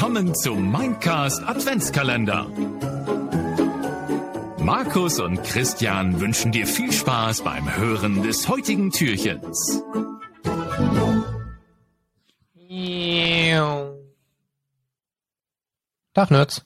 willkommen 0.00 0.32
zum 0.32 0.70
Mindcast 0.70 1.42
Adventskalender. 1.42 2.46
Markus 4.58 5.18
und 5.18 5.42
Christian 5.42 6.20
wünschen 6.20 6.52
dir 6.52 6.68
viel 6.68 6.92
Spaß 6.92 7.42
beim 7.42 7.76
Hören 7.76 8.22
des 8.22 8.48
heutigen 8.48 8.92
Türchens. 8.92 9.82
Tag, 16.14 16.30
Nerds. 16.30 16.64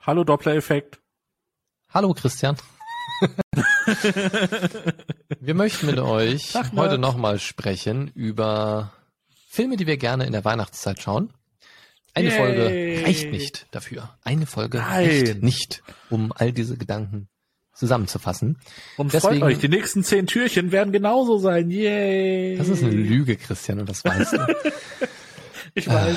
Hallo 0.00 0.24
Doppler-Effekt. 0.24 0.98
Hallo, 1.90 2.14
Christian. 2.14 2.56
wir 5.40 5.54
möchten 5.54 5.84
mit 5.84 5.98
euch 5.98 6.52
Tag, 6.52 6.72
heute 6.74 6.96
nochmal 6.96 7.38
sprechen 7.38 8.08
über 8.14 8.94
Filme, 9.46 9.76
die 9.76 9.86
wir 9.86 9.98
gerne 9.98 10.24
in 10.24 10.32
der 10.32 10.46
Weihnachtszeit 10.46 11.02
schauen. 11.02 11.34
Eine 12.16 12.30
Yay. 12.30 12.36
Folge 12.38 13.02
reicht 13.06 13.30
nicht 13.30 13.66
dafür. 13.72 14.16
Eine 14.24 14.46
Folge 14.46 14.78
Nein. 14.78 14.88
reicht 15.06 15.42
nicht, 15.42 15.82
um 16.10 16.32
all 16.34 16.50
diese 16.52 16.76
Gedanken 16.78 17.28
zusammenzufassen. 17.74 18.58
Und 18.96 19.12
Deswegen- 19.12 19.40
freut 19.40 19.52
euch, 19.52 19.58
die 19.58 19.68
nächsten 19.68 20.02
zehn 20.02 20.26
Türchen 20.26 20.72
werden 20.72 20.92
genauso 20.92 21.36
sein. 21.38 21.70
Yay. 21.70 22.56
Das 22.56 22.68
ist 22.68 22.82
eine 22.82 22.92
Lüge, 22.92 23.36
Christian, 23.36 23.80
und 23.80 23.88
das 23.88 24.04
weißt 24.04 24.32
du. 24.32 24.38
Ich 25.74 25.86
weiß. 25.88 26.16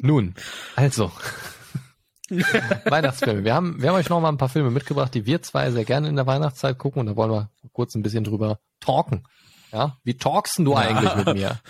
Nun, 0.00 0.34
also. 0.74 1.12
Weihnachtsfilme. 2.84 3.44
Wir 3.44 3.54
haben, 3.54 3.80
wir 3.80 3.90
haben 3.90 3.96
euch 3.96 4.08
noch 4.08 4.20
mal 4.20 4.28
ein 4.28 4.38
paar 4.38 4.48
Filme 4.48 4.72
mitgebracht, 4.72 5.14
die 5.14 5.24
wir 5.24 5.40
zwei 5.42 5.70
sehr 5.70 5.84
gerne 5.84 6.08
in 6.08 6.16
der 6.16 6.26
Weihnachtszeit 6.26 6.76
gucken 6.78 6.98
und 7.00 7.06
da 7.06 7.14
wollen 7.16 7.30
wir 7.30 7.50
kurz 7.72 7.94
ein 7.94 8.02
bisschen 8.02 8.24
drüber 8.24 8.58
talken. 8.80 9.24
Ja, 9.72 9.98
wie 10.02 10.14
talkst 10.16 10.58
denn 10.58 10.64
du 10.64 10.74
eigentlich 10.74 11.14
mit 11.14 11.32
mir? 11.36 11.60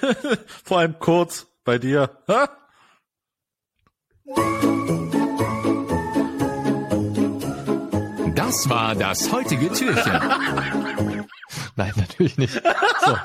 Vor 0.64 0.78
allem 0.78 0.96
kurz 1.00 1.48
bei 1.70 1.78
dir. 1.78 2.10
Ha? 2.26 2.48
Das 8.34 8.68
war 8.68 8.96
das 8.96 9.30
heutige 9.30 9.70
Türchen. 9.72 10.12
Nein, 11.76 11.92
natürlich 11.96 12.38
nicht. 12.38 12.54
So. 12.54 13.16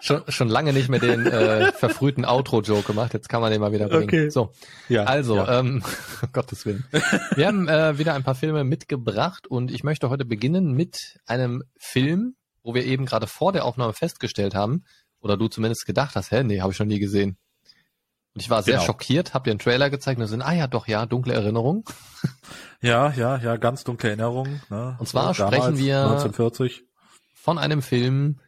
Schon, 0.00 0.22
schon 0.28 0.48
lange 0.48 0.72
nicht 0.72 0.88
mehr 0.88 1.00
den 1.00 1.26
äh, 1.26 1.70
verfrühten 1.72 2.24
Outro-Joke 2.24 2.84
gemacht. 2.86 3.12
Jetzt 3.12 3.28
kann 3.28 3.42
man 3.42 3.52
den 3.52 3.60
mal 3.60 3.72
wieder 3.72 3.88
bringen. 3.88 4.04
Okay. 4.04 4.30
So, 4.30 4.52
Ja. 4.88 5.04
also, 5.04 5.36
ja. 5.36 5.58
ähm, 5.60 5.82
um 6.22 6.28
Gottes 6.32 6.64
Willen. 6.64 6.86
Wir 7.34 7.46
haben 7.46 7.68
äh, 7.68 7.98
wieder 7.98 8.14
ein 8.14 8.24
paar 8.24 8.36
Filme 8.36 8.64
mitgebracht 8.64 9.46
und 9.46 9.70
ich 9.70 9.84
möchte 9.84 10.08
heute 10.08 10.24
beginnen 10.24 10.72
mit 10.72 11.18
einem 11.26 11.62
Film, 11.78 12.36
wo 12.62 12.72
wir 12.72 12.86
eben 12.86 13.04
gerade 13.04 13.26
vor 13.26 13.52
der 13.52 13.66
Aufnahme 13.66 13.92
festgestellt 13.92 14.54
haben, 14.54 14.84
oder 15.20 15.36
du 15.36 15.48
zumindest 15.48 15.84
gedacht 15.86 16.14
hast, 16.16 16.30
hä, 16.30 16.42
nee, 16.44 16.60
habe 16.60 16.70
ich 16.70 16.76
schon 16.76 16.88
nie 16.88 17.00
gesehen. 17.00 17.36
Und 18.36 18.42
ich 18.42 18.50
war 18.50 18.62
sehr 18.62 18.74
Genau. 18.74 18.84
schockiert, 18.84 19.32
hab 19.32 19.44
dir 19.44 19.50
einen 19.52 19.58
Trailer 19.58 19.88
gezeigt 19.88 20.20
und 20.20 20.26
sind, 20.26 20.42
ah 20.42 20.52
ja, 20.52 20.66
doch, 20.66 20.86
ja, 20.86 21.06
dunkle 21.06 21.32
Erinnerung. 21.32 21.84
ja, 22.82 23.10
ja, 23.12 23.38
ja, 23.38 23.56
ganz 23.56 23.82
dunkle 23.82 24.10
Erinnerungen. 24.10 24.60
Ne? 24.68 24.94
Und 24.98 25.08
zwar 25.08 25.32
So, 25.32 25.46
sprechen 25.46 25.78
wir- 25.78 26.02
1940. 26.02 26.84
von 27.34 27.56
einem 27.58 27.80
Film, 27.80 28.38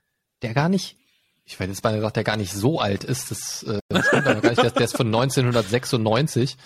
der 0.42 0.53
gar 0.53 0.69
nicht, 0.69 0.98
ich 1.47 1.58
werde 1.58 1.72
jetzt 1.72 1.80
beinahe 1.80 2.00
gesagt, 2.00 2.17
der 2.17 2.25
gar 2.25 2.36
nicht 2.36 2.53
so 2.53 2.80
alt 2.80 3.03
ist. 3.05 3.30
Das, 3.30 3.62
äh, 3.62 3.78
das 3.89 4.06
stimmt 4.08 4.27
aber 4.27 4.41
gar 4.42 4.50
nicht. 4.50 4.62
Der, 4.62 4.70
der 4.72 4.84
ist 4.84 4.97
von 4.97 5.06
1996. 5.11 6.58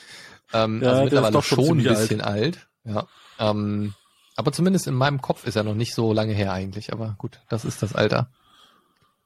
Ähm, 0.52 0.82
Ja, 0.82 0.90
also 0.90 1.04
mittlerweile 1.04 1.32
doch 1.32 1.44
schon 1.44 1.64
schon 1.64 1.78
ein 1.78 1.84
bisschen 1.84 2.20
alt. 2.20 2.66
Ja. 2.82 3.06
Ähm, 3.38 3.94
aber 4.34 4.50
zumindest 4.50 4.88
in 4.88 4.94
meinem 4.94 5.22
Kopf 5.22 5.46
ist 5.46 5.54
er 5.54 5.62
noch 5.62 5.74
nicht 5.76 5.94
so 5.94 6.12
lange 6.12 6.32
her 6.32 6.52
eigentlich. 6.52 6.92
Aber 6.92 7.14
gut, 7.18 7.38
das 7.48 7.64
ist 7.64 7.82
das 7.84 7.94
Alter. 7.94 8.28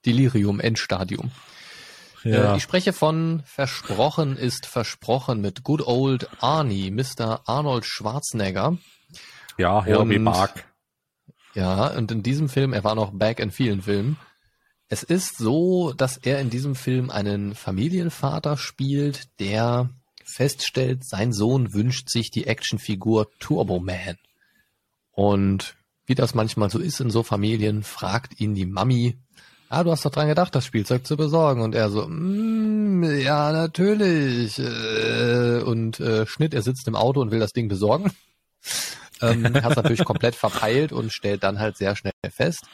Delirium, 0.04 0.60
Endstadium. 0.60 1.30
Ja. 2.26 2.54
Äh, 2.54 2.56
ich 2.56 2.62
spreche 2.62 2.92
von 2.92 3.42
Versprochen 3.44 4.36
ist 4.36 4.66
versprochen 4.66 5.40
mit 5.40 5.62
Good 5.62 5.86
Old 5.86 6.28
Arnie, 6.40 6.90
Mr. 6.90 7.42
Arnold 7.46 7.84
Schwarzenegger. 7.86 8.78
ja, 9.56 9.84
Herbie 9.84 10.18
Mark. 10.18 10.64
Ja, 11.54 11.86
und 11.88 12.10
in 12.10 12.22
diesem 12.22 12.48
Film, 12.48 12.72
er 12.72 12.84
war 12.84 12.94
noch 12.94 13.12
back 13.12 13.40
in 13.40 13.50
vielen 13.50 13.82
Filmen. 13.82 14.18
Es 14.88 15.02
ist 15.02 15.38
so, 15.38 15.92
dass 15.92 16.16
er 16.16 16.40
in 16.40 16.50
diesem 16.50 16.74
Film 16.74 17.10
einen 17.10 17.54
Familienvater 17.54 18.56
spielt, 18.56 19.28
der 19.40 19.90
feststellt, 20.24 21.04
sein 21.04 21.32
Sohn 21.32 21.72
wünscht 21.72 22.10
sich 22.10 22.30
die 22.30 22.46
Actionfigur 22.46 23.30
Turbo 23.38 23.78
Man. 23.78 24.18
Und 25.12 25.76
wie 26.04 26.14
das 26.14 26.34
manchmal 26.34 26.70
so 26.70 26.78
ist 26.78 27.00
in 27.00 27.10
so 27.10 27.22
Familien, 27.22 27.82
fragt 27.82 28.40
ihn 28.40 28.54
die 28.54 28.66
Mami, 28.66 29.16
ah, 29.68 29.84
du 29.84 29.90
hast 29.90 30.04
doch 30.04 30.10
dran 30.10 30.28
gedacht, 30.28 30.54
das 30.54 30.64
Spielzeug 30.64 31.06
zu 31.06 31.16
besorgen. 31.16 31.60
Und 31.60 31.74
er 31.74 31.90
so, 31.90 32.06
mm, 32.06 33.04
ja, 33.20 33.52
natürlich. 33.52 34.58
Äh, 34.58 35.62
Und 35.62 36.00
äh, 36.00 36.26
Schnitt, 36.26 36.54
er 36.54 36.62
sitzt 36.62 36.88
im 36.88 36.96
Auto 36.96 37.20
und 37.20 37.30
will 37.30 37.40
das 37.40 37.52
Ding 37.52 37.68
besorgen. 37.68 38.12
ähm, 39.22 39.54
hat 39.62 39.76
natürlich 39.76 40.04
komplett 40.04 40.34
verpeilt 40.34 40.92
und 40.92 41.12
stellt 41.12 41.42
dann 41.42 41.58
halt 41.58 41.76
sehr 41.76 41.96
schnell 41.96 42.12
fest, 42.30 42.66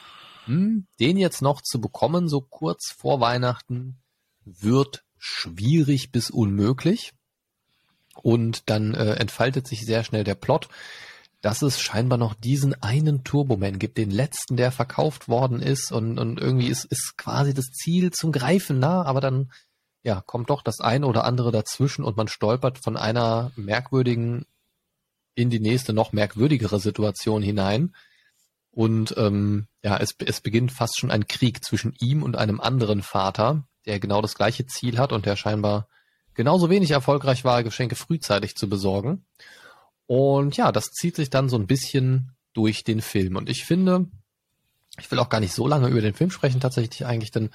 hm, 0.45 0.87
den 0.99 1.17
jetzt 1.17 1.41
noch 1.41 1.61
zu 1.61 1.79
bekommen, 1.79 2.27
so 2.27 2.41
kurz 2.41 2.91
vor 2.91 3.19
Weihnachten, 3.19 3.97
wird 4.45 5.03
schwierig 5.17 6.11
bis 6.11 6.29
unmöglich. 6.29 7.13
Und 8.21 8.69
dann 8.69 8.93
äh, 8.93 9.13
entfaltet 9.15 9.67
sich 9.67 9.85
sehr 9.85 10.03
schnell 10.03 10.23
der 10.23 10.35
Plot, 10.35 10.67
dass 11.43 11.61
es 11.61 11.81
scheinbar 11.81 12.17
noch 12.17 12.35
diesen 12.35 12.81
einen 12.81 13.25
Turboman 13.25 13.77
gibt, 13.77 13.97
den 13.97 14.11
letzten, 14.11 14.55
der 14.55 14.71
verkauft 14.71 15.27
worden 15.27 15.61
ist 15.61 15.91
und, 15.91 16.17
und 16.17 16.39
irgendwie 16.39 16.69
ist, 16.69 16.85
ist 16.85 17.17
quasi 17.17 17.53
das 17.53 17.65
Ziel 17.65 18.11
zum 18.11 18.31
Greifen 18.31 18.79
nah, 18.79 19.03
aber 19.03 19.19
dann 19.19 19.51
ja, 20.03 20.21
kommt 20.21 20.49
doch 20.49 20.61
das 20.61 20.79
eine 20.79 21.05
oder 21.05 21.25
andere 21.25 21.51
dazwischen 21.51 22.05
und 22.05 22.15
man 22.15 22.29
stolpert 22.29 22.81
von 22.81 22.95
einer 22.95 23.51
merkwürdigen 23.57 24.45
in 25.35 25.49
die 25.49 25.59
nächste 25.59 25.91
noch 25.91 26.13
merkwürdigere 26.13 26.79
Situation 26.79 27.41
hinein. 27.41 27.93
Und 28.71 29.13
ähm, 29.17 29.67
ja, 29.83 29.97
es, 29.97 30.15
es 30.25 30.39
beginnt 30.39 30.71
fast 30.71 30.97
schon 30.97 31.11
ein 31.11 31.27
Krieg 31.27 31.63
zwischen 31.65 31.93
ihm 31.99 32.23
und 32.23 32.37
einem 32.37 32.61
anderen 32.61 33.01
Vater, 33.01 33.67
der 33.85 33.99
genau 33.99 34.21
das 34.21 34.35
gleiche 34.35 34.65
Ziel 34.65 34.97
hat 34.97 35.11
und 35.11 35.25
der 35.25 35.35
scheinbar 35.35 35.89
genauso 36.35 36.69
wenig 36.69 36.91
erfolgreich 36.91 37.43
war, 37.43 37.63
Geschenke 37.63 37.95
frühzeitig 37.95 38.55
zu 38.55 38.69
besorgen. 38.69 39.25
Und 40.15 40.57
ja, 40.57 40.71
das 40.71 40.91
zieht 40.91 41.15
sich 41.15 41.31
dann 41.31 41.49
so 41.49 41.57
ein 41.57 41.65
bisschen 41.65 42.35
durch 42.53 42.83
den 42.83 43.01
Film. 43.01 43.35
Und 43.35 43.49
ich 43.49 43.65
finde, 43.65 44.05
ich 44.99 45.09
will 45.09 45.17
auch 45.17 45.27
gar 45.27 45.39
nicht 45.39 45.55
so 45.55 45.67
lange 45.67 45.87
über 45.87 46.01
den 46.01 46.13
Film 46.13 46.29
sprechen, 46.29 46.61
tatsächlich 46.61 47.07
eigentlich, 47.07 47.31
denn 47.31 47.49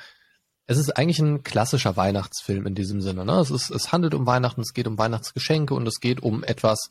es 0.66 0.76
ist 0.76 0.96
eigentlich 0.96 1.20
ein 1.20 1.44
klassischer 1.44 1.96
Weihnachtsfilm 1.96 2.66
in 2.66 2.74
diesem 2.74 3.00
Sinne. 3.00 3.24
Ne? 3.24 3.34
Es, 3.34 3.52
ist, 3.52 3.70
es 3.70 3.92
handelt 3.92 4.12
um 4.12 4.26
Weihnachten, 4.26 4.60
es 4.60 4.74
geht 4.74 4.88
um 4.88 4.98
Weihnachtsgeschenke 4.98 5.72
und 5.72 5.86
es 5.86 6.00
geht 6.00 6.20
um 6.20 6.42
etwas, 6.42 6.88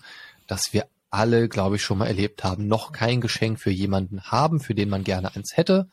das 0.47 0.72
wir 0.72 0.88
alle, 1.09 1.50
glaube 1.50 1.75
ich, 1.75 1.84
schon 1.84 1.97
mal 1.97 2.07
erlebt 2.07 2.45
haben. 2.45 2.69
Noch 2.69 2.94
kein 2.94 3.19
Geschenk 3.19 3.59
für 3.59 3.69
jemanden 3.69 4.22
haben, 4.22 4.61
für 4.61 4.73
den 4.73 4.88
man 4.88 5.03
gerne 5.03 5.35
eins 5.35 5.57
hätte. 5.57 5.89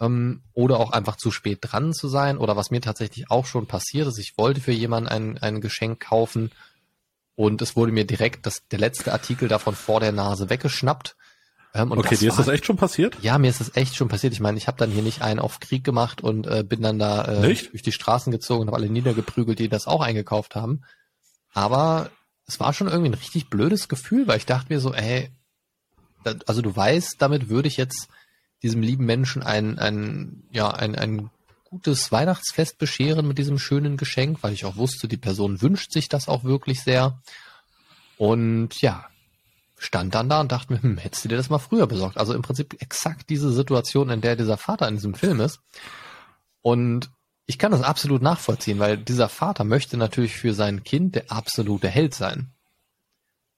Ähm, 0.00 0.42
oder 0.54 0.80
auch 0.80 0.90
einfach 0.90 1.14
zu 1.14 1.30
spät 1.30 1.58
dran 1.62 1.92
zu 1.92 2.08
sein. 2.08 2.36
Oder 2.36 2.56
was 2.56 2.72
mir 2.72 2.80
tatsächlich 2.80 3.30
auch 3.30 3.46
schon 3.46 3.68
passiert 3.68 4.08
ist, 4.08 4.18
ich 4.18 4.36
wollte 4.36 4.60
für 4.60 4.72
jemanden 4.72 5.08
ein, 5.08 5.38
ein 5.38 5.60
Geschenk 5.60 6.00
kaufen 6.00 6.50
und 7.38 7.62
es 7.62 7.76
wurde 7.76 7.92
mir 7.92 8.04
direkt 8.04 8.46
das, 8.46 8.66
der 8.66 8.80
letzte 8.80 9.12
Artikel 9.12 9.46
davon 9.46 9.76
vor 9.76 10.00
der 10.00 10.10
Nase 10.10 10.50
weggeschnappt. 10.50 11.14
Ähm, 11.72 11.92
Okay, 11.92 12.16
dir 12.16 12.30
ist 12.30 12.38
das 12.40 12.48
echt 12.48 12.66
schon 12.66 12.76
passiert? 12.76 13.16
ja, 13.22 13.38
mir 13.38 13.48
ist 13.48 13.60
das 13.60 13.76
echt 13.76 13.94
schon 13.94 14.08
passiert. 14.08 14.32
Ich 14.32 14.40
meine, 14.40 14.58
ich 14.58 14.66
habe 14.66 14.76
dann 14.76 14.90
hier 14.90 15.02
nicht 15.02 15.22
einen 15.22 15.38
auf 15.38 15.60
Krieg 15.60 15.84
gemacht 15.84 16.20
und 16.20 16.48
äh, 16.48 16.64
bin 16.64 16.82
dann 16.82 16.98
da 16.98 17.26
äh, 17.26 17.46
Nicht? 17.46 17.72
durch 17.72 17.82
die 17.82 17.92
Straßen 17.92 18.32
gezogen 18.32 18.62
und 18.62 18.66
habe 18.66 18.78
alle 18.78 18.90
niedergeprügelt, 18.90 19.60
die 19.60 19.68
das 19.68 19.86
auch 19.86 20.00
eingekauft 20.00 20.56
haben. 20.56 20.82
Aber 21.54 22.10
es 22.48 22.58
war 22.58 22.72
schon 22.72 22.88
irgendwie 22.88 23.10
ein 23.10 23.14
richtig 23.14 23.48
blödes 23.50 23.86
Gefühl, 23.88 24.26
weil 24.26 24.38
ich 24.38 24.46
dachte 24.46 24.72
mir 24.72 24.80
so, 24.80 24.92
ey, 24.92 25.30
also 26.44 26.60
du 26.60 26.74
weißt, 26.74 27.22
damit 27.22 27.48
würde 27.48 27.68
ich 27.68 27.76
jetzt 27.76 28.08
diesem 28.64 28.82
lieben 28.82 29.06
Menschen 29.06 29.44
ein, 29.44 29.78
ein, 29.78 30.42
ja, 30.50 30.72
ein, 30.72 30.96
ein 30.96 31.30
gutes 31.70 32.10
Weihnachtsfest 32.10 32.78
bescheren 32.78 33.26
mit 33.28 33.38
diesem 33.38 33.58
schönen 33.58 33.96
Geschenk, 33.96 34.38
weil 34.42 34.52
ich 34.52 34.64
auch 34.64 34.76
wusste, 34.76 35.08
die 35.08 35.16
Person 35.16 35.60
wünscht 35.60 35.92
sich 35.92 36.08
das 36.08 36.28
auch 36.28 36.44
wirklich 36.44 36.82
sehr. 36.82 37.20
Und 38.16 38.80
ja, 38.80 39.06
stand 39.76 40.14
dann 40.14 40.28
da 40.28 40.40
und 40.40 40.50
dachte 40.50 40.72
mir, 40.72 40.82
hm, 40.82 40.98
hättest 40.98 41.24
du 41.24 41.28
dir 41.28 41.36
das 41.36 41.50
mal 41.50 41.58
früher 41.58 41.86
besorgt? 41.86 42.18
Also 42.18 42.34
im 42.34 42.42
Prinzip 42.42 42.80
exakt 42.80 43.30
diese 43.30 43.52
Situation, 43.52 44.10
in 44.10 44.20
der 44.20 44.36
dieser 44.36 44.56
Vater 44.56 44.88
in 44.88 44.94
diesem 44.94 45.14
Film 45.14 45.40
ist. 45.40 45.60
Und 46.62 47.10
ich 47.46 47.58
kann 47.58 47.72
das 47.72 47.82
absolut 47.82 48.22
nachvollziehen, 48.22 48.78
weil 48.78 48.98
dieser 48.98 49.28
Vater 49.28 49.64
möchte 49.64 49.96
natürlich 49.96 50.34
für 50.34 50.54
sein 50.54 50.84
Kind 50.84 51.14
der 51.14 51.30
absolute 51.30 51.88
Held 51.88 52.14
sein. 52.14 52.50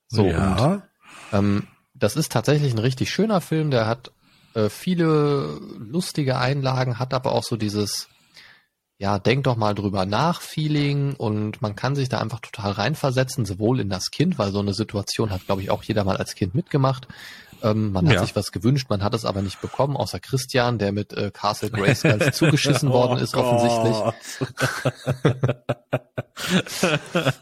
So, 0.09 0.25
und 0.25 0.31
ja. 0.31 0.83
ähm, 1.33 1.67
das 1.95 2.17
ist 2.17 2.33
tatsächlich 2.33 2.73
ein 2.73 2.79
richtig 2.79 3.11
schöner 3.11 3.41
Film, 3.41 3.71
der 3.71 3.87
hat 3.87 4.13
äh, 4.55 4.69
viele 4.69 5.59
lustige 5.79 6.39
Einlagen, 6.39 6.99
hat 6.99 7.15
aber 7.15 7.33
auch 7.33 7.45
so 7.45 7.57
dieses, 7.57 8.09
ja, 8.99 9.19
denk 9.19 9.45
doch 9.45 9.57
mal 9.57 9.75
drüber 9.75 10.07
nach, 10.07 10.41
Feeling 10.41 11.15
und 11.15 11.63
man 11.63 11.75
kann 11.77 11.95
sich 11.97 12.09
da 12.09 12.19
einfach 12.21 12.41
total 12.41 12.73
reinversetzen, 12.73 13.45
sowohl 13.47 13.81
in 13.81 13.89
das 13.89 14.11
Kind, 14.11 14.39
weil 14.39 14.53
so 14.53 14.61
eine 14.61 14.75
Situation 14.75 15.31
hat, 15.31 15.47
glaube 15.47 15.63
ich, 15.63 15.71
auch 15.71 15.83
jeder 15.83 16.05
mal 16.05 16.17
als 16.17 16.35
Kind 16.35 16.55
mitgemacht. 16.55 17.09
Ähm, 17.63 17.93
man 17.93 18.07
hat 18.07 18.15
Ja. 18.15 18.21
sich 18.25 18.35
was 18.35 18.53
gewünscht, 18.53 18.89
man 18.89 19.03
hat 19.03 19.13
es 19.15 19.25
aber 19.27 19.43
nicht 19.43 19.61
bekommen, 19.61 19.95
außer 19.97 20.19
Christian, 20.19 20.79
der 20.79 20.93
mit 20.93 21.13
äh, 21.13 21.31
Castle 21.31 21.71
Grayskull 21.71 22.33
zugeschissen 22.33 22.89
worden 22.91 23.19
ist, 23.19 23.35
Oh 23.37 23.41
offensichtlich. 23.41 23.97
Gott. 23.97 24.15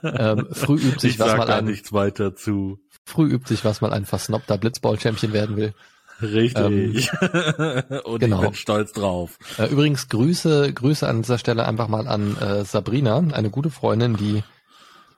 Ähm, 0.03 0.49
früh 0.53 0.77
übt 0.77 1.01
sich, 1.01 1.13
ich 1.15 1.19
was 1.21 1.37
mal 1.37 1.51
ein, 1.51 1.65
nichts 1.67 1.93
weiter 1.93 2.35
zu. 2.35 2.79
früh 3.05 3.29
übt 3.31 3.49
sich, 3.49 3.65
was 3.65 3.81
mal 3.81 3.93
ein 3.93 4.05
versnobter 4.07 4.59
Blitzball-Champion 4.59 5.33
werden 5.33 5.57
will. 5.57 5.75
Richtig. 6.21 7.11
Und 8.05 8.21
genau. 8.21 8.39
ich 8.43 8.47
bin 8.49 8.55
stolz 8.55 8.93
drauf. 8.93 9.39
Äh, 9.59 9.67
übrigens 9.67 10.09
Grüße, 10.09 10.73
Grüße 10.73 11.07
an 11.07 11.23
dieser 11.23 11.39
Stelle 11.39 11.67
einfach 11.67 11.89
mal 11.89 12.09
an 12.09 12.37
äh, 12.37 12.65
Sabrina, 12.65 13.19
eine 13.33 13.51
gute 13.51 13.71
Freundin, 13.71 14.17
die 14.17 14.43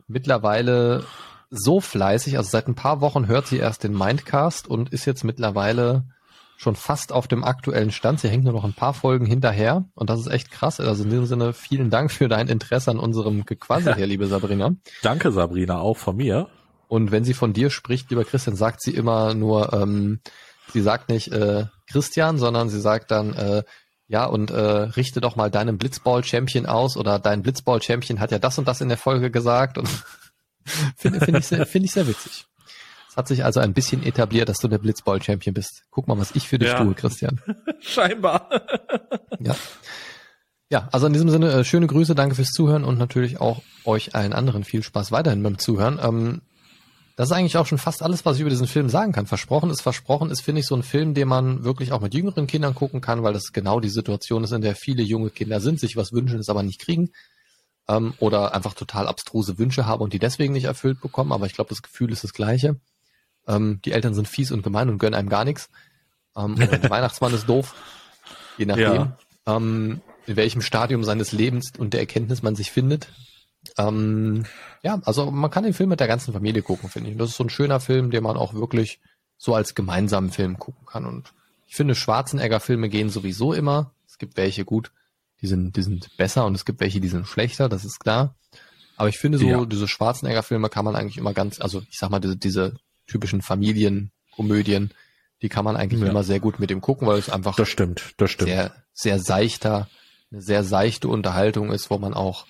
mittlerweile 0.08 1.04
so 1.50 1.80
fleißig, 1.80 2.36
also 2.36 2.48
seit 2.48 2.68
ein 2.68 2.74
paar 2.74 3.00
Wochen 3.00 3.26
hört 3.26 3.46
sie 3.46 3.58
erst 3.58 3.82
den 3.82 3.96
Mindcast 3.96 4.68
und 4.68 4.90
ist 4.90 5.04
jetzt 5.04 5.24
mittlerweile 5.24 6.04
schon 6.56 6.76
fast 6.76 7.12
auf 7.12 7.26
dem 7.26 7.42
aktuellen 7.42 7.90
Stand. 7.90 8.20
Sie 8.20 8.28
hängt 8.28 8.44
nur 8.44 8.52
noch 8.52 8.64
ein 8.64 8.74
paar 8.74 8.92
Folgen 8.92 9.24
hinterher 9.24 9.86
und 9.94 10.10
das 10.10 10.20
ist 10.20 10.26
echt 10.26 10.50
krass. 10.50 10.78
Also 10.78 11.04
in 11.04 11.10
diesem 11.10 11.26
Sinne 11.26 11.52
vielen 11.54 11.90
Dank 11.90 12.12
für 12.12 12.28
dein 12.28 12.48
Interesse 12.48 12.90
an 12.90 12.98
unserem 12.98 13.46
Gequassel 13.46 13.96
hier, 13.96 14.06
liebe 14.06 14.26
Sabrina. 14.26 14.74
Danke, 15.02 15.32
Sabrina, 15.32 15.80
auch 15.80 15.96
von 15.96 16.16
mir. 16.16 16.48
Und 16.86 17.12
wenn 17.12 17.24
sie 17.24 17.34
von 17.34 17.52
dir 17.52 17.70
spricht, 17.70 18.10
lieber 18.10 18.24
Christian, 18.24 18.56
sagt 18.56 18.82
sie 18.82 18.94
immer 18.94 19.32
nur, 19.34 19.72
ähm, 19.72 20.20
sie 20.72 20.82
sagt 20.82 21.08
nicht 21.08 21.32
äh, 21.32 21.66
Christian, 21.90 22.38
sondern 22.38 22.68
sie 22.68 22.80
sagt 22.80 23.10
dann, 23.10 23.34
äh, 23.34 23.62
ja, 24.08 24.24
und 24.24 24.50
äh, 24.50 24.60
richte 24.60 25.20
doch 25.20 25.36
mal 25.36 25.50
deinem 25.50 25.78
Blitzball-Champion 25.78 26.66
aus 26.66 26.96
oder 26.96 27.18
dein 27.18 27.42
Blitzball-Champion 27.42 28.18
hat 28.20 28.32
ja 28.32 28.38
das 28.38 28.58
und 28.58 28.66
das 28.66 28.80
in 28.80 28.88
der 28.88 28.98
Folge 28.98 29.30
gesagt 29.30 29.78
und 29.78 29.88
finde 30.96 31.20
find 31.24 31.38
ich, 31.38 31.46
sehr- 31.46 31.66
finde 31.66 31.86
ich 31.86 31.92
sehr 31.92 32.06
witzig. 32.06 32.46
Es 33.08 33.16
hat 33.16 33.26
sich 33.28 33.44
also 33.44 33.58
ein 33.60 33.72
bisschen 33.74 34.04
etabliert, 34.04 34.48
dass 34.48 34.58
du 34.58 34.68
der 34.68 34.78
Blitzball-Champion 34.78 35.52
bist. 35.54 35.82
Guck 35.90 36.06
mal, 36.06 36.16
was 36.18 36.30
ich 36.36 36.46
für 36.48 36.58
dich 36.60 36.68
Ja. 36.68 36.82
tue, 36.82 36.94
Christian. 36.94 37.40
Scheinbar. 37.80 38.48
Ja. 39.42 39.56
Ja, 40.72 40.88
also 40.92 41.06
in 41.06 41.12
diesem 41.14 41.30
Sinne, 41.30 41.50
äh, 41.50 41.64
schöne 41.64 41.86
Grüße, 41.86 42.14
danke 42.14 42.34
fürs 42.36 42.50
Zuhören 42.50 42.84
und 42.84 42.98
natürlich 42.98 43.40
auch 43.40 43.62
euch 43.84 44.14
allen 44.14 44.32
anderen 44.32 44.62
viel 44.64 44.82
Spaß 44.84 45.10
weiterhin 45.12 45.42
beim 45.42 45.58
Zuhören. 45.58 45.98
Ähm, 46.00 46.42
das 47.20 47.28
ist 47.28 47.36
eigentlich 47.36 47.58
auch 47.58 47.66
schon 47.66 47.76
fast 47.76 48.02
alles, 48.02 48.24
was 48.24 48.36
ich 48.36 48.40
über 48.40 48.48
diesen 48.48 48.66
Film 48.66 48.88
sagen 48.88 49.12
kann. 49.12 49.26
Versprochen 49.26 49.68
ist 49.68 49.82
versprochen, 49.82 50.30
ist, 50.30 50.40
finde 50.40 50.62
ich, 50.62 50.66
so 50.66 50.74
ein 50.74 50.82
Film, 50.82 51.12
den 51.12 51.28
man 51.28 51.64
wirklich 51.64 51.92
auch 51.92 52.00
mit 52.00 52.14
jüngeren 52.14 52.46
Kindern 52.46 52.74
gucken 52.74 53.02
kann, 53.02 53.22
weil 53.22 53.34
das 53.34 53.52
genau 53.52 53.78
die 53.78 53.90
Situation 53.90 54.42
ist, 54.42 54.52
in 54.52 54.62
der 54.62 54.74
viele 54.74 55.02
junge 55.02 55.28
Kinder 55.28 55.60
sind, 55.60 55.78
sich 55.78 55.96
was 55.96 56.14
wünschen, 56.14 56.40
es 56.40 56.48
aber 56.48 56.62
nicht 56.62 56.80
kriegen. 56.80 57.10
Ähm, 57.88 58.14
oder 58.20 58.54
einfach 58.54 58.72
total 58.72 59.06
abstruse 59.06 59.58
Wünsche 59.58 59.84
haben 59.84 60.00
und 60.00 60.14
die 60.14 60.18
deswegen 60.18 60.54
nicht 60.54 60.64
erfüllt 60.64 61.02
bekommen. 61.02 61.32
Aber 61.32 61.44
ich 61.44 61.52
glaube, 61.52 61.68
das 61.68 61.82
Gefühl 61.82 62.10
ist 62.10 62.24
das 62.24 62.32
gleiche. 62.32 62.80
Ähm, 63.46 63.80
die 63.84 63.92
Eltern 63.92 64.14
sind 64.14 64.26
fies 64.26 64.50
und 64.50 64.62
gemein 64.62 64.88
und 64.88 64.96
gönnen 64.96 65.12
einem 65.14 65.28
gar 65.28 65.44
nichts. 65.44 65.68
Ähm, 66.34 66.56
der 66.56 66.70
Weihnachtsmann 66.88 67.34
ist 67.34 67.46
doof. 67.46 67.74
Je 68.56 68.64
nachdem. 68.64 68.94
Ja. 68.94 69.18
Ähm, 69.44 70.00
in 70.26 70.36
welchem 70.36 70.62
Stadium 70.62 71.04
seines 71.04 71.32
Lebens 71.32 71.72
und 71.76 71.92
der 71.92 72.00
Erkenntnis 72.00 72.42
man 72.42 72.56
sich 72.56 72.70
findet. 72.70 73.08
Ähm, 73.88 74.44
ja, 74.82 75.00
also 75.04 75.30
man 75.30 75.50
kann 75.50 75.64
den 75.64 75.74
Film 75.74 75.88
mit 75.90 76.00
der 76.00 76.08
ganzen 76.08 76.32
Familie 76.32 76.62
gucken, 76.62 76.88
finde 76.88 77.10
ich. 77.10 77.16
Das 77.16 77.30
ist 77.30 77.36
so 77.36 77.44
ein 77.44 77.50
schöner 77.50 77.80
Film, 77.80 78.10
den 78.10 78.22
man 78.22 78.36
auch 78.36 78.54
wirklich 78.54 79.00
so 79.36 79.54
als 79.54 79.74
gemeinsamen 79.74 80.30
Film 80.30 80.58
gucken 80.58 80.86
kann. 80.86 81.06
Und 81.06 81.32
ich 81.66 81.76
finde, 81.76 81.94
Schwarzenegger-Filme 81.94 82.88
gehen 82.88 83.10
sowieso 83.10 83.52
immer. 83.52 83.92
Es 84.06 84.18
gibt 84.18 84.36
welche 84.36 84.64
gut, 84.64 84.92
die 85.40 85.46
sind, 85.46 85.76
die 85.76 85.82
sind 85.82 86.16
besser 86.16 86.44
und 86.46 86.54
es 86.54 86.64
gibt 86.64 86.80
welche, 86.80 87.00
die 87.00 87.08
sind 87.08 87.26
schlechter, 87.26 87.68
das 87.68 87.84
ist 87.84 88.00
klar. 88.00 88.34
Aber 88.96 89.08
ich 89.08 89.18
finde 89.18 89.38
so, 89.38 89.46
Ja. 89.48 89.64
diese 89.64 89.88
Schwarzenegger-Filme 89.88 90.68
kann 90.68 90.84
man 90.84 90.94
eigentlich 90.96 91.16
immer 91.16 91.32
ganz, 91.32 91.60
also 91.60 91.82
ich 91.90 91.98
sag 91.98 92.10
mal, 92.10 92.20
diese, 92.20 92.36
diese 92.36 92.74
typischen 93.06 93.40
Familienkomödien, 93.40 94.92
die 95.42 95.48
kann 95.48 95.64
man 95.64 95.76
eigentlich 95.76 96.02
Ja. 96.02 96.08
immer 96.08 96.22
sehr 96.22 96.40
gut 96.40 96.58
mit 96.60 96.68
dem 96.70 96.80
gucken, 96.80 97.06
weil 97.06 97.18
es 97.18 97.30
einfach 97.30 97.56
Das 97.56 97.68
stimmt, 97.68 98.14
das 98.18 98.30
stimmt. 98.32 98.50
sehr, 98.50 98.72
sehr 98.92 99.18
seichter, 99.18 99.88
eine 100.30 100.42
sehr 100.42 100.64
seichte 100.64 101.08
Unterhaltung 101.08 101.72
ist, 101.72 101.90
wo 101.90 101.98
man 101.98 102.12
auch, 102.14 102.46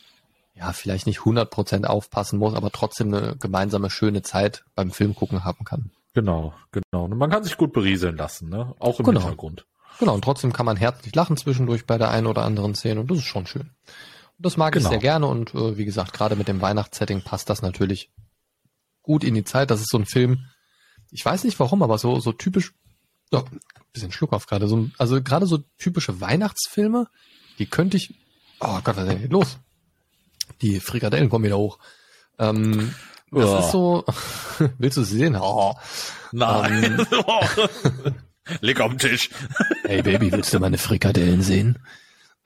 ja, 0.55 0.73
vielleicht 0.73 1.07
nicht 1.07 1.21
100% 1.21 1.85
aufpassen 1.85 2.39
muss, 2.39 2.55
aber 2.55 2.71
trotzdem 2.71 3.13
eine 3.15 3.37
gemeinsame 3.37 3.89
schöne 3.91 4.23
Zeit 4.23 4.65
beim 4.75 4.91
Film 4.91 5.15
gucken 5.15 5.45
haben 5.45 5.65
kann. 5.65 5.91
Genau, 6.13 6.53
genau. 6.73 7.05
Und 7.05 7.17
man 7.17 7.31
kann 7.31 7.45
sich 7.45 7.57
gut 7.57 7.73
berieseln 7.73 8.17
lassen, 8.17 8.49
ne? 8.49 8.75
Auch 8.79 8.99
im 8.99 9.07
Genau. 9.07 9.21
Hintergrund. 9.21 9.67
Genau, 9.99 10.15
und 10.15 10.23
trotzdem 10.25 10.53
kann 10.53 10.67
man 10.67 10.77
herzlich 10.77 11.15
lachen 11.15 11.37
zwischendurch 11.37 11.87
bei 11.87 11.99
der 11.99 12.11
einen 12.11 12.27
oder 12.27 12.43
anderen 12.43 12.75
Szene 12.75 13.01
und 13.01 13.11
das 13.11 13.19
ist 13.19 13.25
schon 13.25 13.47
schön. 13.47 13.63
Und 13.71 14.47
das 14.47 14.57
mag 14.57 14.75
ich 14.75 14.81
Genau. 14.81 14.91
sehr 14.91 14.99
gerne 14.99 15.27
und 15.27 15.55
äh, 15.55 15.77
wie 15.77 15.85
gesagt, 15.85 16.13
gerade 16.13 16.37
mit 16.37 16.49
dem 16.49 16.61
Weihnachtssetting 16.61 17.23
passt 17.23 17.49
das 17.51 17.63
natürlich 17.63 18.11
gut 19.03 19.25
in 19.25 19.35
die 19.35 19.45
Zeit. 19.45 19.71
Das 19.71 19.81
ist 19.81 19.91
so 19.91 19.99
ein 19.99 20.07
Film, 20.07 20.47
ich 21.11 21.25
weiß 21.25 21.45
nicht 21.45 21.59
warum, 21.61 21.83
aber 21.83 21.97
so, 21.99 22.19
so 22.21 22.33
typisch, 22.33 22.73
oh, 23.33 23.43
bisschen 23.93 24.11
Schluck 24.13 24.33
auf 24.33 24.47
gerade, 24.47 24.67
so, 24.69 24.89
also 24.99 25.23
gerade 25.23 25.47
so 25.47 25.59
typische 25.79 26.21
Weihnachtsfilme, 26.21 27.07
die 27.59 27.67
könnte 27.67 27.97
ich, 27.97 28.15
oh 28.61 28.79
Gott, 28.83 28.97
was 28.97 29.05
ist 29.05 29.09
denn 29.11 29.19
hier 29.19 29.29
los? 29.29 29.59
Die 30.63 30.81
Frikadellen 30.81 31.29
kommen 31.31 31.45
wieder 31.45 31.59
hoch. 31.59 31.79
Ähm, 32.39 32.95
das 33.31 33.45
Oh. 33.49 33.59
ist 33.59 33.71
so, 33.71 34.05
willst 34.79 34.97
du 34.97 35.03
sie 35.05 35.19
sehen? 35.19 35.37
Oh. 35.41 35.75
Nein. 36.33 37.07
Leg 38.61 38.81
auf 38.81 38.91
den 38.91 38.99
Tisch. 38.99 39.31
Hey 39.85 40.03
Baby, 40.03 40.33
willst 40.33 40.53
du 40.53 40.59
meine 40.59 40.79
Frikadellen 40.79 41.43
sehen? 41.43 41.79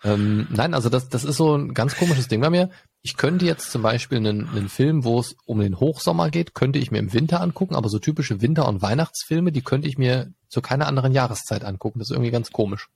Ähm, 0.02 0.46
nein, 0.50 0.74
also 0.74 0.90
das, 0.90 1.08
das 1.08 1.24
ist 1.24 1.36
so 1.38 1.56
ein 1.56 1.72
ganz 1.72 1.96
komisches 1.96 2.28
Ding 2.28 2.42
bei 2.42 2.50
mir. 2.50 2.68
Ich 3.00 3.16
könnte 3.16 3.46
jetzt 3.46 3.70
zum 3.70 3.80
Beispiel 3.80 4.18
einen, 4.18 4.48
einen 4.50 4.68
Film, 4.68 5.04
wo 5.04 5.18
es 5.20 5.34
um 5.46 5.60
den 5.60 5.80
Hochsommer 5.80 6.28
geht, 6.30 6.54
könnte 6.54 6.78
ich 6.78 6.90
mir 6.90 6.98
im 6.98 7.14
Winter 7.14 7.40
angucken, 7.40 7.74
aber 7.74 7.88
so 7.88 7.98
typische 7.98 8.42
Winter- 8.42 8.68
und 8.68 8.82
Weihnachtsfilme, 8.82 9.50
die 9.50 9.62
könnte 9.62 9.88
ich 9.88 9.96
mir 9.96 10.30
zu 10.48 10.60
keiner 10.60 10.86
anderen 10.88 11.12
Jahreszeit 11.12 11.64
angucken. 11.64 12.00
Das 12.00 12.08
ist 12.10 12.12
irgendwie 12.14 12.30
ganz 12.30 12.52
komisch. 12.52 12.88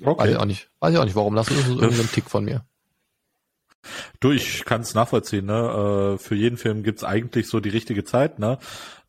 Weiß 0.00 0.30
ich 0.30 0.36
auch 0.36 0.44
nicht. 0.46 0.70
Weiß 0.80 0.92
ich 0.94 0.98
auch 0.98 1.04
nicht, 1.04 1.14
warum. 1.16 1.34
Das 1.36 1.48
ist 1.48 1.66
so 1.66 1.78
irgendein 1.80 2.10
Tick 2.10 2.30
von 2.30 2.44
mir. 2.44 2.64
Du, 4.20 4.30
ich 4.30 4.64
kann 4.64 4.80
es 4.82 4.94
nachvollziehen, 4.94 5.46
ne? 5.46 6.14
Äh, 6.16 6.18
Für 6.18 6.34
jeden 6.34 6.56
Film 6.58 6.82
gibt's 6.82 7.04
eigentlich 7.04 7.48
so 7.48 7.60
die 7.60 7.68
richtige 7.70 8.04
Zeit, 8.04 8.38
ne? 8.38 8.58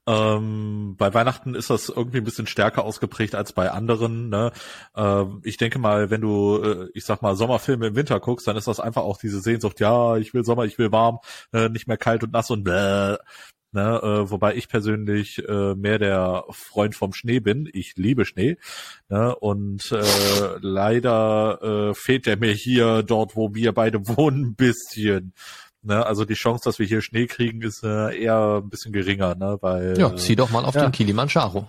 Ähm, 0.08 0.96
bei 0.98 1.14
Weihnachten 1.16 1.56
ist 1.56 1.72
das 1.72 1.90
irgendwie 1.90 2.20
ein 2.20 2.24
bisschen 2.24 2.46
stärker 2.46 2.84
ausgeprägt 2.84 3.34
als 3.34 3.54
bei 3.54 3.72
anderen. 3.72 4.30
Ne? 4.30 4.52
Ähm, 4.96 5.42
ich 5.44 5.58
denke 5.58 5.80
mal, 5.80 6.12
wenn 6.12 6.22
du, 6.22 6.62
äh, 6.62 6.90
ich 6.94 7.06
sag 7.06 7.24
mal, 7.24 7.36
Sommerfilme 7.36 7.88
im 7.88 7.96
Winter 7.96 8.20
guckst, 8.20 8.48
dann 8.48 8.56
ist 8.56 8.68
das 8.68 8.80
einfach 8.80 9.02
auch 9.02 9.18
diese 9.18 9.42
Sehnsucht, 9.42 9.80
ja, 9.80 10.18
ich 10.18 10.34
will 10.36 10.46
Sommer, 10.46 10.66
ich 10.66 10.78
will 10.78 10.92
warm, 10.92 11.20
äh, 11.54 11.70
nicht 11.70 11.88
mehr 11.88 11.98
kalt 11.98 12.24
und 12.24 12.34
nass 12.34 12.52
und 12.52 12.64
bläh. 12.64 13.18
Ne, 13.76 14.00
äh, 14.02 14.32
wobei 14.32 14.56
ich 14.56 14.70
persönlich 14.70 15.38
äh, 15.50 15.76
mehr 15.76 16.00
der 16.00 16.46
Freund 16.52 16.96
vom 16.96 17.12
Schnee 17.12 17.42
bin. 17.42 17.70
Ich 17.74 17.98
liebe 17.98 18.24
Schnee. 18.24 18.56
Ne, 19.10 19.36
und 19.36 19.92
äh, 19.92 20.58
leider 20.62 21.90
äh, 21.90 21.94
fehlt 21.94 22.26
der 22.26 22.38
mir 22.38 22.54
hier 22.54 23.04
dort, 23.04 23.36
wo 23.36 23.54
wir 23.54 23.74
beide 23.74 24.08
wohnen, 24.16 24.46
ein 24.46 24.56
bisschen. 24.56 25.34
Ne, 25.82 26.06
also 26.06 26.24
die 26.24 26.36
Chance, 26.36 26.62
dass 26.64 26.80
wir 26.80 26.86
hier 26.86 27.02
Schnee 27.02 27.28
kriegen, 27.28 27.62
ist 27.64 27.84
äh, 27.84 28.18
eher 28.18 28.62
ein 28.64 28.70
bisschen 28.70 28.94
geringer, 28.94 29.36
ne, 29.36 29.58
weil 29.60 30.00
Ja, 30.00 30.16
zieh 30.16 30.38
doch 30.38 30.52
mal 30.52 30.64
auf 30.64 30.76
ja. 30.76 30.84
den 30.84 30.94
Kilimanjaro. 30.94 31.68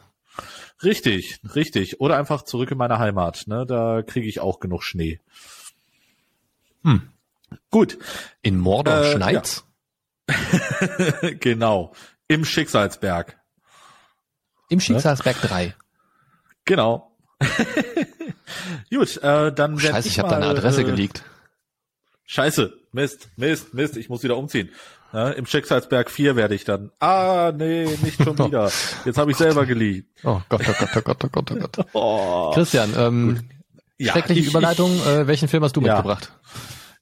richtig, 0.84 1.40
richtig. 1.56 2.00
Oder 2.00 2.18
einfach 2.18 2.42
zurück 2.42 2.70
in 2.70 2.78
meine 2.78 3.00
Heimat. 3.00 3.48
Ne, 3.48 3.66
da 3.66 4.02
kriege 4.02 4.28
ich 4.28 4.38
auch 4.38 4.60
genug 4.60 4.84
Schnee. 4.84 5.18
Hm. 6.84 7.02
Gut, 7.72 7.98
In 8.42 8.58
Mordor 8.58 9.00
Äh, 9.00 9.12
schneit's. 9.12 9.65
genau. 11.40 11.92
Im 12.28 12.45
Schicksalsberg. 12.45 13.38
Im 14.68 14.80
Schicksalsberg 14.80 15.40
3. 15.42 15.75
Genau. 16.64 17.12
Gut, 18.90 19.16
äh, 19.18 19.52
dann 19.52 19.80
werd 19.83 19.95
Scheiße, 19.95 20.09
ich 20.09 20.18
habe 20.18 20.28
deine 20.30 20.47
Adresse 20.47 20.80
äh, 20.83 20.85
geleakt. 20.85 21.23
Scheiße, 22.25 22.73
Mist, 22.92 23.28
Mist, 23.37 23.75
Mist, 23.75 23.97
ich 23.97 24.09
muss 24.09 24.23
wieder 24.23 24.37
umziehen. 24.37 24.71
Ja, 25.12 25.30
Im 25.30 25.47
Schicksalsberg 25.47 26.11
4 26.11 26.35
werde 26.35 26.54
ich 26.56 26.64
dann. 26.64 26.90
Ah, 26.99 27.52
nee, 27.56 27.87
nicht 28.02 28.23
schon 28.23 28.37
wieder. 28.47 28.71
Jetzt 29.04 29.18
habe 29.18 29.30
ich 29.30 29.37
selber 29.37 29.64
geliehen. 29.66 30.09
Oh 30.25 30.40
Gott, 30.49 30.62
oh 30.68 30.73
Gott, 30.78 30.88
oh 30.97 31.00
Gott, 31.02 31.25
oh 31.25 31.28
Gott, 31.28 31.50
oh 31.52 31.56
Gott. 31.56 31.87
Oh. 31.92 32.50
Christian, 32.52 32.92
ähm, 32.97 33.49
Ja, 33.99 34.12
schreckliche 34.12 34.40
ich- 34.40 34.49
Überleitung. 34.49 34.90
äh, 35.06 35.26
welchen 35.28 35.47
Film 35.49 35.62
hast 35.62 35.76
du 35.76 35.80
Ja. 35.83 35.95
mitgebracht? 35.95 36.33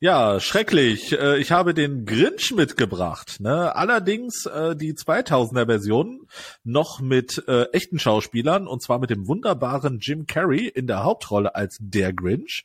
Ja, 0.00 0.40
schrecklich. 0.40 1.12
Äh, 1.12 1.38
Ich 1.38 1.50
habe 1.52 1.74
den 1.74 2.04
Grinch 2.04 2.52
mitgebracht. 2.54 3.40
Ne? 3.40 3.74
Allerdings 3.74 4.46
äh, 4.46 4.76
die 4.76 4.94
2000er 4.94 5.66
Version 5.66 6.26
noch 6.62 7.00
mit 7.00 7.42
äh, 7.48 7.64
echten 7.72 7.98
Schauspielern 7.98 8.66
und 8.66 8.82
zwar 8.82 8.98
mit 8.98 9.10
dem 9.10 9.26
wunderbaren 9.26 9.98
Jim 10.00 10.26
Carrey 10.26 10.66
in 10.68 10.86
der 10.86 11.04
Hauptrolle 11.04 11.54
als 11.54 11.78
der 11.80 12.12
Grinch. 12.12 12.64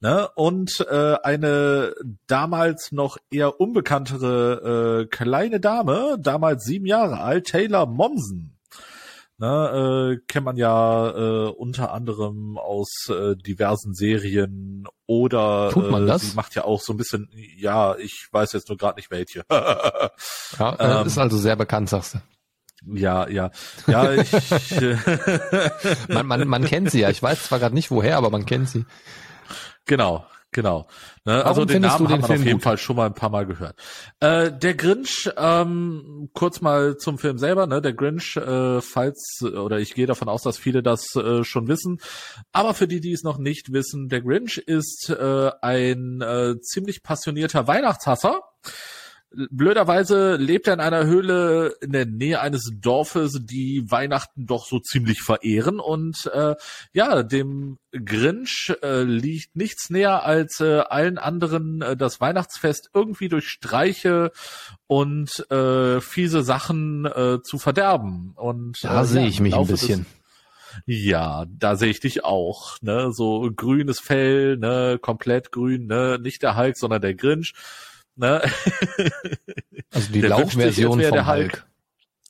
Ne? 0.00 0.28
Und 0.34 0.84
äh, 0.90 1.16
eine 1.22 1.94
damals 2.26 2.92
noch 2.92 3.16
eher 3.30 3.60
unbekanntere 3.60 5.04
äh, 5.04 5.06
kleine 5.06 5.60
Dame, 5.60 6.18
damals 6.20 6.64
sieben 6.64 6.86
Jahre 6.86 7.20
alt, 7.20 7.46
Taylor 7.46 7.86
Momsen. 7.86 8.55
Ne, 9.38 10.16
äh, 10.18 10.24
kennt 10.28 10.46
man 10.46 10.56
ja 10.56 11.10
äh, 11.10 11.48
unter 11.50 11.92
anderem 11.92 12.56
aus 12.56 13.08
äh, 13.10 13.36
diversen 13.36 13.92
Serien 13.92 14.88
oder 15.06 15.68
Tut 15.70 15.90
man 15.90 16.04
äh, 16.04 16.06
das? 16.06 16.22
sie 16.22 16.34
macht 16.36 16.54
ja 16.54 16.64
auch 16.64 16.80
so 16.80 16.94
ein 16.94 16.96
bisschen, 16.96 17.28
ja, 17.58 17.96
ich 17.96 18.28
weiß 18.32 18.52
jetzt 18.54 18.70
nur 18.70 18.78
gerade 18.78 18.96
nicht 18.96 19.10
welche. 19.10 19.44
Ja, 20.58 20.72
äh, 20.78 21.00
Ähm, 21.00 21.06
ist 21.06 21.18
also 21.18 21.36
sehr 21.36 21.56
bekannt, 21.56 21.90
sagst 21.90 22.14
du. 22.14 22.18
ja, 22.94 23.28
ja, 23.28 23.50
ja, 23.86 24.12
ich, 24.12 24.30
Man, 26.08 26.26
man, 26.26 26.48
man 26.48 26.64
kennt 26.64 26.90
sie 26.90 27.00
ja. 27.00 27.10
Ich 27.10 27.22
weiß 27.22 27.44
zwar 27.44 27.58
gerade 27.58 27.74
nicht 27.74 27.90
woher, 27.90 28.16
aber 28.16 28.30
man 28.30 28.46
kennt 28.46 28.70
sie. 28.70 28.86
genau, 29.84 30.24
genau. 30.56 30.88
Ne, 31.24 31.44
also 31.44 31.64
den 31.64 31.82
Namen 31.82 31.98
du 31.98 32.06
den 32.06 32.14
hat 32.14 32.20
man 32.22 32.28
Film 32.28 32.40
auf 32.40 32.46
jeden 32.46 32.56
gut? 32.56 32.64
Fall 32.64 32.78
schon 32.78 32.96
mal 32.96 33.06
ein 33.06 33.14
paar 33.14 33.30
Mal 33.30 33.46
gehört. 33.46 33.78
Äh, 34.18 34.50
der 34.50 34.74
Grinch, 34.74 35.30
ähm, 35.36 36.30
kurz 36.32 36.60
mal 36.60 36.96
zum 36.96 37.18
Film 37.18 37.38
selber, 37.38 37.66
ne? 37.66 37.80
Der 37.80 37.92
Grinch, 37.92 38.36
äh, 38.36 38.80
falls, 38.80 39.42
oder 39.42 39.78
ich 39.78 39.94
gehe 39.94 40.06
davon 40.06 40.28
aus, 40.28 40.42
dass 40.42 40.58
viele 40.58 40.82
das 40.82 41.14
äh, 41.14 41.44
schon 41.44 41.68
wissen, 41.68 42.00
aber 42.52 42.74
für 42.74 42.88
die, 42.88 43.00
die 43.00 43.12
es 43.12 43.22
noch 43.22 43.38
nicht 43.38 43.72
wissen, 43.72 44.08
der 44.08 44.22
Grinch 44.22 44.56
ist 44.56 45.10
äh, 45.10 45.50
ein 45.60 46.20
äh, 46.22 46.58
ziemlich 46.60 47.02
passionierter 47.02 47.68
Weihnachtshasser. 47.68 48.40
Blöderweise 49.30 50.36
lebt 50.36 50.66
er 50.66 50.74
in 50.74 50.80
einer 50.80 51.04
Höhle 51.04 51.74
in 51.80 51.92
der 51.92 52.06
Nähe 52.06 52.40
eines 52.40 52.70
Dorfes, 52.80 53.40
die 53.42 53.84
Weihnachten 53.88 54.46
doch 54.46 54.66
so 54.66 54.78
ziemlich 54.78 55.20
verehren. 55.20 55.80
Und 55.80 56.30
äh, 56.32 56.54
ja, 56.92 57.22
dem 57.22 57.78
Grinch 57.92 58.72
äh, 58.82 59.02
liegt 59.02 59.56
nichts 59.56 59.90
näher 59.90 60.24
als 60.24 60.60
äh, 60.60 60.78
allen 60.80 61.18
anderen 61.18 61.82
äh, 61.82 61.96
das 61.96 62.20
Weihnachtsfest 62.20 62.90
irgendwie 62.94 63.28
durch 63.28 63.48
Streiche 63.48 64.32
und 64.86 65.50
äh, 65.50 66.00
fiese 66.00 66.42
Sachen 66.42 67.04
äh, 67.04 67.38
zu 67.42 67.58
verderben. 67.58 68.32
Und 68.36 68.78
Da 68.84 69.02
äh, 69.02 69.04
sehe 69.04 69.22
ja, 69.22 69.28
ich 69.28 69.40
mich 69.40 69.54
ein 69.54 69.66
bisschen. 69.66 70.06
ja, 70.86 71.46
da 71.48 71.76
sehe 71.76 71.90
ich 71.90 72.00
dich 72.00 72.24
auch, 72.24 72.76
ne? 72.80 73.10
So 73.12 73.50
grünes 73.54 73.98
Fell, 74.00 74.56
ne, 74.56 74.98
komplett 75.00 75.52
grün, 75.52 75.86
ne, 75.86 76.18
nicht 76.20 76.42
der 76.42 76.56
Hulk, 76.56 76.76
sondern 76.78 77.02
der 77.02 77.14
Grinch, 77.14 77.52
ne? 78.16 78.42
Also 79.92 80.12
die 80.12 80.20
Lauchversion 80.20 81.00
vom 81.00 81.00
der 81.00 81.26
Hulk. 81.26 81.52
Hulk. 81.52 81.66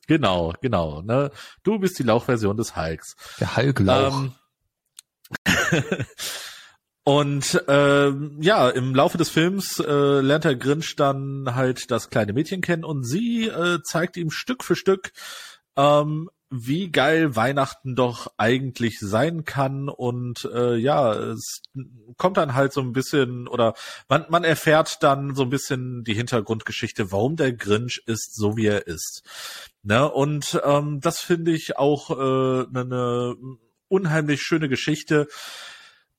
genau, 0.07 0.55
genau, 0.61 1.03
ne? 1.03 1.31
Du 1.63 1.79
bist 1.79 1.99
die 1.99 2.03
Lauchversion 2.03 2.57
des 2.57 2.77
Hulks. 2.77 3.17
Der 3.41 3.57
Hulk-Lauch. 3.57 4.23
Ähm, 4.23 4.35
und 7.05 7.65
ähm, 7.67 8.37
ja, 8.41 8.69
im 8.69 8.95
Laufe 8.95 9.19
des 9.19 9.31
Films 9.31 9.81
äh, 9.81 10.21
lernt 10.21 10.45
der 10.45 10.57
Grinch 10.57 10.95
dann 10.97 11.55
halt 11.55 11.91
das 11.91 12.11
kleine 12.11 12.33
Mädchen 12.33 12.61
kennen 12.61 12.85
und 12.85 13.05
sie 13.05 13.47
äh, 13.49 13.81
zeigt 13.83 14.17
ihm 14.17 14.31
Stück 14.31 14.63
für 14.63 14.77
Stück, 14.77 15.13
ähm, 15.77 16.31
wie 16.51 16.91
geil 16.91 17.35
Weihnachten 17.35 17.97
doch 17.97 18.33
eigentlich 18.37 19.01
sein 19.01 19.45
kann 19.45 19.89
und 19.89 20.49
äh, 20.53 20.77
ja, 20.77 21.13
es 21.13 21.63
kommt 22.17 22.37
dann 22.37 22.55
halt 22.55 22.73
so 22.73 22.81
ein 22.81 22.93
bisschen 22.93 23.49
oder 23.49 23.75
man, 24.09 24.27
man 24.29 24.45
erfährt 24.45 25.03
dann 25.03 25.35
so 25.35 25.43
ein 25.43 25.51
bisschen 25.51 26.05
die 26.05 26.15
Hintergrundgeschichte, 26.15 27.11
warum 27.11 27.37
der 27.37 27.53
Grinch 27.53 28.03
ist 28.07 28.37
so 28.37 28.57
wie 28.57 28.67
er 28.67 28.87
ist. 28.87 29.23
Ne? 29.83 30.11
Und 30.11 30.61
ähm, 30.65 31.01
das 31.01 31.21
finde 31.21 31.53
ich 31.53 31.79
auch 31.79 32.11
äh, 32.11 32.67
eine 32.69 32.85
ne 32.85 33.37
unheimlich 33.89 34.43
schöne 34.43 34.69
Geschichte. 34.69 35.29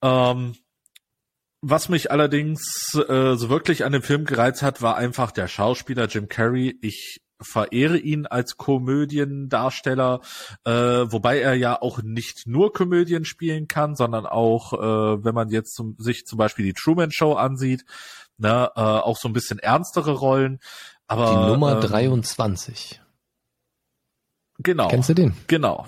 Ähm, 0.02 0.56
was 1.62 1.90
mich 1.90 2.12
allerdings 2.12 2.94
äh, 2.96 3.36
so 3.36 3.50
wirklich 3.50 3.84
an 3.84 3.92
dem 3.92 4.04
Film 4.04 4.26
gereizt 4.26 4.62
hat, 4.62 4.82
war 4.82 4.96
einfach 4.96 5.32
der 5.32 5.48
Schauspieler 5.48 6.06
Jim 6.06 6.30
Carrey. 6.30 6.78
Ich 6.82 7.22
verehre 7.42 7.98
ihn 7.98 8.26
als 8.26 8.58
Komödiendarsteller, 8.58 10.22
äh, 10.64 10.72
wobei 10.72 11.40
er 11.40 11.54
ja 11.54 11.82
auch 11.82 12.02
nicht 12.02 12.48
nur 12.48 12.74
Komödien 12.74 13.26
spielen 13.26 13.68
kann, 13.68 13.96
sondern 13.96 14.26
auch, 14.26 14.74
äh, 14.74 15.24
wenn 15.24 15.36
man 15.36 15.50
jetzt 15.50 15.76
zum, 15.76 15.96
sich 16.00 16.26
zum 16.26 16.38
Beispiel 16.38 16.66
die 16.66 16.74
Truman 16.74 17.12
Show 17.12 17.34
ansieht, 17.34 17.86
ne, 18.38 18.72
äh, 18.76 18.80
auch 18.80 19.18
so 19.18 19.28
ein 19.28 19.34
bisschen 19.34 19.60
ernstere 19.60 20.12
Rollen. 20.12 20.60
Aber 21.08 21.30
die 21.30 21.52
Nummer 21.52 21.76
ähm, 21.76 21.82
23. 21.82 23.02
Genau. 24.60 24.88
Kennst 24.90 25.10
du 25.10 25.14
den? 25.14 25.34
Genau. 25.48 25.88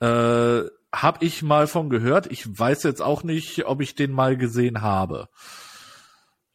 Äh, 0.00 0.62
hab 0.92 1.22
ich 1.22 1.42
mal 1.42 1.66
von 1.66 1.90
gehört. 1.90 2.30
Ich 2.30 2.58
weiß 2.58 2.82
jetzt 2.84 3.02
auch 3.02 3.22
nicht, 3.22 3.66
ob 3.66 3.80
ich 3.80 3.94
den 3.94 4.12
mal 4.12 4.36
gesehen 4.36 4.80
habe. 4.80 5.28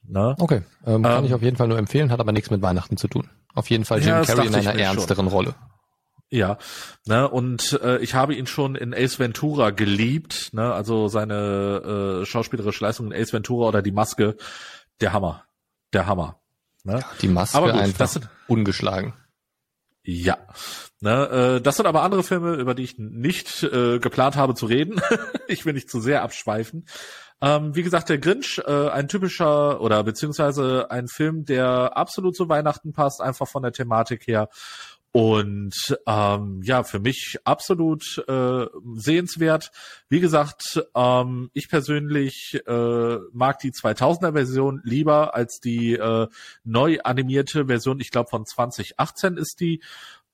Ne? 0.06 0.36
Okay, 0.40 0.62
ähm, 0.86 1.04
kann 1.04 1.20
Ähm, 1.20 1.26
ich 1.26 1.34
auf 1.34 1.42
jeden 1.42 1.58
Fall 1.58 1.68
nur 1.68 1.78
empfehlen, 1.78 2.12
hat 2.12 2.20
aber 2.20 2.32
nichts 2.32 2.50
mit 2.50 2.62
Weihnachten 2.62 2.98
zu 2.98 3.08
tun. 3.08 3.30
Auf 3.56 3.70
jeden 3.70 3.86
Fall 3.86 4.00
Jim 4.00 4.10
Ja, 4.10 4.22
Carrey 4.24 4.48
in 4.48 4.54
einer 4.56 4.64
mir 4.64 4.70
schon. 4.72 4.80
ernsteren 4.80 5.28
Rolle. 5.28 5.56
Ja, 6.30 6.58
ne, 7.06 7.30
und 7.30 7.80
äh, 7.84 8.00
ich 8.00 8.16
habe 8.16 8.34
ihn 8.34 8.48
schon 8.48 8.76
in 8.76 8.94
Ace 8.94 9.20
Ventura 9.20 9.70
geliebt, 9.70 10.50
ne, 10.54 10.74
also 10.74 11.08
seine 11.08 12.22
äh, 12.24 12.26
schauspielerische 12.26 12.84
Leistung 12.84 13.12
in 13.12 13.22
Ace 13.22 13.34
Ventura 13.34 13.68
oder 13.68 13.82
die 13.84 13.92
Maske, 13.92 14.36
der 15.00 15.14
Hammer, 15.14 15.44
der 15.94 16.08
Hammer. 16.08 16.40
Ne? 16.84 17.02
Die 17.22 17.28
Maske 17.28 17.58
Aber 17.58 17.72
gut, 17.72 17.82
einfach 17.82 17.98
das 18.00 18.14
sind- 18.14 18.30
ungeschlagen. 18.48 19.14
Ja. 20.06 20.38
Ne, 21.00 21.58
äh, 21.58 21.62
das 21.62 21.78
sind 21.78 21.86
aber 21.86 22.04
andere 22.04 22.24
Filme, 22.24 22.56
über 22.56 22.76
die 22.76 22.84
ich 22.84 22.98
nicht 22.98 23.64
äh, 23.64 24.00
geplant 24.00 24.36
habe 24.36 24.54
zu 24.54 24.66
reden. 24.66 25.02
ich 25.48 25.66
will 25.66 25.74
nicht 25.74 25.90
zu 25.90 26.02
sehr 26.02 26.24
abschweifen. 26.24 26.86
Ähm, 27.42 27.76
wie 27.76 27.84
gesagt, 27.84 28.08
der 28.10 28.20
Grinch, 28.20 28.62
äh, 28.66 28.90
ein 28.90 29.08
typischer 29.08 29.82
oder 29.82 30.04
beziehungsweise 30.04 30.90
ein 30.90 31.08
Film, 31.08 31.44
der 31.44 31.98
absolut 31.98 32.36
zu 32.36 32.48
Weihnachten 32.48 32.94
passt, 32.94 33.22
einfach 33.22 33.48
von 33.48 33.64
der 33.64 33.74
Thematik 33.74 34.28
her. 34.28 34.48
Und 35.14 35.76
ähm, 36.08 36.62
ja, 36.64 36.84
für 36.84 37.00
mich 37.00 37.38
absolut 37.44 38.18
äh, 38.28 38.66
sehenswert. 38.96 39.70
Wie 40.10 40.20
gesagt, 40.20 40.84
ähm, 40.96 41.52
ich 41.54 41.70
persönlich 41.70 42.60
äh, 42.66 43.18
mag 43.32 43.60
die 43.60 43.72
2000er 43.72 44.34
Version 44.34 44.82
lieber 44.84 45.36
als 45.36 45.60
die 45.60 45.94
äh, 45.94 46.28
neu 46.64 46.98
animierte 47.04 47.68
Version. 47.68 48.00
Ich 48.00 48.10
glaube 48.10 48.32
von 48.32 48.48
2018 48.48 49.38
ist 49.38 49.60
die. 49.60 49.84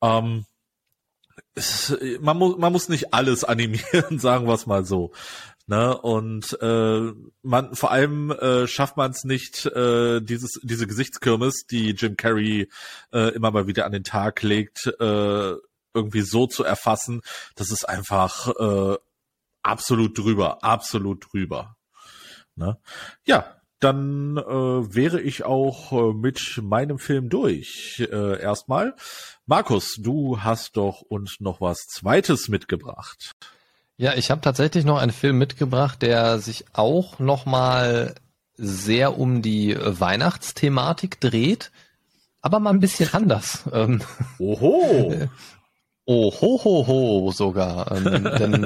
Ähm, 0.01 0.45
man, 2.21 2.38
muss, 2.38 2.57
man 2.57 2.71
muss 2.71 2.88
nicht 2.88 3.13
alles 3.13 3.43
animieren, 3.43 4.17
sagen 4.19 4.48
wir 4.48 4.53
es 4.53 4.65
mal 4.65 4.86
so. 4.86 5.12
Ne? 5.69 5.95
Und 5.95 6.57
äh, 6.61 7.13
man 7.43 7.75
vor 7.75 7.91
allem 7.91 8.31
äh, 8.31 8.65
schafft 8.65 8.97
man 8.97 9.11
es 9.11 9.23
nicht, 9.23 9.67
äh, 9.67 10.19
dieses, 10.19 10.59
diese 10.63 10.88
Gesichtskirmes, 10.88 11.67
die 11.69 11.91
Jim 11.91 12.17
Carrey 12.17 12.69
äh, 13.13 13.35
immer 13.35 13.51
mal 13.51 13.67
wieder 13.67 13.85
an 13.85 13.91
den 13.91 14.03
Tag 14.03 14.41
legt, 14.41 14.88
äh, 14.99 15.53
irgendwie 15.93 16.21
so 16.21 16.47
zu 16.47 16.63
erfassen. 16.63 17.21
Das 17.53 17.69
ist 17.69 17.88
einfach 17.88 18.47
äh, 18.59 18.97
absolut 19.61 20.17
drüber, 20.17 20.63
absolut 20.63 21.27
drüber. 21.31 21.75
Ne? 22.55 22.79
Ja, 23.25 23.61
dann 23.79 24.38
äh, 24.38 24.43
wäre 24.43 25.21
ich 25.21 25.45
auch 25.45 25.91
äh, 25.91 26.13
mit 26.15 26.59
meinem 26.63 26.97
Film 26.97 27.29
durch. 27.29 27.99
Äh, 28.11 28.41
erstmal. 28.41 28.95
Markus, 29.45 29.97
du 29.99 30.41
hast 30.41 30.77
doch 30.77 31.01
uns 31.01 31.39
noch 31.39 31.61
was 31.61 31.85
Zweites 31.85 32.49
mitgebracht. 32.49 33.33
Ja, 34.00 34.13
ich 34.15 34.32
habe 34.32 34.39
tatsächlich 34.39 34.86
noch 34.86 34.98
einen 34.98 35.12
Film 35.12 35.38
mitgebracht, 35.38 36.01
der 36.01 36.39
sich 36.39 36.63
auch 36.72 37.20
nochmal 37.20 38.15
sehr 38.56 39.20
um 39.20 39.41
die 39.41 39.75
Weihnachtsthematik 39.77 41.20
dreht, 41.20 41.70
aber 42.39 42.62
mal 42.62 42.70
ein 42.70 42.79
bisschen 42.79 43.13
anders. 43.13 43.63
Ähm, 43.74 44.01
Oho! 44.39 45.27
Oh, 46.06 46.32
ho, 46.32 46.62
ho, 46.63 46.88
ho, 46.88 47.32
sogar. 47.34 47.91
Ähm, 47.91 48.24
denn 48.39 48.63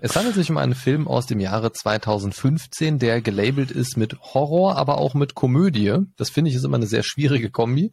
es 0.00 0.16
handelt 0.16 0.34
sich 0.34 0.50
um 0.50 0.56
einen 0.56 0.74
Film 0.74 1.06
aus 1.08 1.26
dem 1.26 1.40
Jahre 1.40 1.72
2015, 1.72 2.98
der 2.98 3.20
gelabelt 3.20 3.70
ist 3.70 3.98
mit 3.98 4.18
Horror, 4.32 4.76
aber 4.76 4.96
auch 4.96 5.12
mit 5.12 5.34
Komödie. 5.34 5.98
Das 6.16 6.30
finde 6.30 6.50
ich 6.50 6.56
ist 6.56 6.64
immer 6.64 6.78
eine 6.78 6.86
sehr 6.86 7.02
schwierige 7.02 7.50
Kombi. 7.50 7.92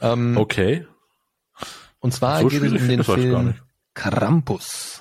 Ähm, 0.00 0.36
Okay. 0.36 0.84
Und 2.00 2.12
zwar 2.12 2.40
So 2.40 2.48
geht 2.48 2.64
es 2.64 2.72
um 2.72 2.88
den 2.88 3.04
Film. 3.04 3.54
Krampus. 3.94 4.97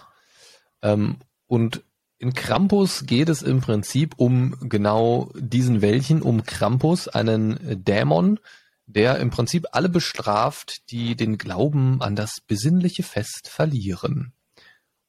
Ähm, 0.87 1.17
und 1.47 1.83
in 2.17 2.33
Krampus 2.33 3.05
geht 3.05 3.29
es 3.29 3.41
im 3.41 3.61
Prinzip 3.61 4.15
um 4.17 4.55
genau 4.61 5.29
diesen 5.35 5.81
welchen, 5.81 6.21
um 6.21 6.43
Krampus, 6.43 7.07
einen 7.07 7.83
Dämon, 7.83 8.39
der 8.87 9.19
im 9.19 9.29
Prinzip 9.29 9.67
alle 9.71 9.89
bestraft, 9.89 10.89
die 10.91 11.15
den 11.15 11.37
Glauben 11.37 12.01
an 12.01 12.15
das 12.15 12.39
besinnliche 12.41 13.03
Fest 13.03 13.49
verlieren. 13.49 14.33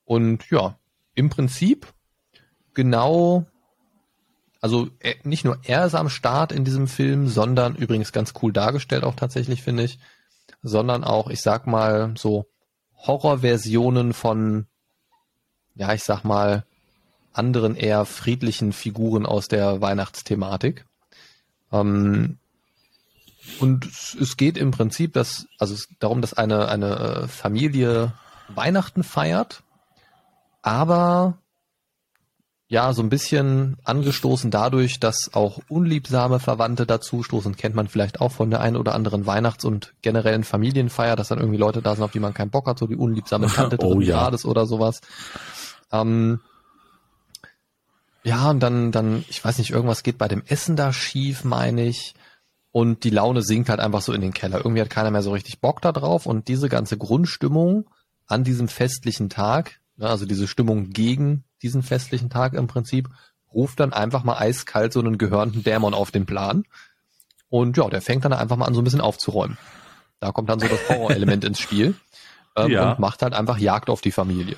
Und 0.04 0.50
ja, 0.50 0.78
im 1.14 1.30
Prinzip 1.30 1.86
genau, 2.74 3.46
also 4.60 4.88
er, 4.98 5.14
nicht 5.22 5.44
nur 5.44 5.58
er 5.62 5.86
ist 5.86 5.94
am 5.94 6.08
Start 6.08 6.52
in 6.52 6.64
diesem 6.64 6.88
Film, 6.88 7.28
sondern 7.28 7.76
übrigens 7.76 8.12
ganz 8.12 8.34
cool 8.42 8.52
dargestellt 8.52 9.04
auch 9.04 9.14
tatsächlich, 9.14 9.62
finde 9.62 9.84
ich, 9.84 9.98
sondern 10.62 11.04
auch, 11.04 11.30
ich 11.30 11.40
sag 11.40 11.66
mal, 11.66 12.14
so 12.18 12.46
Horrorversionen 12.96 14.12
von, 14.12 14.66
ja, 15.78 15.94
ich 15.94 16.02
sag 16.02 16.24
mal, 16.24 16.64
anderen 17.32 17.76
eher 17.76 18.04
friedlichen 18.04 18.72
Figuren 18.72 19.24
aus 19.24 19.48
der 19.48 19.80
Weihnachtsthematik. 19.80 20.84
Ähm, 21.72 22.38
und 23.60 23.86
es, 23.86 24.36
geht 24.36 24.58
im 24.58 24.72
Prinzip 24.72 25.14
das, 25.14 25.46
also 25.58 25.74
es, 25.74 25.88
darum, 26.00 26.20
dass 26.20 26.34
eine, 26.34 26.68
eine 26.68 26.96
äh, 26.98 27.28
Familie 27.28 28.12
Weihnachten 28.48 29.04
feiert, 29.04 29.62
aber 30.62 31.38
ja, 32.70 32.92
so 32.92 33.02
ein 33.02 33.08
bisschen 33.08 33.78
angestoßen 33.84 34.50
dadurch, 34.50 35.00
dass 35.00 35.30
auch 35.32 35.60
unliebsame 35.68 36.38
Verwandte 36.38 36.84
dazustoßen, 36.84 37.56
kennt 37.56 37.74
man 37.74 37.88
vielleicht 37.88 38.20
auch 38.20 38.32
von 38.32 38.50
der 38.50 38.60
einen 38.60 38.76
oder 38.76 38.94
anderen 38.94 39.24
Weihnachts- 39.26 39.64
und 39.64 39.94
generellen 40.02 40.44
Familienfeier, 40.44 41.16
dass 41.16 41.28
dann 41.28 41.38
irgendwie 41.38 41.56
Leute 41.56 41.80
da 41.80 41.94
sind, 41.94 42.04
auf 42.04 42.10
die 42.10 42.20
man 42.20 42.34
keinen 42.34 42.50
Bock 42.50 42.66
hat, 42.66 42.78
so 42.78 42.86
die 42.86 42.96
unliebsame 42.96 43.46
Tante 43.54 43.78
oh, 43.80 44.00
ja. 44.00 44.30
Oder 44.44 44.66
sowas. 44.66 45.00
Ähm, 45.92 46.40
ja, 48.22 48.50
und 48.50 48.60
dann, 48.60 48.92
dann, 48.92 49.24
ich 49.28 49.42
weiß 49.42 49.58
nicht, 49.58 49.70
irgendwas 49.70 50.02
geht 50.02 50.18
bei 50.18 50.28
dem 50.28 50.42
Essen 50.46 50.76
da 50.76 50.92
schief, 50.92 51.44
meine 51.44 51.86
ich. 51.86 52.14
Und 52.72 53.04
die 53.04 53.10
Laune 53.10 53.42
sinkt 53.42 53.70
halt 53.70 53.80
einfach 53.80 54.02
so 54.02 54.12
in 54.12 54.20
den 54.20 54.34
Keller. 54.34 54.58
Irgendwie 54.58 54.80
hat 54.82 54.90
keiner 54.90 55.10
mehr 55.10 55.22
so 55.22 55.32
richtig 55.32 55.60
Bock 55.60 55.80
da 55.80 55.92
drauf. 55.92 56.26
Und 56.26 56.48
diese 56.48 56.68
ganze 56.68 56.98
Grundstimmung 56.98 57.88
an 58.26 58.44
diesem 58.44 58.68
festlichen 58.68 59.30
Tag, 59.30 59.80
also 59.98 60.26
diese 60.26 60.46
Stimmung 60.46 60.90
gegen 60.90 61.44
diesen 61.62 61.82
festlichen 61.82 62.28
Tag 62.28 62.52
im 62.52 62.66
Prinzip, 62.66 63.08
ruft 63.52 63.80
dann 63.80 63.92
einfach 63.92 64.24
mal 64.24 64.36
eiskalt 64.36 64.92
so 64.92 65.00
einen 65.00 65.18
gehörnten 65.18 65.64
Dämon 65.64 65.94
auf 65.94 66.10
den 66.10 66.26
Plan. 66.26 66.64
Und 67.48 67.76
ja, 67.78 67.88
der 67.88 68.02
fängt 68.02 68.24
dann 68.24 68.34
einfach 68.34 68.56
mal 68.56 68.66
an, 68.66 68.74
so 68.74 68.82
ein 68.82 68.84
bisschen 68.84 69.00
aufzuräumen. 69.00 69.56
Da 70.20 70.32
kommt 70.32 70.50
dann 70.50 70.60
so 70.60 70.68
das 70.68 70.88
Horrorelement 70.88 71.44
ins 71.46 71.60
Spiel 71.60 71.94
ähm, 72.56 72.70
ja. 72.70 72.92
und 72.92 72.98
macht 72.98 73.22
halt 73.22 73.32
einfach 73.32 73.58
Jagd 73.58 73.88
auf 73.88 74.02
die 74.02 74.12
Familie. 74.12 74.56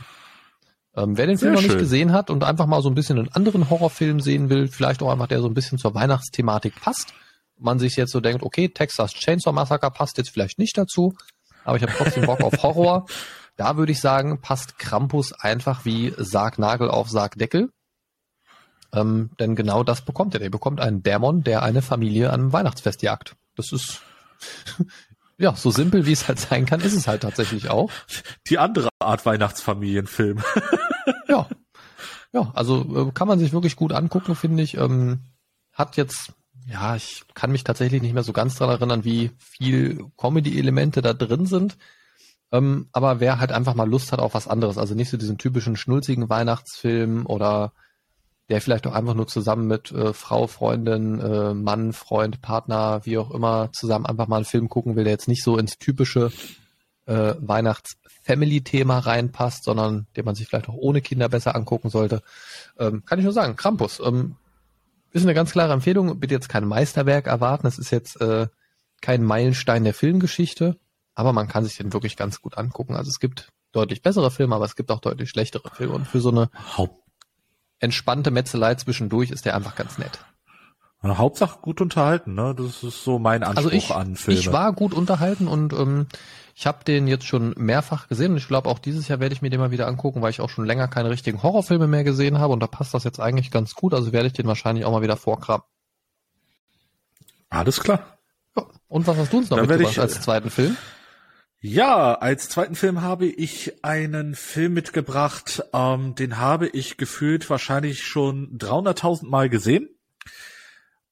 Ähm, 0.96 1.16
wer 1.16 1.26
den 1.26 1.38
Film 1.38 1.54
noch 1.54 1.62
nicht 1.62 1.78
gesehen 1.78 2.12
hat 2.12 2.30
und 2.30 2.42
einfach 2.42 2.66
mal 2.66 2.82
so 2.82 2.88
ein 2.88 2.94
bisschen 2.94 3.18
einen 3.18 3.28
anderen 3.28 3.70
Horrorfilm 3.70 4.20
sehen 4.20 4.50
will, 4.50 4.68
vielleicht 4.68 5.02
auch 5.02 5.10
einfach 5.10 5.28
der 5.28 5.40
so 5.40 5.46
ein 5.46 5.54
bisschen 5.54 5.78
zur 5.78 5.94
Weihnachtsthematik 5.94 6.80
passt, 6.80 7.14
man 7.58 7.78
sich 7.78 7.96
jetzt 7.96 8.12
so 8.12 8.20
denkt, 8.20 8.42
okay, 8.42 8.68
Texas 8.68 9.12
Chainsaw 9.12 9.52
Massacre 9.52 9.90
passt 9.90 10.18
jetzt 10.18 10.30
vielleicht 10.30 10.58
nicht 10.58 10.76
dazu, 10.76 11.14
aber 11.64 11.76
ich 11.76 11.82
habe 11.82 11.92
trotzdem 11.96 12.26
Bock 12.26 12.42
auf 12.42 12.62
Horror, 12.62 13.06
da 13.56 13.76
würde 13.76 13.92
ich 13.92 14.00
sagen, 14.00 14.40
passt 14.40 14.78
Krampus 14.78 15.32
einfach 15.32 15.84
wie 15.84 16.12
Sargnagel 16.16 16.90
auf 16.90 17.08
Sargdeckel. 17.08 17.70
Ähm, 18.92 19.30
denn 19.38 19.54
genau 19.54 19.84
das 19.84 20.04
bekommt 20.04 20.34
er. 20.34 20.40
Er 20.40 20.50
bekommt 20.50 20.80
einen 20.80 21.04
Dämon, 21.04 21.44
der 21.44 21.62
eine 21.62 21.80
Familie 21.80 22.30
an 22.30 22.40
einem 22.40 22.52
Weihnachtsfest 22.52 23.02
jagt. 23.02 23.36
Das 23.54 23.70
ist 23.70 24.02
ja 25.40 25.56
so 25.56 25.70
simpel, 25.70 26.06
wie 26.06 26.12
es 26.12 26.28
halt 26.28 26.38
sein 26.38 26.66
kann, 26.66 26.80
ist 26.80 26.94
es 26.94 27.08
halt 27.08 27.22
tatsächlich 27.22 27.70
auch. 27.70 27.90
Die 28.48 28.58
andere 28.58 28.90
Art 28.98 29.26
Weihnachtsfamilienfilm. 29.26 30.42
ja. 31.28 31.48
Ja, 32.32 32.52
also 32.54 33.08
äh, 33.08 33.12
kann 33.12 33.26
man 33.26 33.40
sich 33.40 33.52
wirklich 33.52 33.74
gut 33.74 33.92
angucken, 33.92 34.36
finde 34.36 34.62
ich. 34.62 34.76
Ähm, 34.76 35.20
hat 35.72 35.96
jetzt, 35.96 36.32
ja, 36.66 36.94
ich 36.94 37.24
kann 37.34 37.50
mich 37.50 37.64
tatsächlich 37.64 38.02
nicht 38.02 38.14
mehr 38.14 38.22
so 38.22 38.32
ganz 38.32 38.54
dran 38.54 38.70
erinnern, 38.70 39.04
wie 39.04 39.32
viel 39.38 40.04
Comedy-Elemente 40.16 41.02
da 41.02 41.12
drin 41.12 41.46
sind. 41.46 41.76
Ähm, 42.52 42.88
aber 42.92 43.18
wer 43.18 43.40
halt 43.40 43.50
einfach 43.50 43.74
mal 43.74 43.88
Lust 43.88 44.12
hat 44.12 44.20
auf 44.20 44.34
was 44.34 44.46
anderes, 44.46 44.78
also 44.78 44.94
nicht 44.94 45.10
so 45.10 45.16
diesen 45.16 45.38
typischen 45.38 45.76
schnulzigen 45.76 46.28
Weihnachtsfilm 46.28 47.26
oder 47.26 47.72
der 48.50 48.60
vielleicht 48.60 48.86
auch 48.86 48.92
einfach 48.92 49.14
nur 49.14 49.26
zusammen 49.26 49.66
mit 49.66 49.90
äh, 49.92 50.12
Frau, 50.12 50.46
Freundin, 50.46 51.20
äh, 51.20 51.54
Mann, 51.54 51.92
Freund, 51.92 52.42
Partner, 52.42 53.00
wie 53.04 53.16
auch 53.16 53.30
immer, 53.30 53.70
zusammen 53.72 54.06
einfach 54.06 54.28
mal 54.28 54.36
einen 54.36 54.44
Film 54.44 54.68
gucken 54.68 54.96
will, 54.96 55.04
der 55.04 55.12
jetzt 55.12 55.28
nicht 55.28 55.42
so 55.42 55.56
ins 55.56 55.78
typische 55.78 56.30
äh, 57.06 57.34
Weihnachts-Family-Thema 57.38 58.98
reinpasst, 58.98 59.64
sondern 59.64 60.06
den 60.16 60.24
man 60.24 60.34
sich 60.34 60.48
vielleicht 60.48 60.68
auch 60.68 60.76
ohne 60.76 61.00
Kinder 61.00 61.28
besser 61.28 61.56
angucken 61.56 61.88
sollte. 61.88 62.22
Ähm, 62.78 63.04
kann 63.06 63.18
ich 63.18 63.24
nur 63.24 63.32
sagen, 63.32 63.56
Krampus. 63.56 64.00
Ähm, 64.04 64.36
ist 65.12 65.22
eine 65.22 65.34
ganz 65.34 65.52
klare 65.52 65.72
Empfehlung. 65.72 66.20
Bitte 66.20 66.34
jetzt 66.34 66.48
kein 66.48 66.66
Meisterwerk 66.66 67.26
erwarten. 67.26 67.66
Es 67.66 67.78
ist 67.78 67.90
jetzt 67.90 68.20
äh, 68.20 68.46
kein 69.00 69.24
Meilenstein 69.24 69.84
der 69.84 69.94
Filmgeschichte 69.94 70.76
aber 71.20 71.34
man 71.34 71.48
kann 71.48 71.64
sich 71.64 71.76
den 71.76 71.92
wirklich 71.92 72.16
ganz 72.16 72.40
gut 72.40 72.56
angucken. 72.56 72.94
Also 72.94 73.10
es 73.10 73.20
gibt 73.20 73.52
deutlich 73.72 74.00
bessere 74.00 74.30
Filme, 74.30 74.54
aber 74.54 74.64
es 74.64 74.74
gibt 74.74 74.90
auch 74.90 75.00
deutlich 75.00 75.28
schlechtere 75.28 75.68
Filme. 75.70 75.92
Und 75.92 76.06
für 76.06 76.20
so 76.20 76.30
eine 76.30 76.50
entspannte 77.80 78.30
Metzelei 78.30 78.76
zwischendurch 78.76 79.30
ist 79.30 79.44
der 79.46 79.56
einfach 79.56 79.74
ganz 79.74 79.98
nett. 79.98 80.20
Hauptsache 81.02 81.60
gut 81.60 81.80
unterhalten, 81.80 82.34
ne? 82.34 82.54
Das 82.54 82.82
ist 82.82 83.04
so 83.04 83.18
mein 83.18 83.42
Anspruch 83.42 83.64
also 83.64 83.70
ich, 83.70 83.90
an 83.90 84.16
Filme. 84.16 84.38
Ich 84.38 84.52
war 84.52 84.72
gut 84.74 84.92
unterhalten 84.92 85.48
und 85.48 85.72
ähm, 85.72 86.06
ich 86.54 86.66
habe 86.66 86.84
den 86.84 87.08
jetzt 87.08 87.24
schon 87.24 87.54
mehrfach 87.56 88.08
gesehen 88.08 88.32
und 88.32 88.36
ich 88.36 88.46
glaube 88.46 88.68
auch 88.68 88.78
dieses 88.78 89.08
Jahr 89.08 89.18
werde 89.18 89.34
ich 89.34 89.40
mir 89.40 89.48
den 89.48 89.60
mal 89.60 89.70
wieder 89.70 89.86
angucken, 89.86 90.20
weil 90.20 90.30
ich 90.30 90.42
auch 90.42 90.50
schon 90.50 90.66
länger 90.66 90.88
keine 90.88 91.08
richtigen 91.08 91.42
Horrorfilme 91.42 91.86
mehr 91.86 92.04
gesehen 92.04 92.38
habe 92.38 92.52
und 92.52 92.60
da 92.60 92.66
passt 92.66 92.92
das 92.92 93.04
jetzt 93.04 93.18
eigentlich 93.18 93.50
ganz 93.50 93.74
gut, 93.74 93.94
also 93.94 94.12
werde 94.12 94.26
ich 94.26 94.34
den 94.34 94.46
wahrscheinlich 94.46 94.84
auch 94.84 94.92
mal 94.92 95.00
wieder 95.00 95.16
vorkramen. 95.16 95.64
Alles 97.48 97.80
klar. 97.80 98.18
Ja. 98.54 98.66
Und 98.88 99.06
was 99.06 99.16
hast 99.16 99.32
du 99.32 99.38
uns 99.38 99.48
noch 99.48 99.56
mitgebracht 99.56 99.92
ich, 99.92 100.00
als 100.00 100.20
zweiten 100.20 100.50
Film? 100.50 100.76
Ja, 101.62 102.14
als 102.14 102.48
zweiten 102.48 102.74
Film 102.74 103.02
habe 103.02 103.26
ich 103.26 103.84
einen 103.84 104.34
Film 104.34 104.72
mitgebracht, 104.72 105.62
ähm, 105.74 106.14
den 106.14 106.38
habe 106.38 106.68
ich 106.68 106.96
gefühlt 106.96 107.50
wahrscheinlich 107.50 108.02
schon 108.02 108.56
300.000 108.56 109.28
Mal 109.28 109.50
gesehen. 109.50 109.90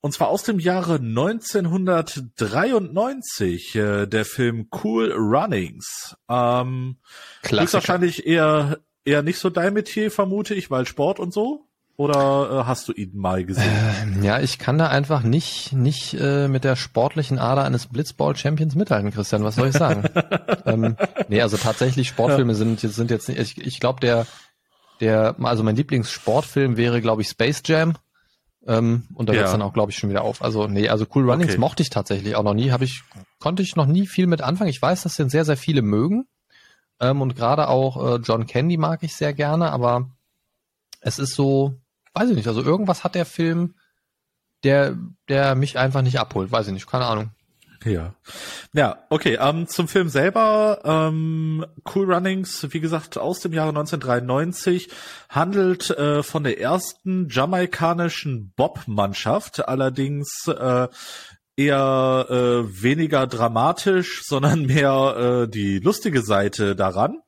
Und 0.01 0.13
zwar 0.13 0.29
aus 0.29 0.45
dem 0.45 0.59
Jahre 0.59 0.95
1993, 0.95 3.75
äh, 3.75 4.07
der 4.07 4.25
Film 4.25 4.69
Cool 4.83 5.13
Runnings. 5.13 6.17
Ähm, 6.31 6.97
ist 7.43 7.75
wahrscheinlich 7.75 8.27
eher, 8.27 8.79
eher 9.05 9.23
nicht 9.23 9.39
so 9.39 9.51
dein 9.51 9.75
Metier, 9.75 10.11
vermute 10.11 10.55
ich, 10.55 10.71
weil 10.71 10.87
Sport 10.87 11.21
und 11.21 11.35
so. 11.35 11.68
Oder 11.99 12.61
äh, 12.61 12.65
hast 12.65 12.87
du 12.87 12.93
ihn 12.93 13.17
mal 13.17 13.45
gesehen? 13.45 14.23
Äh, 14.23 14.25
ja, 14.25 14.39
ich 14.39 14.61
kann 14.61 14.79
da 14.79 14.87
einfach 14.87 15.25
nicht 15.25 15.73
nicht 15.73 16.15
äh, 16.15 16.47
mit 16.47 16.63
der 16.63 16.77
sportlichen 16.77 17.41
Ader 17.41 17.65
eines 17.65 17.89
Blitzball 17.89 18.37
Champions 18.37 18.77
mithalten, 18.77 19.11
Christian. 19.11 19.43
Was 19.43 19.57
soll 19.57 19.71
ich 19.71 19.75
sagen? 19.75 20.05
ähm, 20.65 20.97
nee, 21.29 21.43
also 21.43 21.57
tatsächlich 21.57 22.07
Sportfilme 22.07 22.55
sind 22.55 22.79
sind 22.79 23.11
jetzt 23.11 23.29
nicht. 23.29 23.41
Ich, 23.41 23.59
ich 23.59 23.81
glaube 23.81 23.99
der 23.99 24.29
der 25.01 25.35
also 25.43 25.65
mein 25.65 25.75
Lieblingssportfilm 25.75 26.77
wäre 26.77 27.01
glaube 27.01 27.23
ich 27.23 27.29
Space 27.29 27.63
Jam. 27.65 27.97
Ähm, 28.65 29.09
und 29.15 29.29
da 29.29 29.33
ja. 29.33 29.41
hört's 29.41 29.53
dann 29.53 29.63
auch 29.63 29.73
glaube 29.73 29.91
ich 29.91 29.99
schon 29.99 30.09
wieder 30.09 30.23
auf. 30.23 30.41
Also 30.41 30.69
nee, 30.69 30.89
also 30.89 31.05
Cool 31.13 31.29
Runnings 31.29 31.51
okay. 31.55 31.61
mochte 31.61 31.83
ich 31.83 31.91
tatsächlich 31.91 32.37
auch 32.37 32.45
noch 32.45 32.55
nie. 32.55 32.71
Habe 32.71 32.85
ich 32.85 33.03
konnte 33.41 33.65
ich 33.65 33.75
noch 33.75 33.87
nie 33.87 34.07
viel 34.07 34.29
mit 34.29 34.41
anfangen. 34.41 34.71
Ich 34.71 34.81
weiß, 34.81 35.03
dass 35.03 35.17
den 35.17 35.31
sehr 35.31 35.45
sehr 35.45 35.57
viele 35.57 35.83
mögen. 35.83 36.29
Ähm, 37.01 37.21
und 37.23 37.35
gerade 37.35 37.67
auch 37.67 38.15
äh, 38.15 38.21
John 38.23 38.47
Candy 38.47 38.77
mag 38.77 39.03
ich 39.03 39.17
sehr 39.17 39.33
gerne, 39.33 39.73
aber 39.73 40.11
es 41.01 41.19
ist 41.19 41.35
so, 41.35 41.75
weiß 42.19 42.31
ich 42.31 42.37
nicht, 42.37 42.49
also 42.49 42.63
irgendwas 42.63 43.05
hat 43.05 43.15
der 43.15 43.27
Film, 43.27 43.75
der, 44.65 44.97
der 45.29 45.55
mich 45.55 45.79
einfach 45.79 46.03
nicht 46.03 46.19
abholt, 46.19 46.51
weiß 46.51 46.67
ich 46.67 46.73
nicht, 46.73 46.91
keine 46.91 47.07
Ahnung. 47.07 47.31
Ja. 47.85 48.15
Ja, 48.73 48.99
okay. 49.09 49.39
Ähm, 49.41 49.69
zum 49.69 49.87
Film 49.87 50.09
selber, 50.09 50.81
ähm, 50.85 51.65
Cool 51.95 52.13
Runnings, 52.13 52.67
wie 52.71 52.81
gesagt, 52.81 53.19
aus 53.19 53.39
dem 53.39 53.53
Jahre 53.53 53.69
1993, 53.69 54.89
handelt 55.29 55.91
äh, 55.91 56.25
von 56.25 56.43
der 56.43 56.61
ersten 56.61 57.29
jamaikanischen 57.29 58.53
Bob-Mannschaft, 58.57 59.69
allerdings 59.69 60.49
äh, 60.49 60.89
eher 61.57 62.27
äh, 62.29 62.83
weniger 62.83 63.29
dramatisch, 63.29 64.23
sondern 64.25 64.67
mehr 64.67 65.45
äh, 65.45 65.49
die 65.49 65.79
lustige 65.79 66.23
Seite 66.23 66.75
daran. 66.75 67.21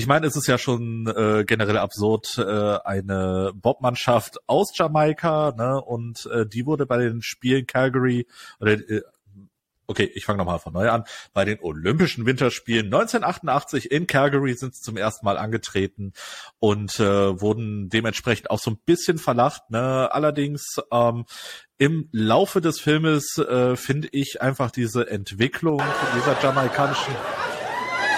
Ich 0.00 0.06
meine, 0.06 0.26
es 0.26 0.34
ist 0.34 0.46
ja 0.46 0.56
schon 0.56 1.06
äh, 1.08 1.44
generell 1.44 1.76
absurd, 1.76 2.38
äh, 2.38 2.78
eine 2.84 3.52
Bobmannschaft 3.54 4.38
aus 4.46 4.72
Jamaika, 4.74 5.52
ne, 5.54 5.78
und 5.78 6.24
äh, 6.32 6.46
die 6.46 6.64
wurde 6.64 6.86
bei 6.86 6.96
den 6.96 7.20
Spielen 7.20 7.66
Calgary 7.66 8.26
oder 8.60 8.72
äh, 8.72 9.02
Okay, 9.86 10.10
ich 10.14 10.24
fange 10.24 10.38
nochmal 10.38 10.58
von 10.60 10.72
neu 10.72 10.88
an. 10.88 11.02
Bei 11.34 11.44
den 11.44 11.58
Olympischen 11.60 12.24
Winterspielen 12.24 12.86
1988 12.86 13.90
in 13.90 14.06
Calgary 14.06 14.54
sind 14.54 14.74
sie 14.74 14.80
zum 14.80 14.96
ersten 14.96 15.26
Mal 15.26 15.36
angetreten 15.36 16.12
und 16.60 16.98
äh, 17.00 17.40
wurden 17.40 17.88
dementsprechend 17.88 18.50
auch 18.50 18.60
so 18.60 18.70
ein 18.70 18.78
bisschen 18.86 19.18
verlacht. 19.18 19.68
Ne? 19.68 20.08
Allerdings 20.12 20.76
ähm, 20.92 21.26
im 21.76 22.08
Laufe 22.12 22.60
des 22.60 22.80
Filmes 22.80 23.36
äh, 23.36 23.74
finde 23.74 24.08
ich 24.12 24.40
einfach 24.40 24.70
diese 24.70 25.10
Entwicklung 25.10 25.82
dieser 26.14 26.40
jamaikanischen 26.40 27.16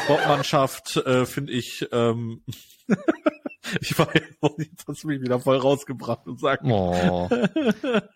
Sportmannschaft 0.05 0.97
äh, 0.97 1.27
finde 1.27 1.53
ich, 1.53 1.87
ähm, 1.93 2.43
ich 3.81 3.99
war 3.99 4.09
jetzt 4.15 4.85
hast 4.88 5.05
du 5.05 5.09
mich 5.09 5.21
wieder 5.21 5.38
voll 5.38 5.57
rausgebracht 5.59 6.27
und 6.27 6.41
sagt. 6.41 6.65
Oh. 6.65 7.29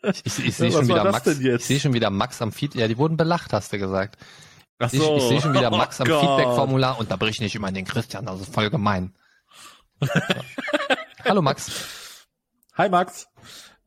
Ich, 0.02 0.26
ich, 0.26 0.46
ich 0.46 0.56
sehe 0.56 0.72
schon 0.72 0.88
wieder 0.88 1.04
Max. 1.10 1.26
Ich 1.26 1.64
sehe 1.64 1.80
schon 1.80 1.92
wieder 1.92 2.10
Max 2.10 2.42
am 2.42 2.52
Feed. 2.52 2.74
Ja, 2.74 2.88
die 2.88 2.98
wurden 2.98 3.16
belacht, 3.16 3.52
hast 3.52 3.72
du 3.72 3.78
gesagt. 3.78 4.16
Ach 4.78 4.90
so. 4.90 5.16
Ich, 5.16 5.22
ich 5.22 5.28
sehe 5.28 5.40
schon 5.40 5.54
wieder 5.54 5.70
Max 5.70 6.00
oh 6.00 6.04
am 6.04 6.08
Feedback-Formular 6.08 6.98
und 6.98 7.10
da 7.10 7.16
brich 7.16 7.40
nicht 7.40 7.54
immer 7.54 7.70
den 7.72 7.84
Christian, 7.84 8.26
das 8.26 8.40
ist 8.40 8.54
voll 8.54 8.70
gemein. 8.70 9.14
Hallo 11.24 11.40
Max. 11.40 12.26
Hi 12.74 12.88
Max. 12.88 13.28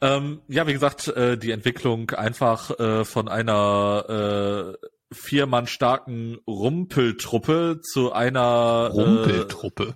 Ähm, 0.01 0.41
ja, 0.47 0.65
wie 0.65 0.73
gesagt, 0.73 1.09
äh, 1.09 1.38
die 1.38 1.51
Entwicklung 1.51 2.12
einfach 2.12 2.79
äh, 2.79 3.05
von 3.05 3.27
einer 3.27 4.77
äh, 4.79 4.88
vier 5.11 5.45
Mann 5.45 5.67
starken 5.67 6.37
Rumpeltruppe 6.47 7.81
zu 7.81 8.11
einer 8.11 8.89
äh, 8.93 8.93
Rumpeltruppe. 8.93 9.95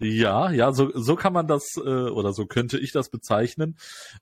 ja, 0.00 0.50
ja, 0.50 0.72
so, 0.72 0.92
so 0.94 1.16
kann 1.16 1.32
man 1.32 1.48
das 1.48 1.76
äh, 1.76 1.80
oder 1.80 2.32
so 2.32 2.46
könnte 2.46 2.78
ich 2.78 2.92
das 2.92 3.08
bezeichnen. 3.08 3.76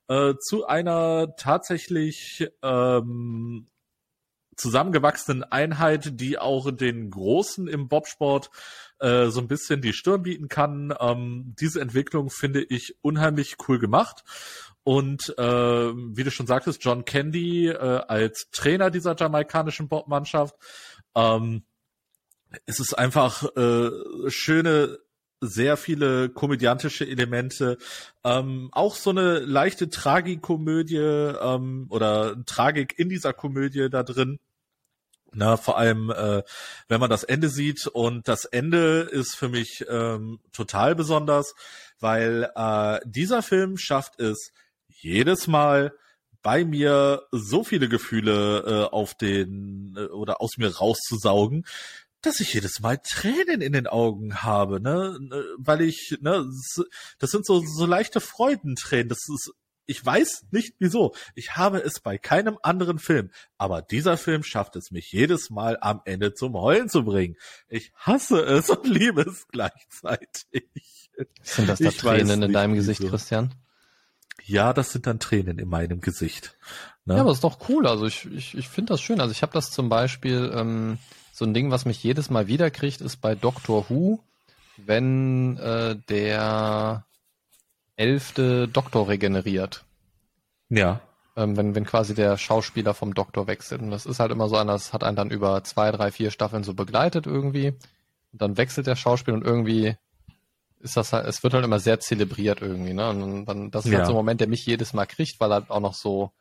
Äh, 0.07 0.33
zu 0.39 0.65
einer 0.65 1.35
tatsächlich 1.35 2.49
ähm, 2.63 3.67
zusammengewachsenen 4.55 5.43
Einheit, 5.43 6.19
die 6.19 6.39
auch 6.39 6.71
den 6.71 7.11
Großen 7.11 7.67
im 7.67 7.87
Bobsport 7.87 8.49
äh, 8.99 9.27
so 9.27 9.39
ein 9.39 9.47
bisschen 9.47 9.81
die 9.81 9.93
Stirn 9.93 10.23
bieten 10.23 10.47
kann. 10.47 10.93
Ähm, 10.99 11.55
diese 11.59 11.81
Entwicklung 11.81 12.29
finde 12.29 12.63
ich 12.63 12.95
unheimlich 13.01 13.55
cool 13.67 13.79
gemacht. 13.79 14.23
Und 14.83 15.37
äh, 15.37 15.43
wie 15.43 16.23
du 16.23 16.31
schon 16.31 16.47
sagtest, 16.47 16.83
John 16.83 17.03
Candy 17.05 17.67
äh, 17.67 17.75
als 17.75 18.49
Trainer 18.51 18.89
dieser 18.89 19.15
jamaikanischen 19.15 19.89
Bobmannschaft. 19.89 20.55
Ähm, 21.15 21.63
es 22.65 22.79
ist 22.79 22.93
einfach 22.93 23.43
äh, 23.57 23.89
schöne 24.29 24.99
sehr 25.41 25.77
viele 25.77 26.29
komödiantische 26.29 27.07
Elemente, 27.07 27.77
ähm, 28.23 28.69
auch 28.71 28.95
so 28.95 29.11
eine 29.11 29.39
leichte 29.39 29.89
Tragikomödie 29.89 30.97
ähm, 30.97 31.87
oder 31.89 32.43
Tragik 32.45 32.97
in 32.97 33.09
dieser 33.09 33.33
Komödie 33.33 33.89
da 33.89 34.03
drin. 34.03 34.39
Na, 35.33 35.57
vor 35.57 35.77
allem, 35.77 36.09
äh, 36.09 36.43
wenn 36.87 36.99
man 36.99 37.09
das 37.09 37.23
Ende 37.23 37.49
sieht. 37.49 37.87
Und 37.87 38.27
das 38.27 38.45
Ende 38.45 39.01
ist 39.01 39.35
für 39.35 39.49
mich 39.49 39.85
ähm, 39.89 40.39
total 40.51 40.95
besonders, 40.95 41.53
weil 41.99 42.49
äh, 42.55 42.99
dieser 43.05 43.41
Film 43.41 43.77
schafft 43.77 44.19
es 44.19 44.51
jedes 44.87 45.47
Mal 45.47 45.93
bei 46.41 46.63
mir 46.63 47.23
so 47.31 47.63
viele 47.63 47.89
Gefühle 47.89 48.63
äh, 48.65 48.93
auf 48.93 49.15
den 49.15 49.95
äh, 49.97 50.05
oder 50.05 50.41
aus 50.41 50.57
mir 50.57 50.75
rauszusaugen, 50.75 51.65
dass 52.21 52.39
ich 52.39 52.53
jedes 52.53 52.79
Mal 52.79 52.97
Tränen 52.97 53.61
in 53.61 53.73
den 53.73 53.87
Augen 53.87 54.41
habe, 54.43 54.81
ne, 54.81 55.19
weil 55.57 55.81
ich, 55.81 56.17
ne, 56.21 56.49
das 57.19 57.31
sind 57.31 57.45
so 57.45 57.61
so 57.65 57.85
leichte 57.85 58.19
Freudentränen. 58.21 59.09
Das 59.09 59.19
ist, 59.27 59.51
ich 59.87 60.05
weiß 60.05 60.47
nicht 60.51 60.75
wieso. 60.79 61.15
Ich 61.33 61.55
habe 61.55 61.79
es 61.79 61.99
bei 61.99 62.17
keinem 62.17 62.59
anderen 62.61 62.99
Film, 62.99 63.31
aber 63.57 63.81
dieser 63.81 64.17
Film 64.17 64.43
schafft 64.43 64.75
es 64.75 64.91
mich 64.91 65.11
jedes 65.11 65.49
Mal 65.49 65.77
am 65.81 66.01
Ende 66.05 66.33
zum 66.33 66.53
Heulen 66.53 66.89
zu 66.89 67.03
bringen. 67.03 67.35
Ich 67.69 67.91
hasse 67.95 68.39
es 68.41 68.69
und 68.69 68.85
liebe 68.85 69.21
es 69.21 69.47
gleichzeitig. 69.47 71.09
Sind 71.41 71.67
das 71.67 71.79
da 71.79 71.89
ich 71.89 71.97
Tränen 71.97 72.43
in 72.43 72.53
deinem 72.53 72.75
Gesicht, 72.75 72.99
wieso. 73.01 73.11
Christian? 73.11 73.55
Ja, 74.43 74.73
das 74.73 74.91
sind 74.91 75.07
dann 75.07 75.19
Tränen 75.19 75.57
in 75.57 75.67
meinem 75.67 76.01
Gesicht. 76.01 76.57
Ne? 77.05 77.15
Ja, 77.15 77.21
aber 77.21 77.31
ist 77.31 77.43
doch 77.43 77.69
cool. 77.69 77.87
Also 77.87 78.05
ich, 78.05 78.25
ich, 78.31 78.57
ich 78.57 78.69
finde 78.69 78.93
das 78.93 79.01
schön. 79.01 79.19
Also 79.19 79.31
ich 79.31 79.41
habe 79.41 79.53
das 79.53 79.71
zum 79.71 79.89
Beispiel 79.89 80.51
ähm, 80.53 80.99
so 81.33 81.45
ein 81.45 81.53
Ding, 81.53 81.71
was 81.71 81.85
mich 81.85 82.03
jedes 82.03 82.29
Mal 82.29 82.47
wieder 82.47 82.69
kriegt, 82.69 83.01
ist 83.01 83.17
bei 83.17 83.35
Doctor 83.35 83.89
Who, 83.89 84.19
wenn 84.77 85.57
äh, 85.57 85.95
der 86.09 87.06
elfte 87.97 88.67
Doktor 88.67 89.09
regeneriert. 89.09 89.83
Ja. 90.69 91.01
Ähm, 91.35 91.57
wenn, 91.57 91.75
wenn 91.75 91.85
quasi 91.85 92.15
der 92.15 92.37
Schauspieler 92.37 92.93
vom 92.93 93.13
Doktor 93.13 93.47
wechselt. 93.47 93.81
Und 93.81 93.91
das 93.91 94.05
ist 94.05 94.19
halt 94.19 94.31
immer 94.31 94.47
so 94.47 94.55
das 94.63 94.93
hat 94.93 95.03
einen 95.03 95.17
dann 95.17 95.29
über 95.29 95.63
zwei, 95.63 95.91
drei, 95.91 96.11
vier 96.11 96.31
Staffeln 96.31 96.63
so 96.63 96.73
begleitet 96.73 97.27
irgendwie. 97.27 97.69
Und 98.31 98.41
dann 98.41 98.57
wechselt 98.57 98.87
der 98.87 98.95
Schauspieler 98.95 99.37
und 99.37 99.45
irgendwie 99.45 99.95
ist 100.79 100.95
das 100.95 101.13
halt, 101.13 101.25
es 101.27 101.43
wird 101.43 101.53
halt 101.53 101.65
immer 101.65 101.79
sehr 101.79 101.99
zelebriert 101.99 102.61
irgendwie, 102.61 102.93
ne? 102.93 103.09
Und 103.09 103.45
dann, 103.45 103.71
das 103.71 103.85
ist 103.85 103.91
ja. 103.91 103.99
halt 103.99 104.07
so 104.07 104.13
ein 104.13 104.17
Moment, 104.17 104.41
der 104.41 104.47
mich 104.47 104.65
jedes 104.65 104.93
Mal 104.93 105.05
kriegt, 105.05 105.39
weil 105.39 105.51
halt 105.51 105.69
auch 105.71 105.79
noch 105.79 105.95
so, 105.95 106.31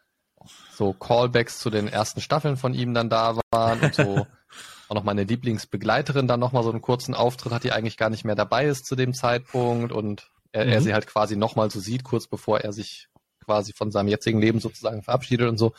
so 0.73 0.93
Callbacks 0.93 1.59
zu 1.59 1.71
den 1.71 1.89
ersten 1.89 2.21
Staffeln 2.21 2.57
von 2.57 2.75
ihm 2.75 2.93
dann 2.93 3.09
da 3.09 3.39
waren 3.51 3.81
und 3.81 3.95
so 3.95 4.27
auch 4.89 4.95
noch 4.95 5.05
meine 5.05 5.25
Lieblingsbegleiterin 5.25 6.29
dann 6.29 6.41
nochmal 6.41 6.63
so 6.63 6.71
einen 6.71 6.83
kurzen 6.83 7.15
Auftritt 7.15 7.53
hat, 7.53 7.65
die 7.65 7.73
eigentlich 7.73 7.97
gar 7.97 8.11
nicht 8.11 8.25
mehr 8.25 8.35
dabei 8.35 8.67
ist 8.67 8.87
zu 8.87 8.95
dem 8.95 9.15
Zeitpunkt 9.15 9.91
und 9.93 10.31
er, 10.57 10.65
mhm. 10.65 10.73
er 10.73 10.81
sie 10.81 10.95
halt 10.95 11.07
quasi 11.07 11.37
nochmal 11.37 11.71
so 11.71 11.81
sieht, 11.81 12.05
kurz 12.05 12.27
bevor 12.27 12.61
er 12.61 12.73
sich 12.73 13.09
quasi 13.45 13.73
von 13.73 13.91
seinem 13.93 14.09
jetzigen 14.09 14.41
Leben 14.41 14.59
sozusagen 14.59 15.03
verabschiedet 15.03 15.49
und 15.49 15.59
so. 15.59 15.73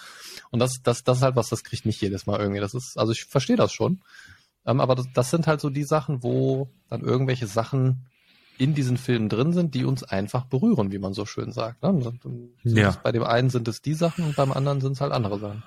Und 0.52 0.60
das, 0.60 0.82
das, 0.84 1.04
das 1.04 1.18
ist 1.18 1.24
halt 1.24 1.36
was, 1.36 1.50
das 1.50 1.64
kriegt 1.64 1.86
mich 1.86 2.00
jedes 2.00 2.26
Mal 2.26 2.40
irgendwie. 2.40 2.62
Das 2.62 2.74
ist, 2.74 2.98
also 2.98 3.12
ich 3.12 3.26
verstehe 3.26 3.58
das 3.58 3.74
schon. 3.74 4.02
Ähm, 4.66 4.80
aber 4.80 4.96
das, 4.96 5.08
das 5.14 5.30
sind 5.32 5.48
halt 5.48 5.60
so 5.60 5.70
die 5.70 5.84
Sachen, 5.84 6.24
wo 6.24 6.70
dann 6.90 7.02
irgendwelche 7.02 7.48
Sachen 7.48 8.06
in 8.58 8.74
diesen 8.74 8.98
Filmen 8.98 9.30
drin 9.30 9.54
sind, 9.54 9.76
die 9.76 9.86
uns 9.86 10.04
einfach 10.04 10.46
berühren, 10.46 10.92
wie 10.92 10.98
man 10.98 11.14
so 11.14 11.26
schön 11.26 11.52
sagt. 11.52 11.84
Ne? 11.84 12.18
Ja. 12.64 12.98
Bei 13.04 13.12
dem 13.12 13.24
einen 13.24 13.50
sind 13.50 13.68
es 13.68 13.82
die 13.82 13.94
Sachen 13.94 14.26
und 14.26 14.36
beim 14.36 14.52
anderen 14.52 14.82
sind 14.82 14.94
es 14.94 15.02
halt 15.02 15.12
andere 15.12 15.40
Sachen. 15.40 15.64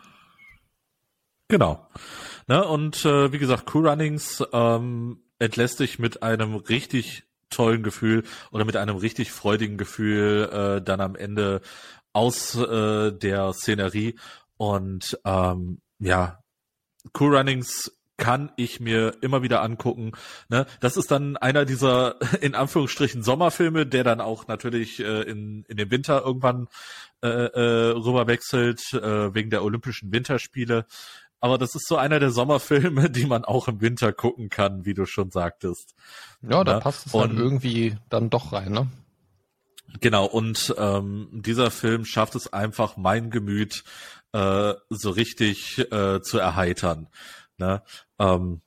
Genau. 1.48 1.86
Ne, 2.46 2.64
und 2.64 3.04
äh, 3.04 3.32
wie 3.32 3.38
gesagt, 3.38 3.74
Cool 3.74 3.88
Runnings 3.88 4.42
ähm, 4.52 5.20
entlässt 5.38 5.78
sich 5.78 5.98
mit 5.98 6.22
einem 6.22 6.54
richtig 6.54 7.24
tollen 7.50 7.82
Gefühl 7.82 8.24
oder 8.50 8.64
mit 8.64 8.76
einem 8.76 8.96
richtig 8.96 9.32
freudigen 9.32 9.76
Gefühl 9.76 10.48
äh, 10.52 10.82
dann 10.82 11.00
am 11.00 11.16
Ende 11.16 11.60
aus 12.12 12.56
äh, 12.56 13.12
der 13.12 13.52
Szenerie. 13.52 14.16
Und 14.56 15.18
ähm, 15.24 15.80
ja, 15.98 16.40
Cool 17.18 17.36
Runnings 17.36 17.96
kann 18.20 18.52
ich 18.56 18.80
mir 18.80 19.16
immer 19.22 19.42
wieder 19.42 19.62
angucken. 19.62 20.12
Ne? 20.50 20.66
Das 20.80 20.98
ist 20.98 21.10
dann 21.10 21.36
einer 21.38 21.64
dieser 21.64 22.16
in 22.42 22.54
Anführungsstrichen 22.54 23.22
Sommerfilme, 23.22 23.86
der 23.86 24.04
dann 24.04 24.20
auch 24.20 24.46
natürlich 24.46 25.00
äh, 25.00 25.22
in, 25.22 25.64
in 25.68 25.76
den 25.76 25.90
Winter 25.90 26.22
irgendwann 26.24 26.68
äh, 27.22 27.28
äh, 27.28 27.90
rüber 27.92 28.26
wechselt, 28.26 28.92
äh, 28.92 29.34
wegen 29.34 29.50
der 29.50 29.64
Olympischen 29.64 30.12
Winterspiele. 30.12 30.86
Aber 31.40 31.56
das 31.56 31.74
ist 31.74 31.88
so 31.88 31.96
einer 31.96 32.20
der 32.20 32.30
Sommerfilme, 32.30 33.10
die 33.10 33.26
man 33.26 33.44
auch 33.44 33.68
im 33.68 33.80
Winter 33.80 34.12
gucken 34.12 34.48
kann, 34.48 34.84
wie 34.84 34.94
du 34.94 35.06
schon 35.06 35.30
sagtest. 35.30 35.94
Ja, 36.42 36.64
da 36.64 36.72
ja? 36.72 36.80
passt 36.80 37.06
es 37.06 37.14
halt 37.14 37.32
irgendwie 37.32 37.96
dann 38.08 38.30
doch 38.30 38.52
rein, 38.52 38.72
ne? 38.72 38.86
Genau, 40.00 40.24
und 40.26 40.72
ähm, 40.78 41.28
dieser 41.32 41.70
Film 41.72 42.04
schafft 42.04 42.36
es 42.36 42.52
einfach, 42.52 42.96
mein 42.96 43.30
Gemüt 43.30 43.82
äh, 44.32 44.74
so 44.88 45.10
richtig 45.10 45.78
äh, 45.90 46.22
zu 46.22 46.38
erheitern. 46.38 47.08
Ne? 47.58 47.82
Ähm, 48.18 48.60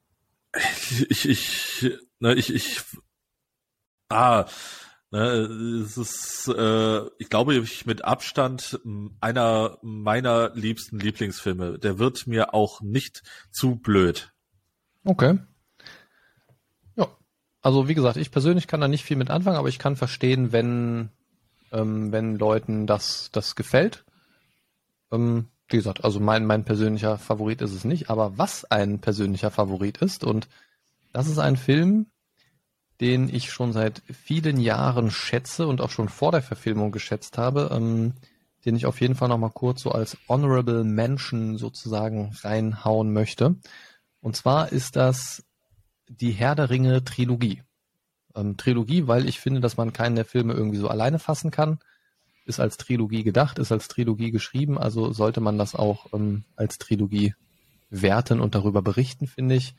ich, 1.09 1.29
ich, 1.29 1.91
ne, 2.19 2.33
ich, 2.33 2.53
ich, 2.53 2.81
ah, 4.09 4.45
Ne, 4.45 4.45
es 5.19 5.97
ist, 5.97 6.47
äh, 6.47 7.01
ich 7.19 7.29
glaube, 7.29 7.55
ich 7.55 7.85
mit 7.85 8.03
Abstand 8.03 8.79
einer 9.19 9.77
meiner 9.81 10.51
liebsten 10.55 10.99
Lieblingsfilme. 10.99 11.77
Der 11.77 11.99
wird 11.99 12.25
mir 12.25 12.53
auch 12.53 12.81
nicht 12.81 13.21
zu 13.51 13.75
blöd. 13.75 14.33
Okay. 15.03 15.37
Ja. 16.95 17.07
Also 17.61 17.87
wie 17.87 17.93
gesagt, 17.93 18.17
ich 18.17 18.31
persönlich 18.31 18.67
kann 18.67 18.81
da 18.81 18.87
nicht 18.87 19.03
viel 19.03 19.17
mit 19.17 19.29
anfangen, 19.29 19.57
aber 19.57 19.69
ich 19.69 19.79
kann 19.79 19.95
verstehen, 19.95 20.51
wenn, 20.51 21.09
ähm, 21.71 22.11
wenn 22.11 22.37
Leuten 22.37 22.87
das, 22.87 23.29
das 23.31 23.55
gefällt. 23.55 24.05
Ähm, 25.11 25.49
wie 25.67 25.77
gesagt, 25.77 26.03
also 26.03 26.19
mein, 26.19 26.45
mein 26.45 26.65
persönlicher 26.65 27.17
Favorit 27.17 27.61
ist 27.61 27.73
es 27.73 27.85
nicht, 27.85 28.09
aber 28.09 28.37
was 28.37 28.65
ein 28.65 28.99
persönlicher 28.99 29.51
Favorit 29.51 29.99
ist, 29.99 30.23
und 30.23 30.47
das 31.11 31.27
ist 31.27 31.37
ein 31.37 31.57
Film, 31.57 32.07
den 33.03 33.27
ich 33.27 33.51
schon 33.51 33.73
seit 33.73 34.01
vielen 34.13 34.57
Jahren 34.61 35.11
schätze 35.11 35.67
und 35.67 35.81
auch 35.81 35.89
schon 35.89 36.07
vor 36.07 36.31
der 36.31 36.41
Verfilmung 36.41 36.93
geschätzt 36.93 37.37
habe, 37.37 37.69
ähm, 37.73 38.13
den 38.63 38.77
ich 38.77 38.85
auf 38.85 39.01
jeden 39.01 39.15
Fall 39.15 39.27
nochmal 39.27 39.49
kurz 39.49 39.81
so 39.81 39.91
als 39.91 40.17
Honorable 40.29 40.85
Mention 40.85 41.57
sozusagen 41.57 42.33
reinhauen 42.43 43.11
möchte. 43.11 43.57
Und 44.21 44.37
zwar 44.37 44.71
ist 44.71 44.95
das 44.95 45.43
die 46.07 46.31
Herr 46.31 46.55
der 46.55 46.69
Ringe 46.69 47.03
Trilogie. 47.03 47.61
Ähm, 48.35 48.55
Trilogie, 48.55 49.05
weil 49.05 49.27
ich 49.27 49.41
finde, 49.41 49.59
dass 49.59 49.75
man 49.75 49.91
keinen 49.91 50.15
der 50.15 50.23
Filme 50.23 50.53
irgendwie 50.53 50.77
so 50.77 50.87
alleine 50.87 51.19
fassen 51.19 51.51
kann. 51.51 51.79
Ist 52.45 52.61
als 52.61 52.77
Trilogie 52.77 53.25
gedacht, 53.25 53.59
ist 53.59 53.73
als 53.73 53.89
Trilogie 53.89 54.31
geschrieben, 54.31 54.77
also 54.77 55.11
sollte 55.11 55.41
man 55.41 55.57
das 55.57 55.75
auch 55.75 56.13
ähm, 56.13 56.45
als 56.55 56.77
Trilogie 56.77 57.35
werten 57.89 58.39
und 58.39 58.55
darüber 58.55 58.81
berichten, 58.81 59.27
finde 59.27 59.55
ich 59.55 59.75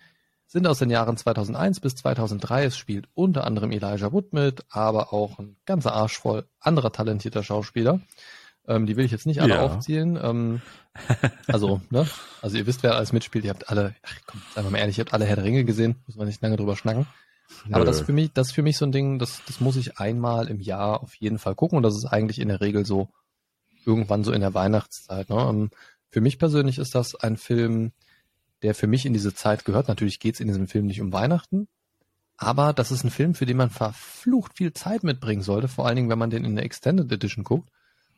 sind 0.55 0.69
aus 0.69 0.79
den 0.79 0.89
Jahren 0.89 1.17
2001 1.17 1.81
bis 1.81 1.97
2003. 1.97 2.67
Es 2.67 2.79
spielt 2.79 3.09
unter 3.15 3.45
anderem 3.45 3.73
Elijah 3.73 4.13
Wood 4.13 4.33
mit, 4.33 4.65
aber 4.71 5.13
auch 5.13 5.41
ein 5.41 5.57
ganzer 5.67 5.93
Arsch 5.93 6.17
voll 6.17 6.47
anderer 6.61 6.93
talentierter 6.93 7.43
Schauspieler. 7.43 8.01
Ähm, 8.69 8.87
die 8.87 8.97
will 8.97 9.05
ich 9.05 9.11
jetzt 9.11 9.27
nicht 9.27 9.43
alle 9.43 9.55
ja. 9.55 9.63
aufzählen. 9.63 10.17
Ähm, 10.23 10.63
also, 11.49 11.81
ne? 11.91 12.07
Also 12.41 12.57
ihr 12.57 12.69
wisst, 12.69 12.85
wer 12.85 12.95
alles 12.95 13.13
mitspielt. 13.13 13.45
Ihr 13.45 13.51
habt 13.51 13.69
alle, 13.69 13.97
ach, 14.05 14.15
komm, 14.27 14.43
sagen 14.55 14.69
wir 14.69 14.71
mal 14.71 14.79
ehrlich, 14.79 14.97
ihr 14.97 15.03
habt 15.05 15.13
alle 15.13 15.25
Herr 15.25 15.35
der 15.35 15.45
Ringe 15.45 15.65
gesehen. 15.65 15.97
Muss 16.07 16.15
man 16.15 16.29
nicht 16.29 16.41
lange 16.41 16.57
drüber 16.57 16.77
schnacken. 16.77 17.09
Nö. 17.67 17.75
Aber 17.75 17.85
das 17.85 17.97
ist 17.97 18.07
für 18.07 18.13
mich, 18.13 18.33
das 18.33 18.47
ist 18.47 18.53
für 18.53 18.63
mich 18.63 18.79
so 18.79 18.87
ein 18.87 18.93
Ding, 18.93 19.19
das, 19.19 19.43
das 19.49 19.61
muss 19.61 19.75
ich 19.75 19.99
einmal 19.99 20.47
im 20.47 20.61
Jahr 20.61 21.03
auf 21.03 21.17
jeden 21.17 21.39
Fall 21.39 21.57
gucken. 21.57 21.79
Und 21.79 21.83
das 21.83 21.97
ist 21.97 22.07
eigentlich 22.07 22.39
in 22.39 22.47
der 22.47 22.61
Regel 22.61 22.87
so 22.87 23.09
irgendwann 23.85 24.23
so 24.23 24.31
in 24.31 24.41
der 24.41 24.55
Weihnachtszeit. 24.55 25.31
Ne? 25.31 25.47
Ähm, 25.49 25.71
für 26.11 26.21
mich 26.21 26.39
persönlich 26.39 26.79
ist 26.79 26.95
das 26.95 27.17
ein 27.17 27.37
Film, 27.37 27.91
der 28.65 28.75
für 28.75 28.87
mich 28.87 29.07
in 29.07 29.13
diese 29.13 29.35
Zeit 29.35 29.65
gehört. 29.65 29.89
Natürlich 29.89 30.19
geht 30.19 30.35
es 30.35 30.41
in 30.41 30.49
diesem 30.49 30.67
Film 30.67 30.87
nicht 30.87 31.01
um 31.01 31.13
Weihnachten, 31.13 31.69
aber 32.37 32.73
das 32.73 32.91
ist 32.91 33.05
ein 33.05 33.11
Film, 33.11 33.35
für 33.35 33.47
den 33.47 33.59
man 33.59 33.71
verflucht 33.71 34.57
viel 34.57 34.73
Zeit 34.73 35.05
mitbringen 35.05 35.43
sollte, 35.43 35.69
vor 35.69 35.87
allen 35.87 35.97
Dingen, 35.97 36.09
wenn 36.09 36.19
man 36.19 36.31
den 36.31 36.45
in 36.45 36.57
der 36.57 36.65
Extended 36.65 37.13
Edition 37.13 37.45
guckt. 37.45 37.69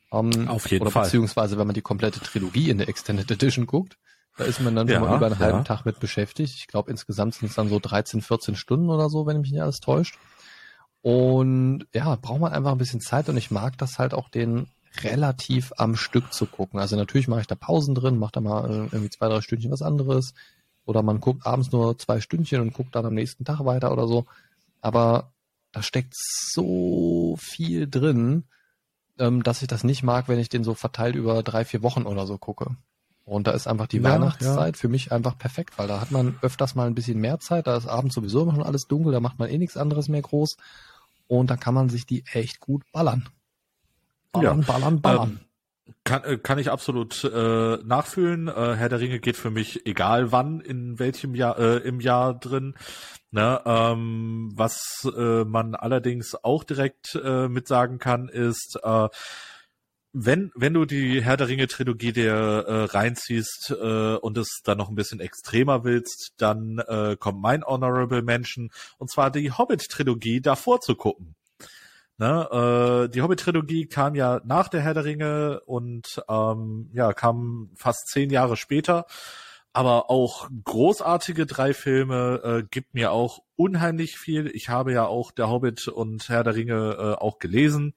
Um, 0.08 0.48
Auf 0.48 0.70
jeden 0.70 0.82
oder 0.82 0.92
Fall. 0.92 1.04
Beziehungsweise, 1.04 1.58
wenn 1.58 1.66
man 1.66 1.74
die 1.74 1.82
komplette 1.82 2.20
Trilogie 2.20 2.70
in 2.70 2.78
der 2.78 2.88
Extended 2.88 3.28
Edition 3.30 3.66
guckt. 3.66 3.98
Da 4.38 4.44
ist 4.44 4.60
man 4.60 4.76
dann 4.76 4.86
ja, 4.86 4.98
schon 4.98 5.08
mal 5.08 5.16
über 5.16 5.26
einen 5.26 5.34
ja. 5.34 5.40
halben 5.40 5.64
Tag 5.64 5.84
mit 5.84 5.98
beschäftigt. 5.98 6.54
Ich 6.54 6.68
glaube, 6.68 6.90
insgesamt 6.90 7.34
sind 7.34 7.48
es 7.48 7.56
dann 7.56 7.68
so 7.68 7.80
13, 7.80 8.20
14 8.20 8.54
Stunden 8.54 8.88
oder 8.88 9.10
so, 9.10 9.26
wenn 9.26 9.40
mich 9.40 9.50
nicht 9.50 9.62
alles 9.62 9.80
täuscht. 9.80 10.16
Und 11.02 11.86
ja, 11.92 12.14
braucht 12.16 12.40
man 12.40 12.52
einfach 12.52 12.72
ein 12.72 12.78
bisschen 12.78 13.00
Zeit 13.00 13.28
und 13.28 13.36
ich 13.36 13.50
mag 13.50 13.78
das 13.78 13.98
halt 13.98 14.14
auch 14.14 14.28
den 14.28 14.68
relativ 15.04 15.72
am 15.76 15.96
Stück 15.96 16.32
zu 16.32 16.46
gucken. 16.46 16.80
Also 16.80 16.96
natürlich 16.96 17.28
mache 17.28 17.40
ich 17.40 17.46
da 17.46 17.54
Pausen 17.54 17.94
drin, 17.94 18.18
mache 18.18 18.32
da 18.32 18.40
mal 18.40 18.70
äh, 18.70 18.74
irgendwie 18.92 19.10
zwei, 19.10 19.28
drei 19.28 19.40
Stündchen 19.40 19.70
was 19.70 19.82
anderes. 19.82 20.34
Oder 20.84 21.02
man 21.02 21.20
guckt 21.20 21.46
abends 21.46 21.72
nur 21.72 21.98
zwei 21.98 22.20
Stündchen 22.20 22.60
und 22.60 22.72
guckt 22.72 22.94
dann 22.94 23.06
am 23.06 23.14
nächsten 23.14 23.44
Tag 23.44 23.64
weiter 23.64 23.92
oder 23.92 24.06
so. 24.06 24.26
Aber 24.80 25.32
da 25.72 25.82
steckt 25.82 26.14
so 26.16 27.36
viel 27.40 27.88
drin, 27.88 28.44
ähm, 29.18 29.42
dass 29.42 29.62
ich 29.62 29.68
das 29.68 29.84
nicht 29.84 30.02
mag, 30.02 30.28
wenn 30.28 30.38
ich 30.38 30.48
den 30.48 30.64
so 30.64 30.74
verteilt 30.74 31.16
über 31.16 31.42
drei, 31.42 31.64
vier 31.64 31.82
Wochen 31.82 32.02
oder 32.02 32.26
so 32.26 32.38
gucke. 32.38 32.76
Und 33.24 33.48
da 33.48 33.50
ist 33.50 33.66
einfach 33.66 33.88
die 33.88 33.98
ja, 33.98 34.04
Weihnachtszeit 34.04 34.76
ja. 34.76 34.80
für 34.80 34.88
mich 34.88 35.10
einfach 35.10 35.36
perfekt, 35.36 35.78
weil 35.78 35.88
da 35.88 36.00
hat 36.00 36.12
man 36.12 36.38
öfters 36.42 36.76
mal 36.76 36.86
ein 36.86 36.94
bisschen 36.94 37.18
mehr 37.18 37.40
Zeit, 37.40 37.66
da 37.66 37.76
ist 37.76 37.88
abends 37.88 38.14
sowieso 38.14 38.42
immer 38.42 38.54
schon 38.54 38.62
alles 38.62 38.86
dunkel, 38.86 39.12
da 39.12 39.18
macht 39.18 39.40
man 39.40 39.50
eh 39.50 39.58
nichts 39.58 39.76
anderes 39.76 40.08
mehr 40.08 40.22
groß. 40.22 40.56
Und 41.26 41.50
da 41.50 41.56
kann 41.56 41.74
man 41.74 41.88
sich 41.88 42.06
die 42.06 42.24
echt 42.32 42.60
gut 42.60 42.84
ballern. 42.92 43.28
Ballern, 44.40 44.60
ja. 44.60 44.66
ballern, 44.66 45.00
ballern. 45.00 45.40
Ähm, 45.40 45.40
kann, 46.04 46.24
äh, 46.24 46.38
kann 46.38 46.58
ich 46.58 46.70
absolut 46.70 47.24
äh, 47.24 47.76
nachfühlen. 47.84 48.48
Äh, 48.48 48.74
Herr 48.76 48.88
der 48.88 49.00
Ringe 49.00 49.20
geht 49.20 49.36
für 49.36 49.50
mich 49.50 49.86
egal 49.86 50.32
wann, 50.32 50.60
in 50.60 50.98
welchem 50.98 51.34
Jahr 51.34 51.58
äh, 51.58 51.76
im 51.78 52.00
Jahr 52.00 52.34
drin. 52.34 52.74
Ne, 53.32 53.60
ähm, 53.66 54.52
was 54.54 55.06
äh, 55.14 55.44
man 55.44 55.74
allerdings 55.74 56.36
auch 56.42 56.64
direkt 56.64 57.20
äh, 57.22 57.48
mit 57.48 57.68
sagen 57.68 57.98
kann, 57.98 58.28
ist, 58.28 58.78
äh, 58.82 59.08
wenn, 60.18 60.50
wenn 60.54 60.72
du 60.72 60.86
die 60.86 61.22
Herr 61.22 61.36
der 61.36 61.48
Ringe 61.48 61.66
Trilogie 61.66 62.12
dir 62.12 62.32
äh, 62.32 62.84
reinziehst 62.84 63.76
äh, 63.78 64.14
und 64.16 64.38
es 64.38 64.60
dann 64.64 64.78
noch 64.78 64.88
ein 64.88 64.94
bisschen 64.94 65.20
extremer 65.20 65.84
willst, 65.84 66.32
dann 66.38 66.78
äh, 66.78 67.16
kommt 67.18 67.42
mein 67.42 67.62
Honorable 67.62 68.22
Mention 68.22 68.70
und 68.96 69.10
zwar 69.10 69.30
die 69.30 69.52
Hobbit 69.52 69.90
Trilogie 69.90 70.40
davor 70.40 70.80
zu 70.80 70.94
gucken. 70.94 71.35
Ne, 72.18 72.48
äh, 72.50 73.10
die 73.10 73.20
Hobbit-Trilogie 73.20 73.88
kam 73.88 74.14
ja 74.14 74.40
nach 74.44 74.68
der 74.68 74.80
Herr 74.80 74.94
der 74.94 75.04
Ringe 75.04 75.60
und 75.66 76.22
ähm, 76.28 76.88
ja, 76.94 77.12
kam 77.12 77.70
fast 77.76 78.08
zehn 78.08 78.30
Jahre 78.30 78.56
später. 78.56 79.06
Aber 79.74 80.08
auch 80.08 80.48
großartige 80.64 81.44
drei 81.44 81.74
Filme 81.74 82.40
äh, 82.42 82.62
gibt 82.70 82.94
mir 82.94 83.12
auch 83.12 83.40
unheimlich 83.56 84.16
viel. 84.16 84.46
Ich 84.54 84.70
habe 84.70 84.92
ja 84.92 85.04
auch 85.04 85.30
der 85.30 85.50
Hobbit 85.50 85.88
und 85.88 86.30
Herr 86.30 86.44
der 86.44 86.54
Ringe 86.54 86.96
äh, 86.98 87.22
auch 87.22 87.38
gelesen. 87.38 87.94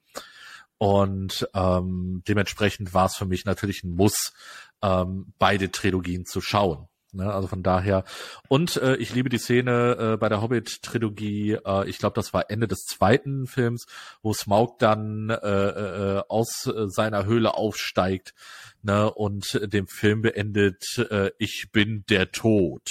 Und 0.78 1.48
ähm, 1.54 2.22
dementsprechend 2.28 2.94
war 2.94 3.06
es 3.06 3.16
für 3.16 3.26
mich 3.26 3.46
natürlich 3.46 3.86
ein 3.86 3.96
Muss, 3.96 4.34
ähm, 4.82 5.34
beide 5.40 5.72
Trilogien 5.72 6.26
zu 6.26 6.42
schauen. 6.42 6.90
Ne, 7.12 7.34
also 7.34 7.48
von 7.48 7.64
daher. 7.64 8.04
Und 8.50 8.78
äh, 8.78 8.96
ich 8.98 9.14
liebe 9.16 9.30
die 9.30 9.40
Szene 9.40 10.14
äh, 10.14 10.18
bei 10.18 10.30
der 10.30 10.44
Hobbit-Trilogie, 10.44 11.58
äh, 11.66 11.90
ich 11.90 11.98
glaube, 11.98 12.14
das 12.14 12.34
war 12.34 12.52
Ende 12.52 12.68
des 12.68 12.86
zweiten 12.86 13.48
Films, 13.48 13.88
wo 14.22 14.32
Smaug 14.32 14.78
dann 14.78 15.32
äh, 15.32 15.36
äh, 15.38 16.24
aus 16.28 16.68
äh, 16.68 16.88
seiner 16.88 17.26
Höhle 17.26 17.56
aufsteigt 17.56 18.36
ne, 18.84 19.12
und 19.12 19.60
den 19.74 19.88
Film 19.88 20.22
beendet, 20.22 20.84
äh, 21.10 21.32
ich 21.40 21.70
bin 21.72 22.04
der 22.10 22.32
Tod. 22.32 22.84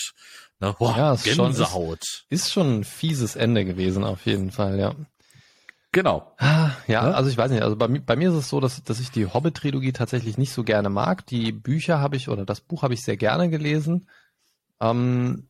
Ne, 0.59 0.75
boah, 0.77 0.97
ja, 0.97 1.15
Gänsehaut. 1.15 2.05
Schon, 2.05 2.27
ist, 2.31 2.47
ist 2.47 2.53
schon 2.53 2.81
ein 2.81 2.85
fieses 2.85 3.37
Ende 3.37 3.65
gewesen, 3.65 4.03
auf 4.03 4.27
jeden 4.27 4.51
Fall, 4.51 4.81
ja. 4.81 4.97
Genau. 5.93 6.35
Ah, 6.37 6.73
ja, 6.87 7.03
ne? 7.03 7.15
also 7.15 7.31
ich 7.31 7.39
weiß 7.39 7.51
nicht, 7.51 7.63
also 7.63 7.77
bei, 7.77 7.87
bei 7.89 8.17
mir 8.17 8.29
ist 8.29 8.37
es 8.37 8.49
so, 8.49 8.61
dass, 8.61 8.83
dass 8.85 9.01
ich 9.01 9.11
die 9.11 9.27
Hobbit-Trilogie 9.27 9.93
tatsächlich 9.93 10.37
nicht 10.37 10.53
so 10.53 10.63
gerne 10.63 10.91
mag. 10.91 11.27
Die 11.27 11.53
Bücher 11.53 11.99
habe 12.01 12.17
ich, 12.17 12.29
oder 12.29 12.45
das 12.45 12.61
Buch 12.61 12.83
habe 12.83 12.95
ich 12.95 13.03
sehr 13.03 13.17
gerne 13.17 13.49
gelesen. 13.49 14.09
Ähm, 14.81 15.49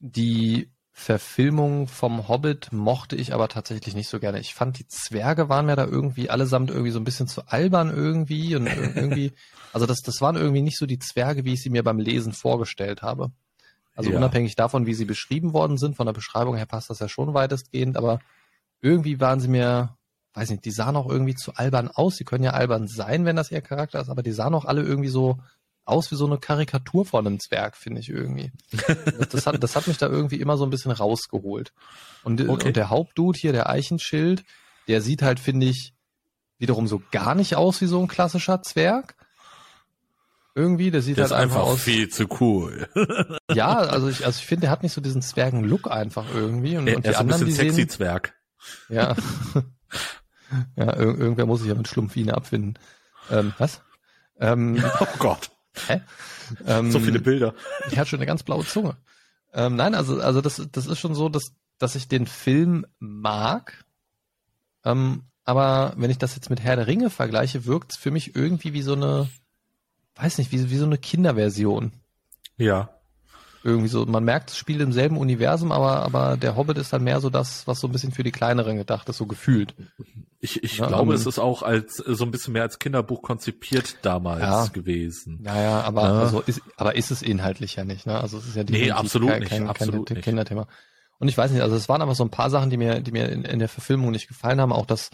die 0.00 0.72
Verfilmung 0.90 1.86
vom 1.86 2.26
Hobbit 2.26 2.72
mochte 2.72 3.14
ich 3.14 3.32
aber 3.32 3.46
tatsächlich 3.46 3.94
nicht 3.94 4.08
so 4.08 4.18
gerne. 4.18 4.40
Ich 4.40 4.52
fand, 4.52 4.80
die 4.80 4.88
Zwerge 4.88 5.48
waren 5.48 5.66
mir 5.66 5.76
da 5.76 5.86
irgendwie 5.86 6.28
allesamt 6.28 6.70
irgendwie 6.70 6.90
so 6.90 6.98
ein 6.98 7.04
bisschen 7.04 7.28
zu 7.28 7.46
albern 7.46 7.94
irgendwie 7.94 8.56
und 8.56 8.66
irgendwie, 8.66 9.32
also 9.72 9.86
das, 9.86 10.02
das 10.02 10.20
waren 10.20 10.34
irgendwie 10.34 10.62
nicht 10.62 10.76
so 10.76 10.86
die 10.86 10.98
Zwerge, 10.98 11.44
wie 11.44 11.52
ich 11.52 11.62
sie 11.62 11.70
mir 11.70 11.84
beim 11.84 12.00
Lesen 12.00 12.32
vorgestellt 12.32 13.02
habe. 13.02 13.30
Also 13.94 14.10
ja. 14.10 14.16
unabhängig 14.16 14.56
davon, 14.56 14.86
wie 14.86 14.94
sie 14.94 15.04
beschrieben 15.04 15.52
worden 15.52 15.78
sind, 15.78 15.96
von 15.96 16.06
der 16.06 16.12
Beschreibung 16.12 16.56
her 16.56 16.66
passt 16.66 16.90
das 16.90 16.98
ja 16.98 17.08
schon 17.08 17.32
weitestgehend, 17.32 17.96
aber 17.96 18.18
irgendwie 18.80 19.20
waren 19.20 19.40
sie 19.40 19.48
mir, 19.48 19.96
weiß 20.34 20.50
nicht, 20.50 20.64
die 20.64 20.70
sahen 20.70 20.96
auch 20.96 21.08
irgendwie 21.08 21.34
zu 21.34 21.54
albern 21.54 21.88
aus. 21.88 22.16
Sie 22.16 22.24
können 22.24 22.44
ja 22.44 22.52
albern 22.52 22.88
sein, 22.88 23.24
wenn 23.24 23.36
das 23.36 23.50
ihr 23.50 23.60
Charakter 23.60 24.00
ist, 24.00 24.08
aber 24.08 24.22
die 24.22 24.32
sahen 24.32 24.54
auch 24.54 24.64
alle 24.64 24.82
irgendwie 24.82 25.08
so 25.08 25.38
aus 25.88 26.10
wie 26.10 26.16
so 26.16 26.26
eine 26.26 26.38
Karikatur 26.38 27.06
von 27.06 27.26
einem 27.26 27.40
Zwerg, 27.40 27.76
finde 27.76 28.00
ich 28.00 28.10
irgendwie. 28.10 28.52
Das, 29.30 29.46
hat, 29.46 29.62
das 29.62 29.74
hat 29.74 29.86
mich 29.86 29.96
da 29.96 30.06
irgendwie 30.06 30.36
immer 30.36 30.56
so 30.56 30.64
ein 30.64 30.70
bisschen 30.70 30.92
rausgeholt. 30.92 31.72
Und, 32.24 32.40
okay. 32.46 32.68
und 32.68 32.76
der 32.76 32.90
Hauptdude 32.90 33.38
hier, 33.38 33.52
der 33.52 33.68
Eichenschild, 33.70 34.44
der 34.86 35.00
sieht 35.00 35.22
halt, 35.22 35.40
finde 35.40 35.66
ich, 35.66 35.94
wiederum 36.58 36.86
so 36.86 37.02
gar 37.10 37.34
nicht 37.34 37.56
aus 37.56 37.80
wie 37.80 37.86
so 37.86 38.00
ein 38.00 38.08
klassischer 38.08 38.62
Zwerg. 38.62 39.14
Irgendwie, 40.54 40.90
der 40.90 41.02
sieht 41.02 41.16
der 41.16 41.24
halt 41.24 41.32
ist 41.32 41.36
einfach, 41.38 41.60
einfach 41.60 41.72
aus. 41.72 41.82
viel 41.82 42.08
zu 42.08 42.26
cool. 42.40 42.88
ja, 43.52 43.76
also 43.76 44.08
ich, 44.08 44.26
also 44.26 44.38
ich 44.38 44.46
finde, 44.46 44.62
der 44.62 44.70
hat 44.70 44.82
nicht 44.82 44.92
so 44.92 45.00
diesen 45.00 45.22
Zwergen-Look 45.22 45.90
einfach 45.90 46.26
irgendwie. 46.34 46.76
Und, 46.76 46.88
er, 46.88 46.96
und 46.96 47.06
die 47.06 47.10
ist 47.10 47.16
anderen, 47.16 47.42
ein 47.42 47.46
bisschen 47.46 47.70
sexy 47.70 47.86
Zwerg. 47.86 48.34
Ja. 48.88 49.14
ja, 50.76 50.96
ir 50.96 51.18
irgendwer 51.18 51.46
muss 51.46 51.60
sich 51.60 51.68
ja 51.68 51.74
mit 51.74 51.88
Schlumpfine 51.88 52.34
abfinden. 52.34 52.78
Ähm, 53.30 53.52
was? 53.58 53.82
Ähm, 54.38 54.82
oh 55.00 55.06
Gott. 55.18 55.50
Hä? 55.86 56.00
Ähm, 56.66 56.90
so 56.90 56.98
viele 56.98 57.20
Bilder. 57.20 57.54
Die 57.90 57.98
hat 57.98 58.08
schon 58.08 58.18
eine 58.18 58.26
ganz 58.26 58.42
blaue 58.42 58.64
Zunge. 58.64 58.96
Ähm, 59.52 59.76
nein, 59.76 59.94
also, 59.94 60.20
also 60.20 60.40
das, 60.40 60.66
das 60.72 60.86
ist 60.86 60.98
schon 60.98 61.14
so, 61.14 61.28
dass, 61.28 61.52
dass 61.78 61.94
ich 61.94 62.08
den 62.08 62.26
Film 62.26 62.86
mag. 62.98 63.84
Ähm, 64.84 65.24
aber 65.44 65.94
wenn 65.96 66.10
ich 66.10 66.18
das 66.18 66.34
jetzt 66.34 66.50
mit 66.50 66.60
Herr 66.60 66.76
der 66.76 66.86
Ringe 66.86 67.10
vergleiche, 67.10 67.64
wirkt 67.64 67.92
es 67.92 67.98
für 67.98 68.10
mich 68.10 68.36
irgendwie 68.36 68.72
wie 68.74 68.82
so 68.82 68.92
eine, 68.92 69.28
weiß 70.16 70.38
nicht, 70.38 70.52
wie, 70.52 70.70
wie 70.70 70.76
so 70.76 70.84
eine 70.84 70.98
Kinderversion. 70.98 71.92
Ja. 72.56 72.90
Irgendwie 73.68 73.88
so, 73.88 74.06
man 74.06 74.24
merkt, 74.24 74.50
es 74.50 74.56
spielt 74.56 74.80
im 74.80 74.92
selben 74.92 75.18
Universum, 75.18 75.72
aber, 75.72 76.02
aber 76.02 76.36
der 76.36 76.56
Hobbit 76.56 76.78
ist 76.78 76.92
dann 76.92 77.04
mehr 77.04 77.20
so 77.20 77.28
das, 77.28 77.66
was 77.66 77.80
so 77.80 77.86
ein 77.86 77.92
bisschen 77.92 78.12
für 78.12 78.22
die 78.22 78.32
kleineren 78.32 78.78
gedacht 78.78 79.08
ist, 79.08 79.18
so 79.18 79.26
gefühlt. 79.26 79.74
Ich, 80.40 80.62
ich 80.64 80.78
ja, 80.78 80.86
glaube, 80.86 81.02
um, 81.02 81.10
es 81.10 81.26
ist 81.26 81.38
auch 81.38 81.62
als 81.62 81.96
so 81.96 82.24
ein 82.24 82.30
bisschen 82.30 82.54
mehr 82.54 82.62
als 82.62 82.78
Kinderbuch 82.78 83.22
konzipiert 83.22 83.96
damals 84.02 84.40
ja, 84.40 84.66
gewesen. 84.66 85.42
Ja, 85.44 85.60
ja, 85.60 85.80
aber 85.82 86.02
ja. 86.02 86.20
Also 86.20 86.40
ist, 86.40 86.62
aber 86.76 86.96
ist 86.96 87.10
es 87.10 87.20
inhaltlich 87.20 87.76
ja 87.76 87.84
nicht, 87.84 88.06
ne? 88.06 88.18
Also 88.20 88.38
es 88.38 88.48
ist 88.48 88.56
ja 88.56 88.64
nee, 88.64 88.90
absolut 88.90 89.30
kein, 89.30 89.44
kein, 89.44 89.62
nicht, 89.62 89.70
absolut 89.70 90.08
kein, 90.08 90.22
Kinderthema. 90.22 90.66
Und 91.18 91.28
ich 91.28 91.36
weiß 91.36 91.50
nicht, 91.50 91.62
also 91.62 91.76
es 91.76 91.88
waren 91.88 92.00
aber 92.00 92.14
so 92.14 92.24
ein 92.24 92.30
paar 92.30 92.48
Sachen, 92.48 92.70
die 92.70 92.78
mir, 92.78 93.00
die 93.00 93.12
mir 93.12 93.28
in, 93.28 93.44
in 93.44 93.58
der 93.58 93.68
Verfilmung 93.68 94.12
nicht 94.12 94.28
gefallen 94.28 94.60
haben, 94.60 94.72
auch 94.72 94.86
dass 94.86 95.10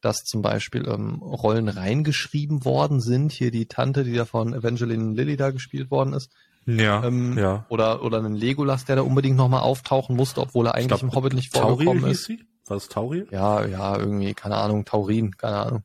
dass 0.00 0.24
zum 0.24 0.42
Beispiel 0.42 0.86
ähm, 0.88 1.22
Rollen 1.22 1.68
reingeschrieben 1.68 2.64
worden 2.64 3.00
sind. 3.00 3.32
Hier 3.32 3.50
die 3.50 3.66
Tante, 3.66 4.04
die 4.04 4.12
da 4.12 4.24
von 4.24 4.54
Evangeline 4.54 5.14
Lilly 5.14 5.36
da 5.36 5.50
gespielt 5.50 5.90
worden 5.90 6.12
ist, 6.12 6.30
ja, 6.66 7.04
ähm, 7.04 7.38
ja. 7.38 7.64
Oder, 7.68 8.02
oder 8.02 8.18
einen 8.18 8.34
Legolas, 8.34 8.84
der 8.84 8.96
da 8.96 9.02
unbedingt 9.02 9.36
nochmal 9.36 9.62
auftauchen 9.62 10.16
musste, 10.16 10.40
obwohl 10.40 10.66
er 10.66 10.74
eigentlich 10.74 10.88
glaub, 10.88 11.02
im 11.02 11.12
Hobbit 11.12 11.34
nicht 11.34 11.56
vorgekommen 11.56 12.00
Tauriel 12.00 12.12
ist. 12.12 12.24
Sie? 12.24 12.44
War 12.66 12.76
es 12.76 12.88
Tauriel? 12.88 13.28
Ja, 13.30 13.64
ja, 13.64 13.96
irgendwie, 13.96 14.34
keine 14.34 14.56
Ahnung, 14.56 14.84
Taurin, 14.84 15.36
keine 15.36 15.56
Ahnung. 15.56 15.82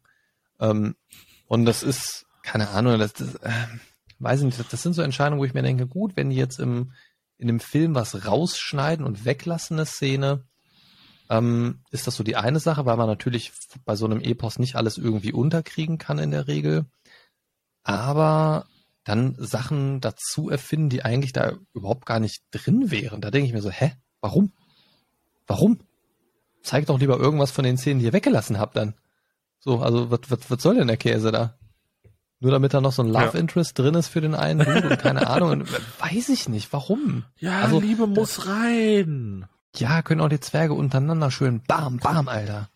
Ähm, 0.60 0.96
und 1.48 1.66
das 1.66 1.84
ist, 1.84 2.26
keine 2.44 2.70
Ahnung, 2.70 2.98
das, 2.98 3.14
das 3.14 3.36
äh, 3.36 3.52
weiß 4.20 4.40
ich 4.40 4.46
nicht, 4.46 4.60
das, 4.60 4.68
das 4.68 4.82
sind 4.82 4.94
so 4.94 5.02
Entscheidungen, 5.02 5.40
wo 5.40 5.46
ich 5.46 5.54
mir 5.54 5.64
denke, 5.64 5.86
gut, 5.86 6.16
wenn 6.16 6.30
die 6.30 6.36
jetzt 6.36 6.60
im, 6.60 6.94
in 7.38 7.48
dem 7.48 7.60
Film 7.60 7.94
was 7.96 8.26
rausschneiden 8.26 9.06
und 9.06 9.26
weglassen, 9.26 9.78
eine 9.78 9.86
Szene, 9.86 10.44
ähm, 11.30 11.80
ist 11.92 12.08
das 12.08 12.16
so 12.16 12.24
die 12.24 12.36
eine 12.36 12.60
Sache, 12.60 12.86
weil 12.86 12.98
man 12.98 13.08
natürlich 13.08 13.52
bei 13.86 13.96
so 13.96 14.06
einem 14.06 14.22
Epos 14.22 14.60
nicht 14.60 14.76
alles 14.76 14.98
irgendwie 14.98 15.34
unterkriegen 15.34 15.98
kann 15.98 16.20
in 16.20 16.32
der 16.32 16.48
Regel. 16.48 16.86
Aber 17.84 18.66
dann 19.04 19.36
Sachen 19.38 20.00
dazu 20.02 20.50
erfinden, 20.50 20.90
die 20.90 21.04
eigentlich 21.04 21.34
da 21.34 21.54
überhaupt 21.74 22.06
gar 22.06 22.20
nicht 22.20 22.44
drin 22.52 22.92
wären. 22.92 23.22
Da 23.22 23.32
denke 23.32 23.48
ich 23.48 23.54
mir 23.54 23.62
so, 23.62 23.72
hä? 23.72 23.94
Warum? 24.22 24.52
Warum? 25.48 25.80
Zeig 26.62 26.86
doch 26.86 27.00
lieber 27.00 27.18
irgendwas 27.18 27.52
von 27.52 27.64
den 27.64 27.78
Szenen, 27.78 28.00
die 28.00 28.06
ihr 28.06 28.14
weggelassen 28.14 28.60
habt 28.60 28.76
dann. 28.78 28.94
So, 29.60 29.80
also 29.80 30.12
was, 30.12 30.20
was, 30.30 30.40
was 30.50 30.62
soll 30.62 30.76
denn 30.76 30.88
der 30.88 30.98
Käse 30.98 31.32
da? 31.32 31.56
Nur 32.40 32.52
damit 32.52 32.74
da 32.74 32.82
noch 32.82 32.92
so 32.92 33.04
ein 33.04 33.10
Love 33.10 33.32
ja. 33.34 33.40
Interest 33.40 33.78
drin 33.78 33.94
ist 33.94 34.08
für 34.08 34.22
den 34.22 34.34
einen 34.34 34.66
Dude 34.66 34.90
und 34.90 35.00
keine 35.00 35.28
Ahnung. 35.28 35.64
Weiß 36.00 36.30
ich 36.30 36.50
nicht, 36.50 36.74
warum. 36.74 37.24
Ja, 37.38 37.62
also, 37.62 37.80
Liebe 37.80 38.08
muss 38.08 38.48
rein. 38.48 39.46
Ja, 39.76 40.02
können 40.02 40.22
auch 40.22 40.30
die 40.30 40.40
Zwerge 40.40 40.74
untereinander 40.74 41.30
schön 41.30 41.62
bam, 41.68 41.98
bam, 41.98 42.28
Alter. 42.28 42.70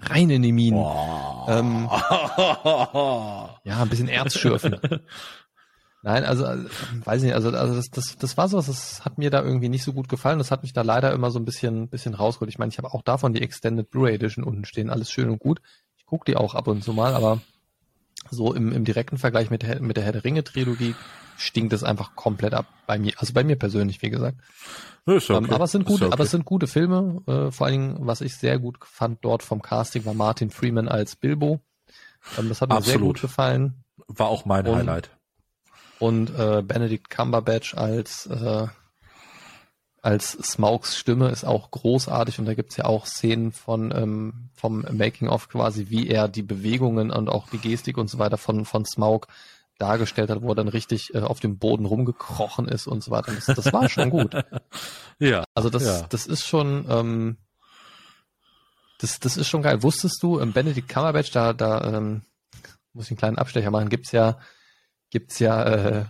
Rein 0.00 0.30
in 0.30 0.40
die 0.42 0.52
Minen. 0.52 0.82
Ähm, 1.48 1.88
ja, 3.64 3.82
ein 3.82 3.88
bisschen 3.90 4.08
Erz 4.08 4.38
schürfen. 4.38 4.78
Nein, 6.02 6.24
also, 6.24 6.46
also 6.46 6.66
weiß 7.04 7.22
ich 7.22 7.26
nicht, 7.26 7.34
also, 7.34 7.50
also 7.50 7.74
das, 7.74 7.90
das, 7.90 8.16
das 8.16 8.36
war 8.38 8.48
so, 8.48 8.56
das 8.56 9.04
hat 9.04 9.18
mir 9.18 9.30
da 9.30 9.42
irgendwie 9.42 9.68
nicht 9.68 9.84
so 9.84 9.92
gut 9.92 10.08
gefallen. 10.08 10.38
Das 10.38 10.50
hat 10.50 10.62
mich 10.62 10.72
da 10.72 10.82
leider 10.82 11.12
immer 11.12 11.30
so 11.30 11.38
ein 11.38 11.44
bisschen, 11.44 11.88
bisschen 11.88 12.14
rausgeholt. 12.14 12.48
Ich 12.50 12.58
meine, 12.58 12.70
ich 12.70 12.78
habe 12.78 12.92
auch 12.94 13.02
davon 13.02 13.34
die 13.34 13.42
Extended 13.42 13.90
Blu-ray 13.90 14.14
Edition 14.14 14.44
unten 14.44 14.64
stehen, 14.64 14.88
alles 14.88 15.10
schön 15.10 15.28
und 15.28 15.38
gut. 15.38 15.60
Ich 15.98 16.06
gucke 16.06 16.24
die 16.24 16.36
auch 16.36 16.54
ab 16.54 16.68
und 16.68 16.82
zu 16.82 16.94
mal, 16.94 17.14
aber 17.14 17.40
so 18.30 18.54
im, 18.54 18.72
im 18.72 18.84
direkten 18.84 19.18
Vergleich 19.18 19.50
mit, 19.50 19.80
mit 19.80 19.96
der 19.96 20.04
Herr 20.04 20.12
der 20.12 20.24
Ringe 20.24 20.42
Trilogie 20.44 20.94
stinkt 21.36 21.72
es 21.72 21.82
einfach 21.84 22.14
komplett 22.16 22.54
ab 22.54 22.66
bei 22.86 22.98
mir, 22.98 23.12
also 23.16 23.32
bei 23.32 23.44
mir 23.44 23.56
persönlich, 23.56 24.02
wie 24.02 24.10
gesagt. 24.10 24.38
Okay. 25.06 25.32
Ähm, 25.34 25.50
aber 25.50 25.64
es 25.64 25.72
sind 25.72 25.84
gute, 25.84 26.06
okay. 26.06 26.12
aber 26.12 26.24
es 26.24 26.30
sind 26.30 26.44
gute 26.44 26.66
Filme. 26.66 27.22
Äh, 27.26 27.50
vor 27.50 27.66
allen 27.66 27.80
Dingen, 27.94 28.06
was 28.06 28.20
ich 28.20 28.36
sehr 28.36 28.58
gut 28.58 28.78
fand 28.84 29.24
dort 29.24 29.42
vom 29.42 29.62
Casting 29.62 30.04
war 30.04 30.14
Martin 30.14 30.50
Freeman 30.50 30.88
als 30.88 31.16
Bilbo. 31.16 31.60
Ähm, 32.38 32.48
das 32.48 32.60
hat 32.60 32.68
mir 32.68 32.74
sehr 32.82 32.94
Absolut. 32.94 33.16
gut 33.16 33.22
gefallen. 33.22 33.84
War 34.06 34.28
auch 34.28 34.44
mein 34.44 34.66
Und- 34.66 34.76
Highlight. 34.76 35.10
Und 36.00 36.30
äh, 36.36 36.62
Benedict 36.62 37.10
Cumberbatch 37.10 37.74
als 37.74 38.26
äh, 38.26 38.66
als 40.02 40.32
Smaugs 40.32 40.96
Stimme 40.96 41.28
ist 41.28 41.44
auch 41.44 41.70
großartig 41.70 42.38
und 42.38 42.46
da 42.46 42.54
gibt's 42.54 42.78
ja 42.78 42.86
auch 42.86 43.04
Szenen 43.04 43.52
von 43.52 43.92
ähm, 43.94 44.48
vom 44.54 44.86
Making 44.90 45.28
of 45.28 45.50
quasi, 45.50 45.90
wie 45.90 46.08
er 46.08 46.26
die 46.26 46.42
Bewegungen 46.42 47.10
und 47.10 47.28
auch 47.28 47.48
die 47.50 47.58
Gestik 47.58 47.98
und 47.98 48.08
so 48.08 48.18
weiter 48.18 48.38
von 48.38 48.64
von 48.64 48.86
Smaug 48.86 49.26
dargestellt 49.78 50.30
hat, 50.30 50.40
wo 50.40 50.48
er 50.50 50.54
dann 50.54 50.68
richtig 50.68 51.14
äh, 51.14 51.20
auf 51.20 51.40
dem 51.40 51.58
Boden 51.58 51.84
rumgekrochen 51.84 52.66
ist 52.66 52.86
und 52.86 53.04
so 53.04 53.10
weiter. 53.10 53.32
Das, 53.32 53.44
das 53.44 53.72
war 53.72 53.88
schon 53.88 54.10
gut. 54.10 54.34
Ja. 55.22 55.44
Also 55.52 55.68
das 55.68 55.84
Ja. 55.84 56.06
das 56.08 56.26
ist 56.26 56.46
schon 56.46 56.86
ähm, 56.88 57.36
das 59.00 59.20
das 59.20 59.36
ist 59.36 59.48
schon 59.48 59.60
geil. 59.60 59.82
Wusstest 59.82 60.22
du, 60.22 60.40
ähm, 60.40 60.54
Benedict 60.54 60.88
Cumberbatch 60.88 61.30
da 61.30 61.52
da 61.52 61.84
ähm, 61.84 62.22
muss 62.94 63.04
ich 63.04 63.10
einen 63.10 63.18
kleinen 63.18 63.38
Abstecher 63.38 63.70
machen, 63.70 63.90
gibt's 63.90 64.12
ja 64.12 64.38
gibt's 65.10 65.38
ja 65.38 65.64
äh, 65.64 66.04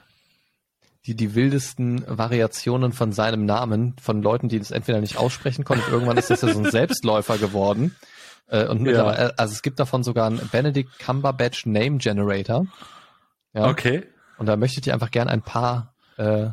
die, 1.06 1.14
die 1.14 1.34
wildesten 1.34 2.04
Variationen 2.06 2.92
von 2.92 3.12
seinem 3.12 3.46
Namen 3.46 3.96
von 4.00 4.22
Leuten, 4.22 4.48
die 4.48 4.58
das 4.58 4.70
entweder 4.70 5.00
nicht 5.00 5.16
aussprechen 5.16 5.64
konnten. 5.64 5.90
Irgendwann 5.90 6.18
ist 6.18 6.30
das 6.30 6.42
ja 6.42 6.52
so 6.52 6.58
ein 6.58 6.70
Selbstläufer 6.70 7.38
geworden. 7.38 7.96
Äh, 8.46 8.66
und 8.66 8.82
mittlerweile, 8.82 9.38
also 9.38 9.52
es 9.52 9.62
gibt 9.62 9.80
davon 9.80 10.02
sogar 10.02 10.26
einen 10.26 10.46
Benedict 10.48 10.98
Cumberbatch 10.98 11.66
Name 11.66 11.98
Generator. 11.98 12.66
Ja. 13.54 13.68
Okay. 13.68 14.06
Und 14.38 14.46
da 14.46 14.56
möchte 14.56 14.80
ich 14.80 14.84
dir 14.84 14.94
einfach 14.94 15.10
gern 15.10 15.28
ein 15.28 15.42
paar 15.42 15.94
äh, 16.16 16.50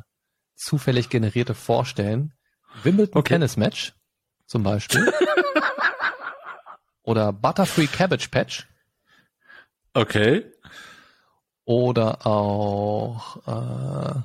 zufällig 0.55 1.09
generierte 1.09 1.53
vorstellen. 1.53 2.33
Wimbledon 2.83 3.19
Okay. 3.19 3.35
Tennis 3.35 3.57
Match 3.57 3.93
zum 4.45 4.63
Beispiel. 4.63 5.11
Oder 7.03 7.33
Butterfree 7.33 7.87
Cabbage 7.87 8.29
Patch. 8.29 8.67
Okay. 9.93 10.45
Oder 11.67 12.25
auch 12.25 13.45
äh, 13.45 14.21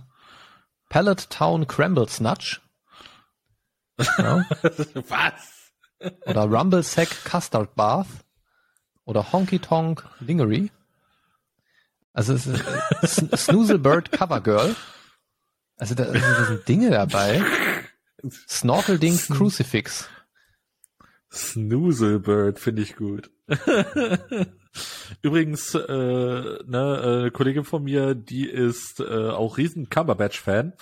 Pallet 0.89 1.29
Town 1.29 1.67
Crumble 1.67 2.09
Snatch. 2.09 2.61
Ja. 3.99 4.47
Was? 5.09 5.73
Oder 6.25 6.45
Rumble 6.45 6.85
Sack 6.85 7.09
Custard 7.25 7.75
Bath. 7.75 8.07
Oder 9.05 9.33
Honky 9.33 9.59
Tonk 9.59 10.09
Lingerie. 10.21 10.71
Also 12.13 12.35
es 12.35 12.47
ist 12.47 12.61
äh, 12.61 13.07
Sn- 13.07 13.37
Snoozlebird 13.37 14.13
Cover 14.13 14.41
Girl. 14.41 14.77
Also 15.79 15.97
da, 15.97 16.05
also 16.05 16.21
da 16.21 16.45
sind 16.45 16.69
Dinge 16.69 16.91
dabei. 16.91 17.43
Snorkelding 18.49 19.19
Crucifix. 19.19 20.09
Snoozelbird 21.33 22.61
finde 22.61 22.83
ich 22.83 22.95
gut. 22.95 23.31
Übrigens, 25.21 25.75
äh, 25.75 25.79
ne, 25.81 26.59
äh, 26.67 27.21
eine 27.21 27.31
Kollegin 27.31 27.65
von 27.65 27.85
mir, 27.85 28.15
die 28.15 28.47
ist 28.49 29.01
äh, 29.01 29.31
auch 29.31 29.59
riesen 29.59 29.89
Cumberbatch-Fan. 29.91 30.75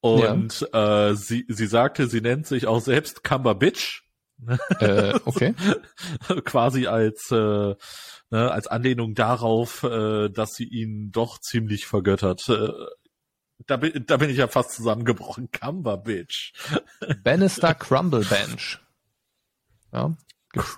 Und 0.00 0.68
äh, 0.72 1.14
sie, 1.14 1.46
sie 1.48 1.66
sagte, 1.66 2.08
sie 2.08 2.20
nennt 2.20 2.46
sich 2.46 2.66
auch 2.66 2.80
selbst 2.80 3.24
Cumberbitch. 3.24 4.02
Äh, 4.80 5.18
okay. 5.24 5.54
quasi 6.44 6.86
als 6.86 7.30
äh, 7.30 7.74
ne, 8.30 8.50
als 8.50 8.66
Anlehnung 8.66 9.14
darauf, 9.14 9.82
äh, 9.84 10.28
dass 10.28 10.50
sie 10.50 10.64
ihn 10.64 11.10
doch 11.10 11.38
ziemlich 11.38 11.86
vergöttert. 11.86 12.48
Äh, 12.48 12.68
da, 13.66 13.76
bin, 13.76 14.04
da 14.06 14.16
bin 14.16 14.30
ich 14.30 14.36
ja 14.36 14.48
fast 14.48 14.72
zusammengebrochen. 14.72 15.50
Cumberbitch. 15.50 16.52
Bannister 17.22 17.74
Crumble 17.74 18.24
Bench. 18.24 18.80
Ja. 19.92 20.14
Gibt's 20.52 20.76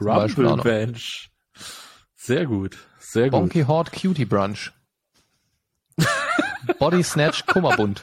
Sehr 2.27 2.47
gut. 2.47 2.77
Sehr 2.99 3.31
gut. 3.31 3.33
Bonky 3.33 3.63
Horde 3.63 3.93
Cutie 3.93 4.25
Brunch. 4.25 4.73
Body 6.81 7.05
Snatch 7.05 7.47
Kummerbund. 7.47 8.03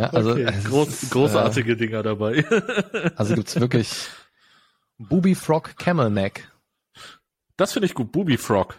Ja, 0.00 0.10
also, 0.10 0.32
okay. 0.32 0.52
Groß, 0.64 0.88
ist, 0.88 1.10
großartige 1.12 1.76
Dinger 1.76 2.02
dabei. 2.02 2.38
Äh, 2.38 3.10
also 3.16 3.36
gibt's 3.36 3.58
wirklich 3.60 4.08
Booby 4.98 5.36
Frog 5.36 5.76
Camel 5.78 6.10
Neck. 6.10 6.50
Das 7.56 7.72
finde 7.72 7.86
ich 7.86 7.94
gut. 7.94 8.10
Booby 8.10 8.36
Frog. 8.36 8.74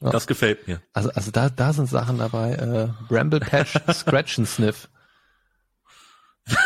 Ja. 0.00 0.10
Das 0.10 0.26
gefällt 0.26 0.68
mir. 0.68 0.82
Also, 0.92 1.10
also 1.12 1.30
da, 1.30 1.48
da 1.48 1.72
sind 1.72 1.88
Sachen 1.88 2.18
dabei. 2.18 2.52
Äh, 2.56 2.88
Bramble 3.08 3.40
Patch 3.40 3.78
Scratch 3.94 4.38
and 4.38 4.48
Sniff. 4.48 4.90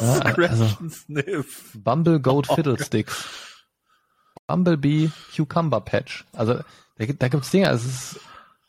Ja, 0.00 0.14
Scratch 0.14 0.50
also 0.50 0.64
and 0.80 0.92
Sniff. 0.92 1.72
Bumble 1.74 2.20
Goat 2.20 2.46
Fiddlesticks. 2.46 3.51
Bumblebee 4.46 5.10
Cucumber 5.34 5.80
Patch. 5.80 6.24
Also 6.32 6.54
da, 6.98 7.06
gibt- 7.06 7.22
da 7.22 7.28
gibt's 7.28 7.50
Dinge, 7.50 7.68
also 7.68 7.88
es 7.88 7.94
ist, 8.14 8.20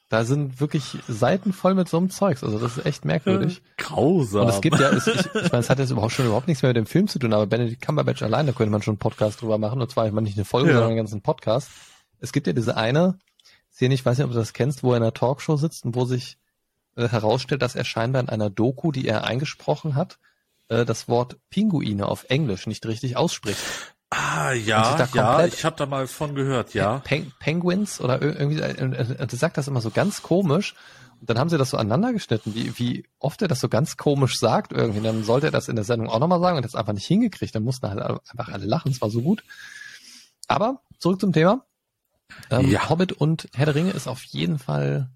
da 0.10 0.24
sind 0.26 0.60
wirklich 0.60 0.98
Seiten 1.08 1.54
voll 1.54 1.74
mit 1.74 1.90
so 1.90 1.98
einem 1.98 2.10
Zeugs. 2.12 2.44
Also 2.44 2.60
das 2.60 2.78
ist 2.78 2.86
echt 2.86 3.04
merkwürdig. 3.06 3.64
Grausam. 3.78 4.44
Und 4.44 4.50
es 4.50 4.62
gibt 4.62 4.80
ja, 4.80 4.90
es, 4.92 5.08
ich, 5.08 5.26
ich 5.26 5.52
meine, 5.52 5.58
es 5.60 5.70
hat 5.72 5.80
jetzt 5.80 5.90
überhaupt 5.90 6.12
schon 6.14 6.26
überhaupt 6.28 6.48
nichts 6.48 6.62
mehr 6.62 6.70
mit 6.70 6.78
dem 6.78 6.86
Film 6.86 7.08
zu 7.08 7.18
tun, 7.18 7.34
aber 7.34 7.48
Benedict 7.48 7.82
Cumberbatch 7.84 8.22
allein, 8.22 8.46
da 8.46 8.52
könnte 8.54 8.72
man 8.72 8.84
schon 8.84 8.94
einen 8.94 9.00
Podcast 9.00 9.42
drüber 9.42 9.58
machen. 9.58 9.82
Und 9.82 9.90
zwar, 9.90 10.06
ich 10.06 10.14
meine, 10.14 10.26
nicht 10.26 10.38
eine 10.38 10.46
Folge, 10.46 10.70
Ja. 10.70 10.74
sondern 10.76 10.90
einen 10.92 10.98
ganzen 10.98 11.22
Podcast. 11.22 11.70
Es 12.20 12.32
gibt 12.32 12.46
ja 12.48 12.54
diese 12.54 12.78
eine 12.78 13.18
Szene, 13.72 13.96
ich 13.96 14.06
weiß 14.06 14.18
nicht, 14.20 14.26
ob 14.26 14.32
du 14.32 14.38
das 14.38 14.54
kennst, 14.54 14.84
wo 14.84 14.92
er 14.92 14.98
in 14.98 15.04
einer 15.04 15.14
Talkshow 15.16 15.58
sitzt 15.58 15.84
und 15.84 15.96
wo 15.96 16.06
sich 16.06 16.38
äh, 16.96 17.08
herausstellt, 17.08 17.64
dass 17.64 17.74
er 17.76 17.84
scheinbar 17.84 18.22
in 18.22 18.30
einer 18.30 18.52
Doku, 18.52 18.92
die 18.92 19.08
er 19.08 19.24
eingesprochen 19.24 19.96
hat, 19.96 20.20
äh, 20.68 20.86
das 20.86 21.08
Wort 21.10 21.38
Pinguine 21.50 22.06
auf 22.08 22.26
Englisch 22.30 22.68
nicht 22.68 22.86
richtig 22.86 23.18
ausspricht. 23.18 23.58
Ah, 24.14 24.52
Und 24.52 24.66
ja, 24.66 25.08
ja, 25.14 25.46
ich 25.46 25.66
habe 25.66 25.76
da 25.76 25.86
mal 25.86 26.08
von 26.08 26.36
gehört, 26.36 26.74
ja. 26.74 27.00
Peng 27.00 27.32
Penguins 27.40 28.00
oder 28.02 28.22
ir- 28.22 28.38
irgendwie, 28.40 28.60
äh, 28.62 28.72
äh, 28.72 29.16
er 29.18 29.30
sagt 29.30 29.58
das 29.58 29.68
immer 29.68 29.82
so 29.82 29.90
ganz 29.90 30.22
komisch. 30.22 30.76
Und 31.20 31.30
dann 31.30 31.40
haben 31.40 31.50
sie 31.50 31.58
das 31.58 31.70
so 31.70 31.78
aneinander 31.78 32.12
geschnitten, 32.12 32.54
wie, 32.54 32.78
wie 32.78 33.06
oft 33.20 33.42
er 33.42 33.48
das 33.48 33.62
so 33.62 33.70
ganz 33.70 33.96
komisch 33.96 34.38
sagt 34.40 34.74
irgendwie. 34.74 35.02
Dann 35.02 35.24
sollte 35.24 35.48
er 35.48 35.52
das 35.52 35.70
in 35.70 35.76
der 35.78 35.86
Sendung 35.86 36.10
auch 36.10 36.20
nochmal 36.20 36.42
sagen 36.42 36.58
und 36.58 36.64
das 36.66 36.76
einfach 36.76 36.92
nicht 36.94 37.06
hingekriegt. 37.08 37.56
Dann 37.56 37.64
mussten 37.64 37.88
halt 37.90 38.02
einfach 38.02 38.52
alle 38.52 38.66
lachen. 38.66 38.92
Es 38.92 39.00
war 39.02 39.10
so 39.10 39.22
gut. 39.22 39.44
Aber 40.48 40.82
zurück 41.00 41.22
zum 41.22 41.32
Thema. 41.32 41.64
Ähm, 42.50 42.70
Ja. 42.70 42.90
Hobbit 42.90 43.14
und 43.14 43.48
Herr 43.54 43.66
der 43.68 43.76
Ringe 43.76 43.92
ist 43.92 44.08
auf 44.08 44.24
jeden 44.26 44.60
Fall 44.60 45.10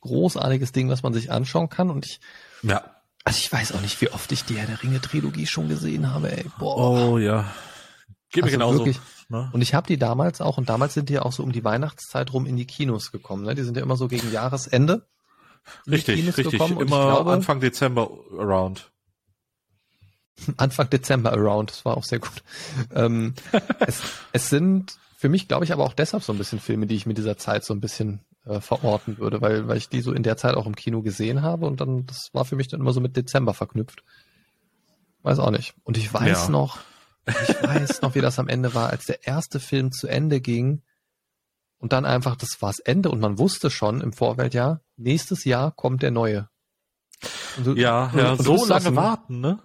großartiges 0.00 0.72
Ding, 0.72 0.88
was 0.88 1.02
man 1.02 1.14
sich 1.14 1.30
anschauen 1.30 1.68
kann. 1.68 1.88
Und 1.90 2.04
ich, 2.06 2.20
Ja. 2.62 2.82
also 3.24 3.38
ich 3.38 3.52
weiß 3.52 3.72
auch 3.72 3.80
nicht, 3.80 4.00
wie 4.00 4.10
oft 4.10 4.32
ich 4.32 4.44
die 4.44 4.56
Herr 4.56 4.66
der 4.66 4.82
Ringe 4.82 5.00
Trilogie 5.00 5.46
schon 5.46 5.68
gesehen 5.68 6.12
habe, 6.12 6.32
ey. 6.36 6.44
Boah. 6.58 6.76
Oh 7.10 7.18
ja. 7.18 7.44
Geht 8.34 8.44
mir 8.44 8.48
Also 8.50 8.58
genauso. 8.58 8.78
wirklich. 8.80 9.00
Ne? 9.30 9.48
Und 9.52 9.62
ich 9.62 9.72
habe 9.74 9.86
die 9.86 9.96
damals 9.96 10.40
auch, 10.42 10.58
und 10.58 10.68
damals 10.68 10.92
sind 10.94 11.08
die 11.08 11.14
ja 11.14 11.22
auch 11.22 11.32
so 11.32 11.42
um 11.42 11.52
die 11.52 11.64
Weihnachtszeit 11.64 12.32
rum 12.32 12.44
in 12.46 12.56
die 12.56 12.66
Kinos 12.66 13.10
gekommen. 13.12 13.44
Ne? 13.44 13.54
Die 13.54 13.62
sind 13.62 13.76
ja 13.76 13.82
immer 13.82 13.96
so 13.96 14.08
gegen 14.08 14.30
Jahresende. 14.30 15.06
Richtig, 15.90 16.26
richtig. 16.26 16.50
gekommen. 16.50 16.78
Immer 16.78 17.06
glaube, 17.06 17.32
Anfang 17.32 17.60
Dezember 17.60 18.10
around. 18.38 18.90
Anfang 20.58 20.90
Dezember 20.90 21.32
around, 21.32 21.70
das 21.70 21.84
war 21.84 21.96
auch 21.96 22.04
sehr 22.04 22.18
gut. 22.18 22.42
Ähm, 22.94 23.34
es, 23.80 24.02
es 24.32 24.50
sind 24.50 24.98
für 25.16 25.28
mich, 25.28 25.48
glaube 25.48 25.64
ich, 25.64 25.72
aber 25.72 25.84
auch 25.84 25.94
deshalb 25.94 26.22
so 26.22 26.32
ein 26.32 26.38
bisschen 26.38 26.60
Filme, 26.60 26.86
die 26.86 26.96
ich 26.96 27.06
mit 27.06 27.16
dieser 27.16 27.38
Zeit 27.38 27.64
so 27.64 27.72
ein 27.72 27.80
bisschen 27.80 28.20
äh, 28.44 28.60
verorten 28.60 29.16
würde, 29.18 29.40
weil, 29.40 29.68
weil 29.68 29.78
ich 29.78 29.88
die 29.88 30.02
so 30.02 30.12
in 30.12 30.22
der 30.22 30.36
Zeit 30.36 30.54
auch 30.54 30.66
im 30.66 30.76
Kino 30.76 31.00
gesehen 31.00 31.40
habe 31.40 31.64
und 31.66 31.80
dann, 31.80 32.04
das 32.06 32.28
war 32.34 32.44
für 32.44 32.56
mich 32.56 32.68
dann 32.68 32.80
immer 32.80 32.92
so 32.92 33.00
mit 33.00 33.16
Dezember 33.16 33.54
verknüpft. 33.54 34.02
Weiß 35.22 35.38
auch 35.38 35.50
nicht. 35.50 35.74
Und 35.84 35.96
ich 35.96 36.12
weiß 36.12 36.44
Ja. 36.44 36.48
noch, 36.50 36.78
ich 37.26 37.62
weiß 37.62 38.02
noch, 38.02 38.14
wie 38.14 38.20
das 38.20 38.38
am 38.38 38.48
Ende 38.48 38.74
war, 38.74 38.90
als 38.90 39.06
der 39.06 39.26
erste 39.26 39.60
Film 39.60 39.92
zu 39.92 40.06
Ende 40.08 40.40
ging 40.40 40.82
und 41.78 41.92
dann 41.92 42.04
einfach, 42.04 42.36
das 42.36 42.60
war's 42.60 42.78
Ende 42.80 43.10
und 43.10 43.20
man 43.20 43.38
wusste 43.38 43.70
schon 43.70 44.00
im 44.00 44.12
Vorfeld, 44.12 44.54
ja, 44.54 44.80
nächstes 44.96 45.44
Jahr 45.44 45.70
kommt 45.72 46.02
der 46.02 46.10
neue. 46.10 46.48
Du- 47.62 47.74
Ja, 47.74 48.12
ja, 48.16 48.36
so 48.36 48.64
lange 48.66 48.84
dem- 48.84 48.96
warten, 48.96 49.40
ne? 49.40 49.58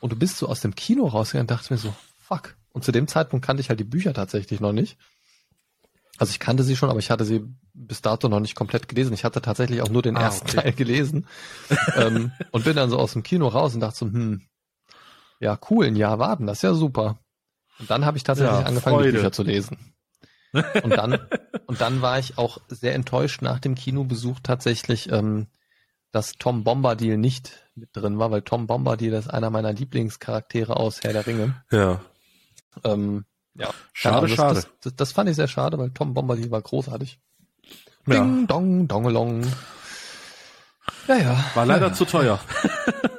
und 0.00 0.12
du 0.12 0.16
bist 0.16 0.36
so 0.38 0.48
aus 0.48 0.60
dem 0.60 0.74
Kino 0.74 1.06
rausgegangen 1.06 1.44
und 1.44 1.50
dachte 1.50 1.72
mir 1.72 1.78
so, 1.78 1.94
fuck. 2.18 2.56
Und 2.72 2.84
zu 2.84 2.92
dem 2.92 3.06
Zeitpunkt 3.06 3.46
kannte 3.46 3.60
ich 3.60 3.68
halt 3.68 3.78
die 3.80 3.84
Bücher 3.84 4.12
tatsächlich 4.12 4.60
noch 4.60 4.72
nicht. 4.72 4.98
Also 6.18 6.30
ich 6.30 6.40
kannte 6.40 6.62
sie 6.62 6.76
schon, 6.76 6.90
aber 6.90 6.98
ich 6.98 7.10
hatte 7.10 7.24
sie 7.24 7.44
bis 7.72 8.02
dato 8.02 8.28
noch 8.28 8.40
nicht 8.40 8.54
komplett 8.54 8.88
gelesen. 8.88 9.12
Ich 9.14 9.24
hatte 9.24 9.40
tatsächlich 9.42 9.80
auch 9.82 9.88
nur 9.88 10.02
den 10.02 10.16
Ah, 10.16 10.22
ersten 10.24 10.48
okay. 10.48 10.56
Teil 10.60 10.72
gelesen. 10.72 11.26
ähm, 11.96 12.32
und 12.52 12.64
bin 12.64 12.76
dann 12.76 12.90
so 12.90 12.98
aus 12.98 13.12
dem 13.14 13.22
Kino 13.22 13.48
raus 13.48 13.74
und 13.74 13.80
dachte 13.80 13.98
so, 13.98 14.06
hm, 14.06 14.42
ja, 15.40 15.58
cool, 15.70 15.86
ein 15.86 15.96
Jahr 15.96 16.18
warten, 16.18 16.46
das 16.46 16.58
ist 16.58 16.62
ja 16.62 16.74
super. 16.74 17.18
Und 17.78 17.90
dann 17.90 18.04
habe 18.04 18.16
ich 18.16 18.22
tatsächlich 18.22 18.60
Ja, 18.60 18.66
angefangen, 18.66 18.98
die 18.98 19.02
Freude. 19.04 19.18
Bücher 19.18 19.32
zu 19.32 19.42
lesen. 19.42 19.94
Und 20.52 20.90
dann, 20.96 21.18
und 21.66 21.80
dann 21.80 22.02
war 22.02 22.18
ich 22.18 22.38
auch 22.38 22.58
sehr 22.68 22.94
enttäuscht 22.94 23.42
nach 23.42 23.58
dem 23.58 23.74
Kinobesuch 23.74 24.38
tatsächlich, 24.42 25.10
ähm, 25.10 25.48
dass 26.12 26.34
Tom 26.34 26.62
Bombadil 26.62 27.16
nicht 27.16 27.68
mit 27.74 27.88
drin 27.92 28.18
war, 28.20 28.30
weil 28.30 28.42
Tom 28.42 28.68
Bombadil 28.68 29.12
ist 29.14 29.28
einer 29.28 29.50
meiner 29.50 29.72
Lieblingscharaktere 29.72 30.76
aus 30.76 31.02
Herr 31.02 31.12
der 31.12 31.26
Ringe. 31.26 31.62
Ja. 31.72 32.00
Ähm, 32.84 33.24
ja, 33.56 33.70
Schade, 33.92 34.28
das, 34.28 34.36
schade. 34.36 34.54
Das, 34.54 34.68
das, 34.80 34.96
das 34.96 35.12
fand 35.12 35.28
ich 35.30 35.36
sehr 35.36 35.48
schade, 35.48 35.78
weil 35.78 35.90
Tom 35.90 36.14
Bombadil 36.14 36.50
war 36.52 36.62
großartig. 36.62 37.18
ja. 38.06 38.14
Ding, 38.20 38.46
dong, 38.46 38.86
dongelong. 38.86 39.42
Ja, 41.08 41.16
ja. 41.16 41.44
War 41.54 41.66
leider 41.66 41.88
ja, 41.88 41.92
zu 41.92 42.04
teuer. 42.04 42.38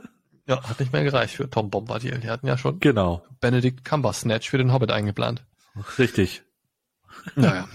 Ja, 0.47 0.63
hat 0.63 0.79
nicht 0.79 0.93
mehr 0.93 1.03
gereicht 1.03 1.35
für 1.35 1.49
Tom 1.49 1.69
Bombadil. 1.69 2.19
Die 2.19 2.29
hatten 2.29 2.47
ja 2.47 2.57
schon 2.57 2.79
Genau. 2.79 3.25
Benedict 3.39 3.83
Cumbersnatch 3.83 4.49
für 4.49 4.57
den 4.57 4.71
Hobbit 4.71 4.91
eingeplant. 4.91 5.43
Richtig. 5.97 6.43
Naja. 7.35 7.67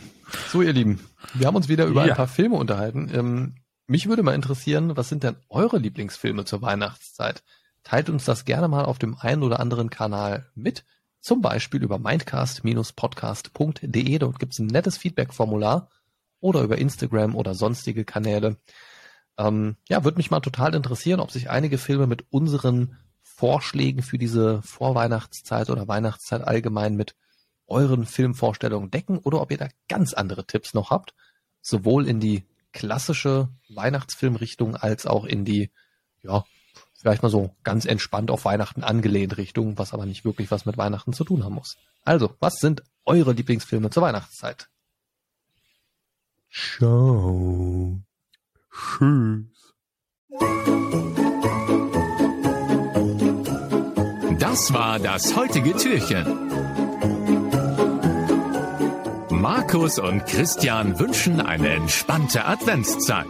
So, 0.48 0.62
ihr 0.62 0.72
Lieben, 0.72 1.00
wir 1.34 1.46
haben 1.48 1.56
uns 1.56 1.68
wieder 1.68 1.86
über 1.86 2.06
ja. 2.06 2.12
ein 2.12 2.16
paar 2.16 2.28
Filme 2.28 2.54
unterhalten. 2.56 3.10
Ähm, 3.12 3.56
mich 3.88 4.08
würde 4.08 4.22
mal 4.22 4.36
interessieren, 4.36 4.96
was 4.96 5.08
sind 5.08 5.24
denn 5.24 5.34
eure 5.48 5.78
Lieblingsfilme 5.78 6.44
zur 6.44 6.62
Weihnachtszeit? 6.62 7.42
Teilt 7.82 8.08
uns 8.08 8.24
das 8.24 8.44
gerne 8.44 8.68
mal 8.68 8.84
auf 8.84 9.00
dem 9.00 9.18
einen 9.18 9.42
oder 9.42 9.58
anderen 9.58 9.90
Kanal 9.90 10.46
mit. 10.54 10.84
Zum 11.20 11.42
Beispiel 11.42 11.82
über 11.82 11.98
mindcast-podcast.de. 11.98 14.18
Dort 14.18 14.38
gibt's 14.38 14.60
ein 14.60 14.68
nettes 14.68 14.96
Feedback-Formular 14.96 15.90
oder 16.38 16.62
über 16.62 16.78
Instagram 16.78 17.34
oder 17.34 17.54
sonstige 17.54 18.04
Kanäle. 18.04 18.58
Ähm, 19.40 19.76
ja, 19.88 20.04
würde 20.04 20.18
mich 20.18 20.30
mal 20.30 20.40
total 20.40 20.74
interessieren, 20.74 21.18
ob 21.18 21.30
sich 21.30 21.48
einige 21.48 21.78
Filme 21.78 22.06
mit 22.06 22.26
unseren 22.30 22.98
Vorschlägen 23.22 24.02
für 24.02 24.18
diese 24.18 24.60
Vorweihnachtszeit 24.60 25.70
oder 25.70 25.88
Weihnachtszeit 25.88 26.42
allgemein 26.42 26.94
mit 26.94 27.14
euren 27.66 28.04
Filmvorstellungen 28.04 28.90
decken 28.90 29.16
oder 29.16 29.40
ob 29.40 29.50
ihr 29.50 29.56
da 29.56 29.68
ganz 29.88 30.12
andere 30.12 30.46
Tipps 30.46 30.74
noch 30.74 30.90
habt, 30.90 31.14
sowohl 31.62 32.06
in 32.06 32.20
die 32.20 32.44
klassische 32.72 33.48
Weihnachtsfilmrichtung 33.70 34.76
als 34.76 35.06
auch 35.06 35.24
in 35.24 35.46
die, 35.46 35.70
ja, 36.22 36.44
vielleicht 36.98 37.22
mal 37.22 37.30
so 37.30 37.54
ganz 37.62 37.86
entspannt 37.86 38.30
auf 38.30 38.44
Weihnachten 38.44 38.84
angelehnt 38.84 39.38
Richtung, 39.38 39.78
was 39.78 39.94
aber 39.94 40.04
nicht 40.04 40.26
wirklich 40.26 40.50
was 40.50 40.66
mit 40.66 40.76
Weihnachten 40.76 41.14
zu 41.14 41.24
tun 41.24 41.44
haben 41.44 41.54
muss. 41.54 41.78
Also, 42.04 42.34
was 42.40 42.56
sind 42.56 42.82
eure 43.06 43.32
Lieblingsfilme 43.32 43.88
zur 43.88 44.02
Weihnachtszeit? 44.02 44.68
Ciao. 46.52 48.02
Tschüss. 48.72 49.74
Das 54.38 54.72
war 54.72 54.98
das 54.98 55.36
heutige 55.36 55.76
Türchen. 55.76 56.26
Markus 59.30 59.98
und 59.98 60.26
Christian 60.26 60.98
wünschen 60.98 61.40
eine 61.40 61.70
entspannte 61.70 62.44
Adventszeit. 62.44 63.26